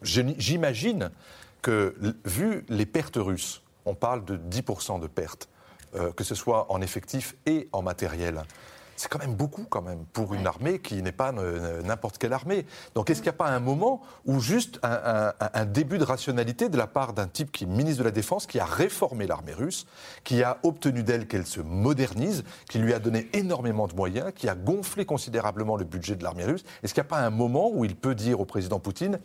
J'imagine 0.01 1.11
que, 1.61 1.95
vu 2.25 2.65
les 2.69 2.85
pertes 2.85 3.17
russes, 3.17 3.61
on 3.85 3.95
parle 3.95 4.23
de 4.23 4.37
10% 4.37 5.01
de 5.01 5.07
pertes, 5.07 5.49
euh, 5.95 6.11
que 6.13 6.23
ce 6.23 6.35
soit 6.35 6.71
en 6.71 6.81
effectif 6.81 7.35
et 7.45 7.67
en 7.73 7.81
matériel 7.81 8.43
c'est 8.99 9.07
quand 9.07 9.19
même 9.19 9.35
beaucoup 9.35 9.63
quand 9.63 9.81
même 9.81 10.03
pour 10.11 10.33
une 10.33 10.45
armée 10.45 10.79
qui 10.79 11.01
n'est 11.01 11.13
pas 11.13 11.31
n'importe 11.31 12.17
quelle 12.17 12.33
armée. 12.33 12.65
Donc 12.95 13.09
est-ce 13.09 13.21
qu'il 13.21 13.31
n'y 13.31 13.35
a 13.35 13.37
pas 13.37 13.47
un 13.47 13.61
moment 13.61 14.01
où 14.25 14.41
juste 14.41 14.77
un, 14.83 15.65
début 15.65 15.97
de 15.97 16.03
rationalité 16.03 16.67
de 16.67 16.75
la 16.75 16.85
part 16.85 17.13
d'un 17.13 17.27
type 17.27 17.49
qui 17.49 17.63
est 17.63 17.67
ministre 17.67 17.99
de 17.99 18.03
la 18.03 18.11
Défense, 18.11 18.45
qui 18.45 18.59
a 18.59 18.65
réformé 18.65 19.25
l'armée 19.25 19.53
russe, 19.53 19.87
qui 20.25 20.43
a 20.43 20.57
obtenu 20.63 21.01
d'elle 21.03 21.27
qu'elle 21.27 21.45
se 21.45 21.61
modernise, 21.61 22.43
qui 22.69 22.79
lui 22.79 22.93
a 22.93 22.99
donné 22.99 23.29
énormément 23.31 23.87
de 23.87 23.95
moyens, 23.95 24.33
qui 24.35 24.49
a 24.49 24.55
gonflé 24.55 25.05
considérablement 25.05 25.77
le 25.77 25.85
budget 25.85 26.17
de 26.17 26.23
l'armée 26.23 26.43
russe, 26.43 26.65
est-ce 26.83 26.93
qu'il 26.93 27.01
n'y 27.01 27.07
a 27.07 27.09
pas 27.09 27.19
un 27.19 27.29
moment 27.29 27.71
où 27.71 27.85
il 27.85 27.95
peut 27.95 28.15
dire 28.15 28.41
au 28.41 28.45
président 28.45 28.79
Poutine 28.79 29.17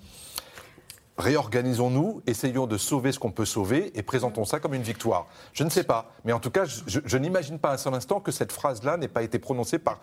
réorganisons-nous, 1.19 2.23
essayons 2.27 2.67
de 2.67 2.77
sauver 2.77 3.13
ce 3.13 3.19
qu'on 3.19 3.31
peut 3.31 3.45
sauver 3.45 3.97
et 3.99 4.03
présentons 4.03 4.45
ça 4.45 4.61
comme 4.61 4.75
une 4.75 4.83
victoire. 4.83 5.27
Je 5.53 5.65
ne 5.65 5.71
sais 5.71 5.85
pas, 5.85 6.13
mais 6.25 6.33
en 6.33 6.41
tout 6.41 6.51
cas, 6.51 6.65
je, 6.65 7.19
n'imagine 7.19 7.59
pas 7.59 7.73
un 7.73 7.77
seul 7.77 7.95
instant 7.95 8.21
que 8.21 8.33
cette 8.33 8.53
phrase-là 8.53 8.97
n'ait 8.97 9.09
pas 9.09 9.23
été 9.23 9.39
prononcée 9.39 9.79
par 9.79 10.01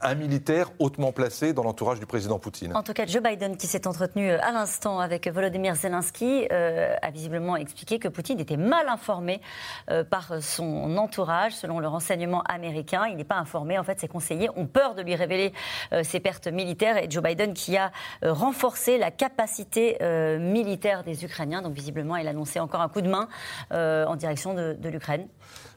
un 0.00 0.14
militaire 0.14 0.70
hautement 0.78 1.12
placé 1.12 1.52
dans 1.52 1.62
l'entourage 1.62 1.98
du 1.98 2.06
président 2.06 2.38
Poutine. 2.38 2.74
En 2.76 2.82
tout 2.82 2.92
cas, 2.92 3.06
Joe 3.06 3.22
Biden, 3.22 3.56
qui 3.56 3.66
s'est 3.66 3.86
entretenu 3.86 4.30
euh, 4.30 4.38
à 4.42 4.52
l'instant 4.52 5.00
avec 5.00 5.26
Volodymyr 5.26 5.74
Zelensky, 5.74 6.46
euh, 6.52 6.94
a 7.02 7.10
visiblement 7.10 7.56
expliqué 7.56 7.98
que 7.98 8.08
Poutine 8.08 8.38
était 8.38 8.56
mal 8.56 8.88
informé 8.88 9.40
euh, 9.90 10.04
par 10.04 10.40
son 10.40 10.96
entourage. 10.96 11.52
Selon 11.52 11.80
le 11.80 11.88
renseignement 11.88 12.42
américain, 12.42 13.06
il 13.06 13.16
n'est 13.16 13.24
pas 13.24 13.38
informé. 13.38 13.78
En 13.78 13.84
fait, 13.84 13.98
ses 13.98 14.08
conseillers 14.08 14.50
ont 14.56 14.66
peur 14.66 14.94
de 14.94 15.02
lui 15.02 15.14
révéler 15.14 15.52
ses 16.02 16.20
pertes 16.20 16.46
militaires. 16.46 16.96
Et 16.96 17.10
Joe 17.10 17.22
Biden 17.22 17.54
qui 17.54 17.76
a 17.76 17.90
renforcé 18.22 18.98
la 18.98 19.10
capacité 19.10 19.98
militaire 20.38 21.04
des 21.04 21.24
Ukrainiens. 21.24 21.62
Donc, 21.62 21.74
visiblement, 21.74 22.16
il 22.16 22.26
a 22.26 22.30
annoncé 22.30 22.60
encore 22.60 22.80
un 22.80 22.88
coup 22.88 23.00
de 23.00 23.08
main 23.08 23.28
en 23.70 24.16
direction 24.16 24.54
de 24.54 24.88
l'Ukraine. 24.88 25.28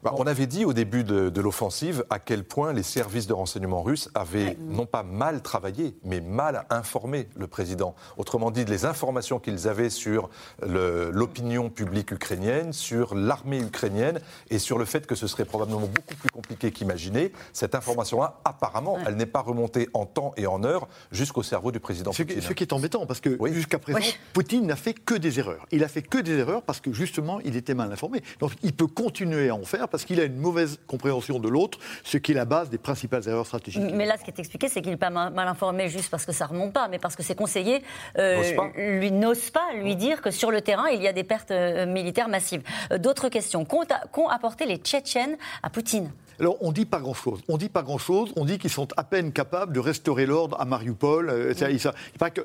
Bah, 0.03 0.13
on 0.17 0.26
avait 0.26 0.47
dit 0.47 0.65
au 0.65 0.74
début 0.74 1.03
de, 1.03 1.41
l'offensive 1.41 2.03
à 2.09 2.17
quel 2.17 2.43
point 2.43 2.74
les 2.74 2.84
services 2.84 3.28
de 3.28 3.34
renseignement 3.34 3.84
russes 3.84 4.09
avaient 4.14 4.57
non 4.59 4.86
pas 4.86 5.03
mal 5.03 5.41
travaillé, 5.41 5.95
mais 6.03 6.22
mal 6.22 6.66
informé 6.70 7.28
le 7.36 7.47
président. 7.47 7.95
Autrement 8.18 8.51
dit, 8.51 8.66
les 8.66 8.86
informations 8.86 9.39
qu'ils 9.39 9.68
avaient 9.68 9.89
sur 9.89 10.30
l'opinion 10.62 11.70
publique 11.70 12.12
ukrainienne, 12.12 12.74
sur 12.74 13.16
l'armée 13.16 13.59
ukrainienne 13.59 14.20
et 14.49 14.59
sur 14.59 14.78
le 14.78 14.86
fait 14.86 15.07
que 15.07 15.16
ce 15.16 15.28
serait 15.28 15.45
probablement 15.45 15.82
beaucoup 15.88 16.16
plus 16.16 16.30
compliqué 16.30 16.72
qu'imaginer, 16.72 17.32
cette 17.53 17.76
information-là, 17.76 18.39
apparemment, 18.45 18.97
elle 19.05 19.16
n'est 19.16 19.26
pas 19.26 19.41
remontée 19.41 19.89
en 19.93 20.05
temps 20.05 20.34
et 20.38 20.47
en 20.47 20.64
heure 20.64 20.88
jusqu'au 21.12 21.43
cerveau 21.43 21.72
du 21.72 21.80
président 21.80 22.12
ce 22.12 22.24
Poutine. 22.24 22.41
ce 22.41 22.53
qui 22.53 22.64
est 22.64 22.74
embêtant, 22.74 23.05
parce 23.05 23.22
que 23.22 23.38
jusqu'à 23.51 23.80
présent, 23.80 23.99
Poutine 24.34 24.66
n'a 24.66 24.76
fait 24.76 24.93
que 24.93 25.16
des 25.16 25.39
erreurs. 25.39 25.66
Il 25.72 25.84
a 25.84 25.88
fait 25.88 26.01
que 26.01 26.18
des 26.18 26.38
erreurs 26.38 26.64
parce 26.64 26.80
que 26.80 26.91
justement, 26.93 27.39
il 27.41 27.55
était 27.55 27.74
mal 27.74 27.91
informé. 27.91 28.22
Donc 28.39 28.51
il 28.64 28.74
peut 28.74 28.88
continuer 28.88 29.49
à 29.49 29.55
en 29.55 29.64
faire 29.64 29.88
parce 29.88 30.05
qu'il 30.05 30.20
a 30.20 30.24
une 30.24 30.38
mauvaise 30.38 30.80
compréhension 30.88 31.39
de 31.39 31.49
l'autre, 31.49 31.80
ce 32.03 32.18
qui 32.18 32.32
est 32.32 32.36
la 32.36 32.45
base 32.45 32.70
des 32.70 32.78
principales 32.78 33.28
erreurs 33.28 33.45
stratégiques. 33.45 33.82
Mais 33.93 34.00
là, 34.05 34.17
ce 34.17 34.23
qui 34.23 34.31
est 34.31 34.39
expliqué, 34.39 34.67
c'est 34.67 34.81
qu'il 34.81 34.91
n'est 34.91 34.97
pas 34.97 35.09
mal, 35.09 35.47
informé 35.47 35.89
juste 35.89 36.09
parce 36.09 36.25
que 36.25 36.31
ça 36.31 36.45
remonte 36.45 36.73
pas, 36.73 36.87
mais 36.87 36.99
parce 36.99 37.15
que 37.15 37.23
ses 37.23 37.35
conseillers 37.35 37.83
euh, 38.17 38.41
lui 38.75 39.11
n'osent 39.11 39.49
pas 39.49 39.73
lui 39.73 39.95
dire 39.95 40.21
que 40.21 40.31
sur 40.31 40.51
le 40.51 40.61
terrain, 40.61 40.87
il 40.89 41.01
y 41.01 41.07
a 41.07 41.13
des 41.13 41.23
pertes 41.23 41.51
euh, 41.51 41.85
militaires 41.85 42.29
massives. 42.29 42.61
Euh, 42.91 42.97
d'autres 42.97 43.29
questions. 43.29 43.65
Qu'ont 43.65 44.27
apporté 44.27 44.65
les 44.65 44.77
Tchétchènes 44.77 45.37
à 45.63 45.69
Poutine? 45.69 46.11
Alors, 46.39 46.57
on 46.61 46.71
dit 46.71 46.85
pas 46.85 46.99
grand-chose. 46.99 47.41
On 47.49 47.57
dit 47.57 47.69
pas 47.69 47.83
grand-chose. 47.83 48.33
On 48.35 48.45
dit 48.45 48.57
qu'ils 48.57 48.71
sont 48.71 48.87
à 48.97 49.03
peine 49.03 49.31
capables 49.31 49.73
de 49.73 49.79
restaurer 49.79 50.25
l'ordre 50.25 50.59
à 50.59 50.65
Mariupol. 50.65 51.53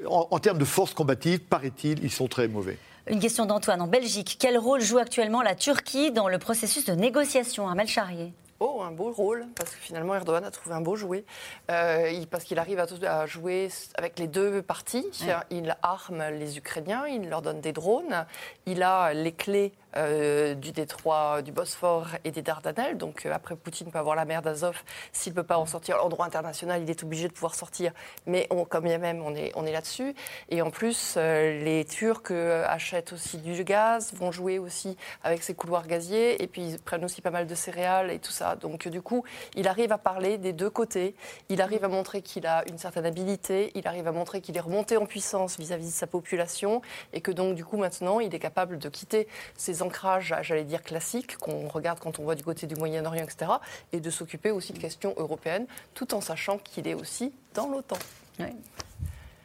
en, 0.07 0.29
en 0.31 0.39
termes 0.39 0.59
de 0.59 0.65
force 0.65 0.93
combative, 0.93 1.41
paraît-il, 1.41 2.03
ils 2.05 2.11
sont 2.11 2.29
très 2.29 2.49
mauvais. 2.49 2.77
Une 3.09 3.21
question 3.21 3.47
d'Antoine 3.47 3.81
en 3.81 3.87
Belgique. 3.87 4.37
Quel 4.41 4.59
rôle 4.59 4.81
joue 4.81 4.99
actuellement 4.99 5.41
la 5.41 5.55
Turquie 5.55 6.11
dans 6.11 6.29
le 6.29 6.39
processus 6.39 6.85
de 6.87 6.93
négociation 6.93 7.69
Armel 7.69 7.87
Charrier? 7.87 8.33
Oh, 8.59 8.81
un 8.83 8.91
beau 8.91 9.13
rôle, 9.13 9.47
parce 9.55 9.71
que 9.71 9.77
finalement 9.77 10.15
Erdogan 10.15 10.45
a 10.45 10.51
trouvé 10.51 10.75
un 10.75 10.81
beau 10.81 10.97
jouet, 10.97 11.25
euh, 11.71 12.25
parce 12.31 12.45
qu'il 12.45 12.59
arrive 12.59 12.81
à, 12.81 13.27
jouer 13.27 13.69
avec 13.97 14.19
les 14.19 14.29
deux 14.29 14.63
parties. 14.63 15.07
Il 15.51 15.77
arme 15.83 16.23
les 16.31 16.57
Ukrainiens, 16.57 17.07
il 17.07 17.29
leur 17.29 17.43
donne 17.43 17.61
des 17.61 17.73
drones, 17.73 18.27
il 18.65 18.83
a 18.83 19.13
les 19.13 19.33
clés 19.33 19.73
euh, 19.97 20.55
du 20.55 20.73
détroit 20.73 21.43
du 21.43 21.53
Bosphore 21.53 22.09
et 22.25 22.31
des 22.31 22.43
Dardanelles. 22.43 22.99
Donc 22.99 23.25
euh, 23.25 23.33
après, 23.33 23.57
Poutine 23.57 23.91
peut 23.91 23.99
avoir 23.99 24.15
la 24.15 24.25
mer 24.25 24.43
d'Azov. 24.43 24.83
S'il 25.13 25.33
ne 25.33 25.37
peut 25.37 25.43
pas 25.43 25.59
en 25.59 25.67
sortir 25.67 26.05
en 26.05 26.09
droit 26.09 26.27
international, 26.27 26.83
il 26.83 26.91
est 26.91 27.03
obligé 27.03 27.29
de 27.29 27.33
pouvoir 27.33 27.55
sortir. 27.55 27.93
Mais 28.27 28.49
comme 28.69 28.87
il 28.87 28.91
y 28.91 28.95
a 28.95 28.99
même, 28.99 29.23
on 29.23 29.35
est, 29.35 29.53
on 29.55 29.65
est 29.65 29.73
là-dessus. 29.73 30.15
Et 30.51 30.61
en 30.61 30.71
plus, 30.71 31.15
euh, 31.17 31.63
les 31.65 31.85
Turcs 31.85 32.31
achètent 32.31 33.13
aussi 33.13 33.39
du 33.39 33.65
gaz, 33.65 34.13
vont 34.15 34.33
jouer 34.33 34.59
aussi 34.59 34.97
avec 35.25 35.43
ces 35.43 35.55
couloirs 35.55 35.87
gaziers. 35.87 36.43
Et 36.43 36.47
puis 36.47 36.63
ils 36.63 36.79
prennent 36.79 37.05
aussi 37.05 37.23
pas 37.23 37.31
mal 37.31 37.47
de 37.47 37.55
céréales 37.55 38.11
et 38.11 38.19
tout 38.19 38.33
ça. 38.33 38.57
Donc 38.57 38.89
du 38.89 39.01
coup, 39.01 39.25
il 39.55 39.67
arrive 39.67 39.93
à 39.93 39.99
parler 39.99 40.37
des 40.37 40.53
deux 40.53 40.71
côtés. 40.71 41.15
Il 41.49 41.63
arrive 41.63 41.85
à 41.85 41.89
montrer 41.89 42.21
qu'il 42.21 42.47
a 42.47 42.65
une 42.69 42.79
certaine 42.79 43.07
habilité. 43.07 43.73
Il 43.75 43.89
arrive 43.89 44.07
à 44.09 44.13
montrer 44.13 44.43
qu'il 44.43 44.57
est 44.57 44.61
remonté 44.61 44.97
en 44.97 45.07
puissance 45.07 45.59
vis-à-vis 45.59 45.87
-vis 45.87 45.93
de 45.93 45.99
sa 45.99 46.07
population. 46.07 46.83
Et 47.13 47.21
que 47.21 47.31
donc, 47.31 47.55
du 47.55 47.65
coup, 47.65 47.79
maintenant, 47.79 48.21
il 48.21 48.35
est 48.35 48.39
capable 48.39 48.79
de 48.79 48.89
quitter 48.89 49.27
ses 49.57 49.83
ancrage, 49.87 50.35
j'allais 50.43 50.65
dire, 50.65 50.83
classique, 50.83 51.37
qu'on 51.39 51.69
regarde 51.69 51.99
quand 51.99 52.19
on 52.19 52.23
voit 52.25 52.35
du 52.35 52.43
côté 52.43 52.67
du 52.67 52.77
Moyen-Orient, 52.77 53.25
etc., 53.25 53.53
et 53.93 54.01
de 54.01 54.11
s'occuper 54.11 54.51
aussi 54.51 54.73
de 54.73 54.79
questions 54.79 55.15
européennes, 55.17 55.67
tout 55.95 56.15
en 56.15 56.21
sachant 56.21 56.59
qu'il 56.59 56.87
est 56.89 56.95
aussi 56.95 57.33
dans 57.55 57.69
l'OTAN. 57.69 57.99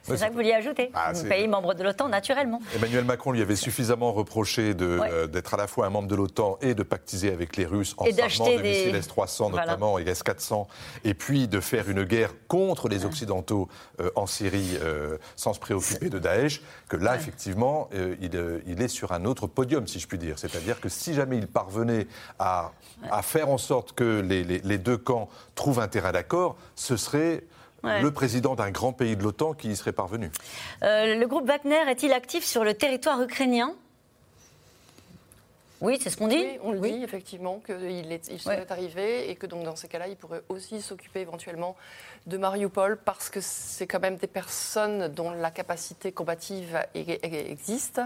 C'est 0.02 0.16
ça 0.16 0.26
que 0.26 0.32
vous 0.32 0.38
vouliez 0.38 0.52
ajouter. 0.52 0.90
Ah, 0.94 1.12
un 1.14 1.28
pays 1.28 1.46
membre 1.46 1.74
de 1.74 1.84
l'OTAN, 1.84 2.08
naturellement. 2.08 2.60
Emmanuel 2.74 3.04
Macron 3.04 3.32
lui 3.32 3.42
avait 3.42 3.56
suffisamment 3.56 4.12
reproché 4.12 4.74
euh, 4.80 5.26
d'être 5.26 5.54
à 5.54 5.56
la 5.56 5.66
fois 5.66 5.86
un 5.86 5.90
membre 5.90 6.08
de 6.08 6.16
l'OTAN 6.16 6.58
et 6.60 6.74
de 6.74 6.82
pactiser 6.82 7.32
avec 7.32 7.56
les 7.56 7.66
Russes 7.66 7.94
en 7.98 8.04
s'armant 8.06 8.56
des, 8.56 8.62
missiles 8.62 8.96
S-300 8.96 9.52
notamment 9.52 9.98
et 9.98 10.02
S-400, 10.02 10.66
et 11.04 11.14
puis 11.14 11.46
de 11.48 11.60
faire 11.60 11.88
une 11.88 12.02
guerre 12.04 12.32
contre 12.48 12.88
les 12.88 13.04
Occidentaux 13.04 13.68
euh, 14.00 14.10
en 14.16 14.26
Syrie 14.26 14.76
euh, 14.82 15.18
sans 15.36 15.52
se 15.52 15.60
préoccuper 15.60 16.10
de 16.10 16.18
Daesh, 16.18 16.62
que 16.88 16.96
là, 16.96 17.14
effectivement, 17.14 17.88
il, 18.20 18.82
est 18.82 18.88
sur 18.88 19.12
un 19.12 19.24
autre 19.24 19.46
podium, 19.46 19.86
si 19.86 20.00
je 20.00 20.06
puis 20.06 20.18
dire. 20.18 20.38
C'est-à-dire 20.38 20.80
que 20.80 20.88
si 20.88 21.14
jamais 21.14 21.38
il 21.38 21.46
parvenait 21.46 22.06
à, 22.38 22.72
faire 23.22 23.48
en 23.48 23.58
sorte 23.58 23.92
que 23.92 24.20
les 24.20 24.78
deux 24.78 24.98
camps 24.98 25.28
trouvent 25.54 25.80
un 25.80 25.88
terrain 25.88 26.12
d'accord, 26.12 26.56
ce 26.74 26.96
serait 26.96 27.44
le 27.84 28.10
président 28.10 28.54
d'un 28.54 28.70
grand 28.70 28.92
pays 28.92 29.16
de 29.16 29.22
l'OTAN 29.22 29.54
qui 29.54 29.70
y 29.70 29.76
serait 29.76 29.92
parvenu. 29.92 30.30
Euh, 30.82 31.14
le 31.14 31.26
groupe 31.26 31.46
Wagner 31.46 31.82
est-il 31.88 32.12
actif 32.12 32.44
sur 32.44 32.64
le 32.64 32.74
territoire 32.74 33.20
ukrainien? 33.22 33.74
Oui, 35.82 35.98
c'est 36.00 36.10
ce 36.10 36.16
qu'on 36.16 36.28
dit. 36.28 36.36
Oui, 36.36 36.58
on 36.62 36.70
le 36.70 36.78
dit 36.78 37.02
effectivement 37.02 37.60
qu'il 37.66 38.06
il 38.30 38.40
serait 38.40 38.70
arrivé 38.70 39.28
et 39.28 39.34
que 39.34 39.46
donc 39.46 39.64
dans 39.64 39.74
ces 39.74 39.88
cas-là, 39.88 40.06
il 40.06 40.16
pourrait 40.16 40.42
aussi 40.48 40.80
s'occuper 40.80 41.20
éventuellement 41.20 41.76
de 42.26 42.36
Mariupol 42.36 42.98
parce 43.04 43.30
que 43.30 43.40
c'est 43.40 43.86
quand 43.86 44.00
même 44.00 44.16
des 44.16 44.26
personnes 44.26 45.08
dont 45.08 45.30
la 45.30 45.50
capacité 45.50 46.12
combative 46.12 46.78
existe, 46.94 48.00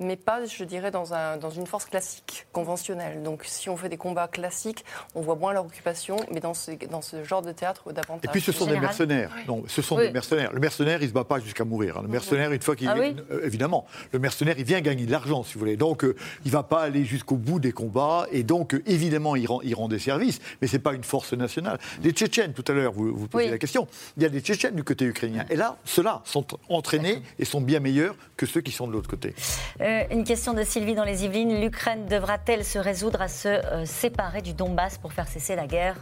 mais 0.00 0.16
pas, 0.16 0.44
je 0.44 0.64
dirais, 0.64 0.90
dans, 0.90 1.14
un, 1.14 1.36
dans 1.36 1.50
une 1.50 1.66
force 1.66 1.84
classique, 1.84 2.46
conventionnelle. 2.52 3.22
Donc 3.22 3.42
si 3.44 3.68
on 3.68 3.76
fait 3.76 3.88
des 3.88 3.96
combats 3.96 4.28
classiques, 4.28 4.84
on 5.14 5.20
voit 5.20 5.36
moins 5.36 5.52
leur 5.52 5.66
occupation, 5.66 6.16
mais 6.32 6.40
dans 6.40 6.54
ce, 6.54 6.72
dans 6.90 7.02
ce 7.02 7.22
genre 7.22 7.42
de 7.42 7.52
théâtre, 7.52 7.92
davantage. 7.92 8.28
Et 8.28 8.28
puis 8.28 8.40
ce 8.40 8.52
sont 8.52 8.66
des 8.66 8.80
mercenaires. 8.80 9.30
Non, 9.46 9.62
ce 9.66 9.82
sont 9.82 9.96
des 9.96 10.10
mercenaires. 10.10 10.52
Le 10.52 10.60
mercenaire, 10.60 10.98
il 11.00 11.04
ne 11.04 11.08
se 11.08 11.14
bat 11.14 11.24
pas 11.24 11.38
jusqu'à 11.38 11.64
mourir. 11.64 11.98
Hein. 11.98 12.02
Le 12.02 12.08
mercenaire, 12.08 12.52
une 12.52 12.62
fois 12.62 12.74
qu'il. 12.76 12.88
Ah 12.88 12.96
euh, 12.96 13.44
évidemment, 13.44 13.86
le 14.12 14.18
mercenaire, 14.18 14.56
il 14.58 14.64
vient 14.64 14.80
gagner 14.80 15.06
de 15.06 15.10
l'argent, 15.10 15.44
si 15.44 15.54
vous 15.54 15.60
voulez. 15.60 15.76
Donc 15.76 16.04
euh, 16.04 16.16
il 16.44 16.48
ne 16.48 16.52
va 16.52 16.62
pas 16.62 16.82
aller 16.82 17.04
jusqu'au 17.04 17.36
bout 17.36 17.60
des 17.60 17.72
combats 17.72 18.26
et 18.32 18.42
donc 18.42 18.80
évidemment 18.86 19.36
il 19.36 19.46
rend, 19.46 19.60
il 19.62 19.74
rend 19.74 19.88
des 19.88 19.98
services, 19.98 20.40
mais 20.60 20.66
c'est 20.66 20.78
pas 20.78 20.94
une 20.94 21.04
force 21.04 21.32
nationale. 21.34 21.78
Les 22.02 22.10
Tchétchènes, 22.10 22.52
tout 22.52 22.64
à 22.66 22.72
l'heure, 22.72 22.92
vous, 22.92 23.14
vous 23.14 23.28
posez 23.28 23.48
la 23.48 23.58
question, 23.60 23.86
il 24.16 24.22
y 24.22 24.26
a 24.26 24.28
des 24.28 24.40
Tchétchènes 24.40 24.74
du 24.74 24.84
côté 24.84 25.04
ukrainien. 25.04 25.44
Et 25.50 25.56
là, 25.56 25.76
ceux-là 25.84 26.22
sont 26.24 26.46
entraînés 26.68 27.22
et 27.38 27.44
sont 27.44 27.60
bien 27.60 27.78
meilleurs 27.80 28.16
que 28.36 28.46
ceux 28.46 28.60
qui 28.60 28.72
sont 28.72 28.88
de 28.88 28.92
l'autre 28.92 29.08
côté. 29.08 29.34
Euh, 29.80 30.02
une 30.10 30.24
question 30.24 30.54
de 30.54 30.64
Sylvie 30.64 30.94
dans 30.94 31.04
les 31.04 31.24
Yvelines. 31.24 31.60
L'Ukraine 31.60 32.06
devra-t-elle 32.06 32.64
se 32.64 32.78
résoudre 32.78 33.22
à 33.22 33.28
se 33.28 33.48
euh, 33.48 33.86
séparer 33.86 34.42
du 34.42 34.54
Donbass 34.54 34.98
pour 34.98 35.12
faire 35.12 35.28
cesser 35.28 35.54
la 35.54 35.66
guerre? 35.66 35.96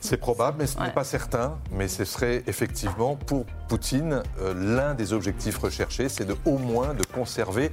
C'est 0.00 0.18
probable, 0.18 0.58
mais 0.60 0.66
ce 0.66 0.78
n'est 0.78 0.90
pas 0.90 1.04
certain. 1.04 1.58
Mais 1.72 1.88
ce 1.88 2.04
serait 2.04 2.44
effectivement 2.46 3.16
pour 3.16 3.44
Poutine 3.68 4.22
euh, 4.40 4.54
l'un 4.54 4.94
des 4.94 5.12
objectifs 5.12 5.58
recherchés, 5.58 6.08
c'est 6.08 6.24
de 6.24 6.36
au 6.44 6.58
moins 6.58 6.94
de 6.94 7.04
conserver 7.04 7.72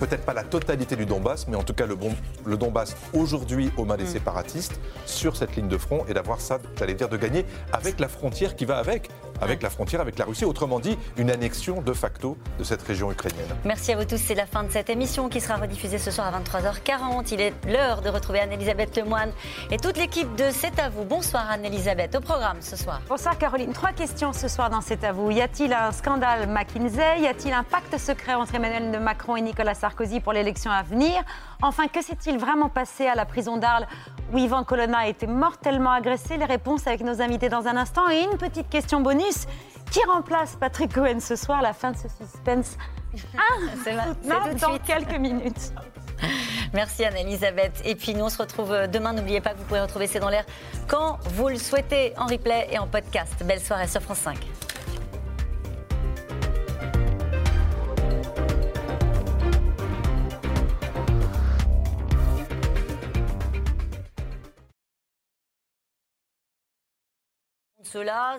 peut-être 0.00 0.24
pas 0.24 0.34
la 0.34 0.44
totalité 0.44 0.96
du 0.96 1.06
Donbass, 1.06 1.46
mais 1.48 1.56
en 1.56 1.62
tout 1.62 1.74
cas 1.74 1.86
le, 1.86 1.94
bon, 1.94 2.14
le 2.44 2.56
Donbass 2.56 2.96
aujourd'hui 3.12 3.70
aux 3.76 3.84
mains 3.84 3.96
des 3.96 4.04
mm. 4.04 4.08
séparatistes 4.08 4.80
sur 5.06 5.36
cette 5.36 5.56
ligne 5.56 5.68
de 5.68 5.78
front 5.78 6.04
et 6.08 6.14
d'avoir 6.14 6.40
ça, 6.40 6.58
j'allais 6.78 6.94
dire, 6.94 7.08
de 7.08 7.16
gagner 7.16 7.44
avec 7.72 8.00
la 8.00 8.08
frontière 8.08 8.56
qui 8.56 8.64
va 8.64 8.78
avec 8.78 9.08
avec 9.42 9.62
la 9.62 9.70
frontière 9.70 10.00
avec 10.00 10.18
la 10.18 10.24
Russie. 10.24 10.44
Autrement 10.44 10.78
dit, 10.78 10.96
une 11.16 11.30
annexion 11.30 11.82
de 11.82 11.92
facto 11.92 12.36
de 12.58 12.64
cette 12.64 12.82
région 12.82 13.10
ukrainienne. 13.10 13.48
Merci 13.64 13.92
à 13.92 13.96
vous 13.96 14.04
tous. 14.04 14.16
C'est 14.16 14.36
la 14.36 14.46
fin 14.46 14.62
de 14.62 14.70
cette 14.70 14.88
émission 14.88 15.28
qui 15.28 15.40
sera 15.40 15.56
rediffusée 15.56 15.98
ce 15.98 16.10
soir 16.10 16.32
à 16.32 16.40
23h40. 16.40 17.28
Il 17.32 17.40
est 17.40 17.52
l'heure 17.66 18.02
de 18.02 18.08
retrouver 18.08 18.40
Anne-Elisabeth 18.40 18.96
Lemoine 18.96 19.32
et 19.70 19.78
toute 19.78 19.96
l'équipe 19.98 20.34
de 20.36 20.44
C'est 20.52 20.78
à 20.78 20.88
vous. 20.88 21.04
Bonsoir 21.04 21.50
Anne-Elisabeth. 21.50 22.14
Au 22.14 22.20
programme 22.20 22.58
ce 22.60 22.76
soir. 22.76 23.00
Bonsoir 23.08 23.36
Caroline. 23.36 23.72
Trois 23.72 23.92
questions 23.92 24.32
ce 24.32 24.46
soir 24.46 24.70
dans 24.70 24.80
C'est 24.80 25.02
à 25.02 25.12
vous. 25.12 25.30
Y 25.32 25.40
a-t-il 25.40 25.72
un 25.72 25.90
scandale 25.90 26.48
McKinsey? 26.48 27.20
Y 27.20 27.26
a-t-il 27.26 27.52
un 27.52 27.64
pacte 27.64 27.98
secret 27.98 28.34
entre 28.34 28.54
Emmanuel 28.54 29.00
Macron 29.00 29.34
et 29.36 29.40
Nicolas 29.40 29.74
Sarkozy 29.74 30.20
pour 30.20 30.32
l'élection 30.32 30.70
à 30.70 30.82
venir? 30.82 31.20
Enfin, 31.62 31.88
que 31.88 32.02
s'est-il 32.02 32.38
vraiment 32.38 32.68
passé 32.68 33.06
à 33.06 33.14
la 33.14 33.24
prison 33.24 33.56
d'Arles 33.56 33.86
où 34.32 34.38
Yvan 34.38 34.62
Colonna 34.64 34.98
a 34.98 35.06
été 35.08 35.26
mortellement 35.26 35.90
agressé? 35.90 36.36
Les 36.36 36.44
réponses 36.44 36.86
avec 36.86 37.00
nos 37.00 37.20
invités 37.20 37.48
dans 37.48 37.66
un 37.66 37.76
instant. 37.76 38.08
Et 38.08 38.22
une 38.22 38.38
petite 38.38 38.68
question 38.68 39.00
bonus. 39.00 39.31
Qui 39.90 40.00
remplace 40.06 40.56
Patrick 40.56 40.94
Cohen 40.94 41.20
ce 41.20 41.36
soir 41.36 41.60
La 41.60 41.72
fin 41.72 41.92
de 41.92 41.96
ce 41.96 42.08
suspense 42.08 42.76
ah, 43.36 43.40
c'est 43.84 44.60
dans 44.60 44.78
quelques 44.78 45.18
minutes. 45.18 45.72
Merci 46.72 47.04
Anne-Elisabeth. 47.04 47.82
Et 47.84 47.94
puis 47.94 48.14
nous, 48.14 48.24
on 48.24 48.28
se 48.28 48.38
retrouve 48.38 48.86
demain. 48.88 49.12
N'oubliez 49.12 49.40
pas 49.40 49.50
que 49.50 49.58
vous 49.58 49.64
pouvez 49.64 49.80
retrouver 49.80 50.06
C'est 50.06 50.20
dans 50.20 50.30
l'air 50.30 50.46
quand 50.88 51.18
vous 51.34 51.48
le 51.48 51.58
souhaitez 51.58 52.14
en 52.16 52.26
replay 52.26 52.68
et 52.70 52.78
en 52.78 52.86
podcast. 52.86 53.34
Belle 53.44 53.60
soirée 53.60 53.88
sur 53.88 54.00
France 54.00 54.18
5. 54.18 54.38
Cela, 67.84 68.38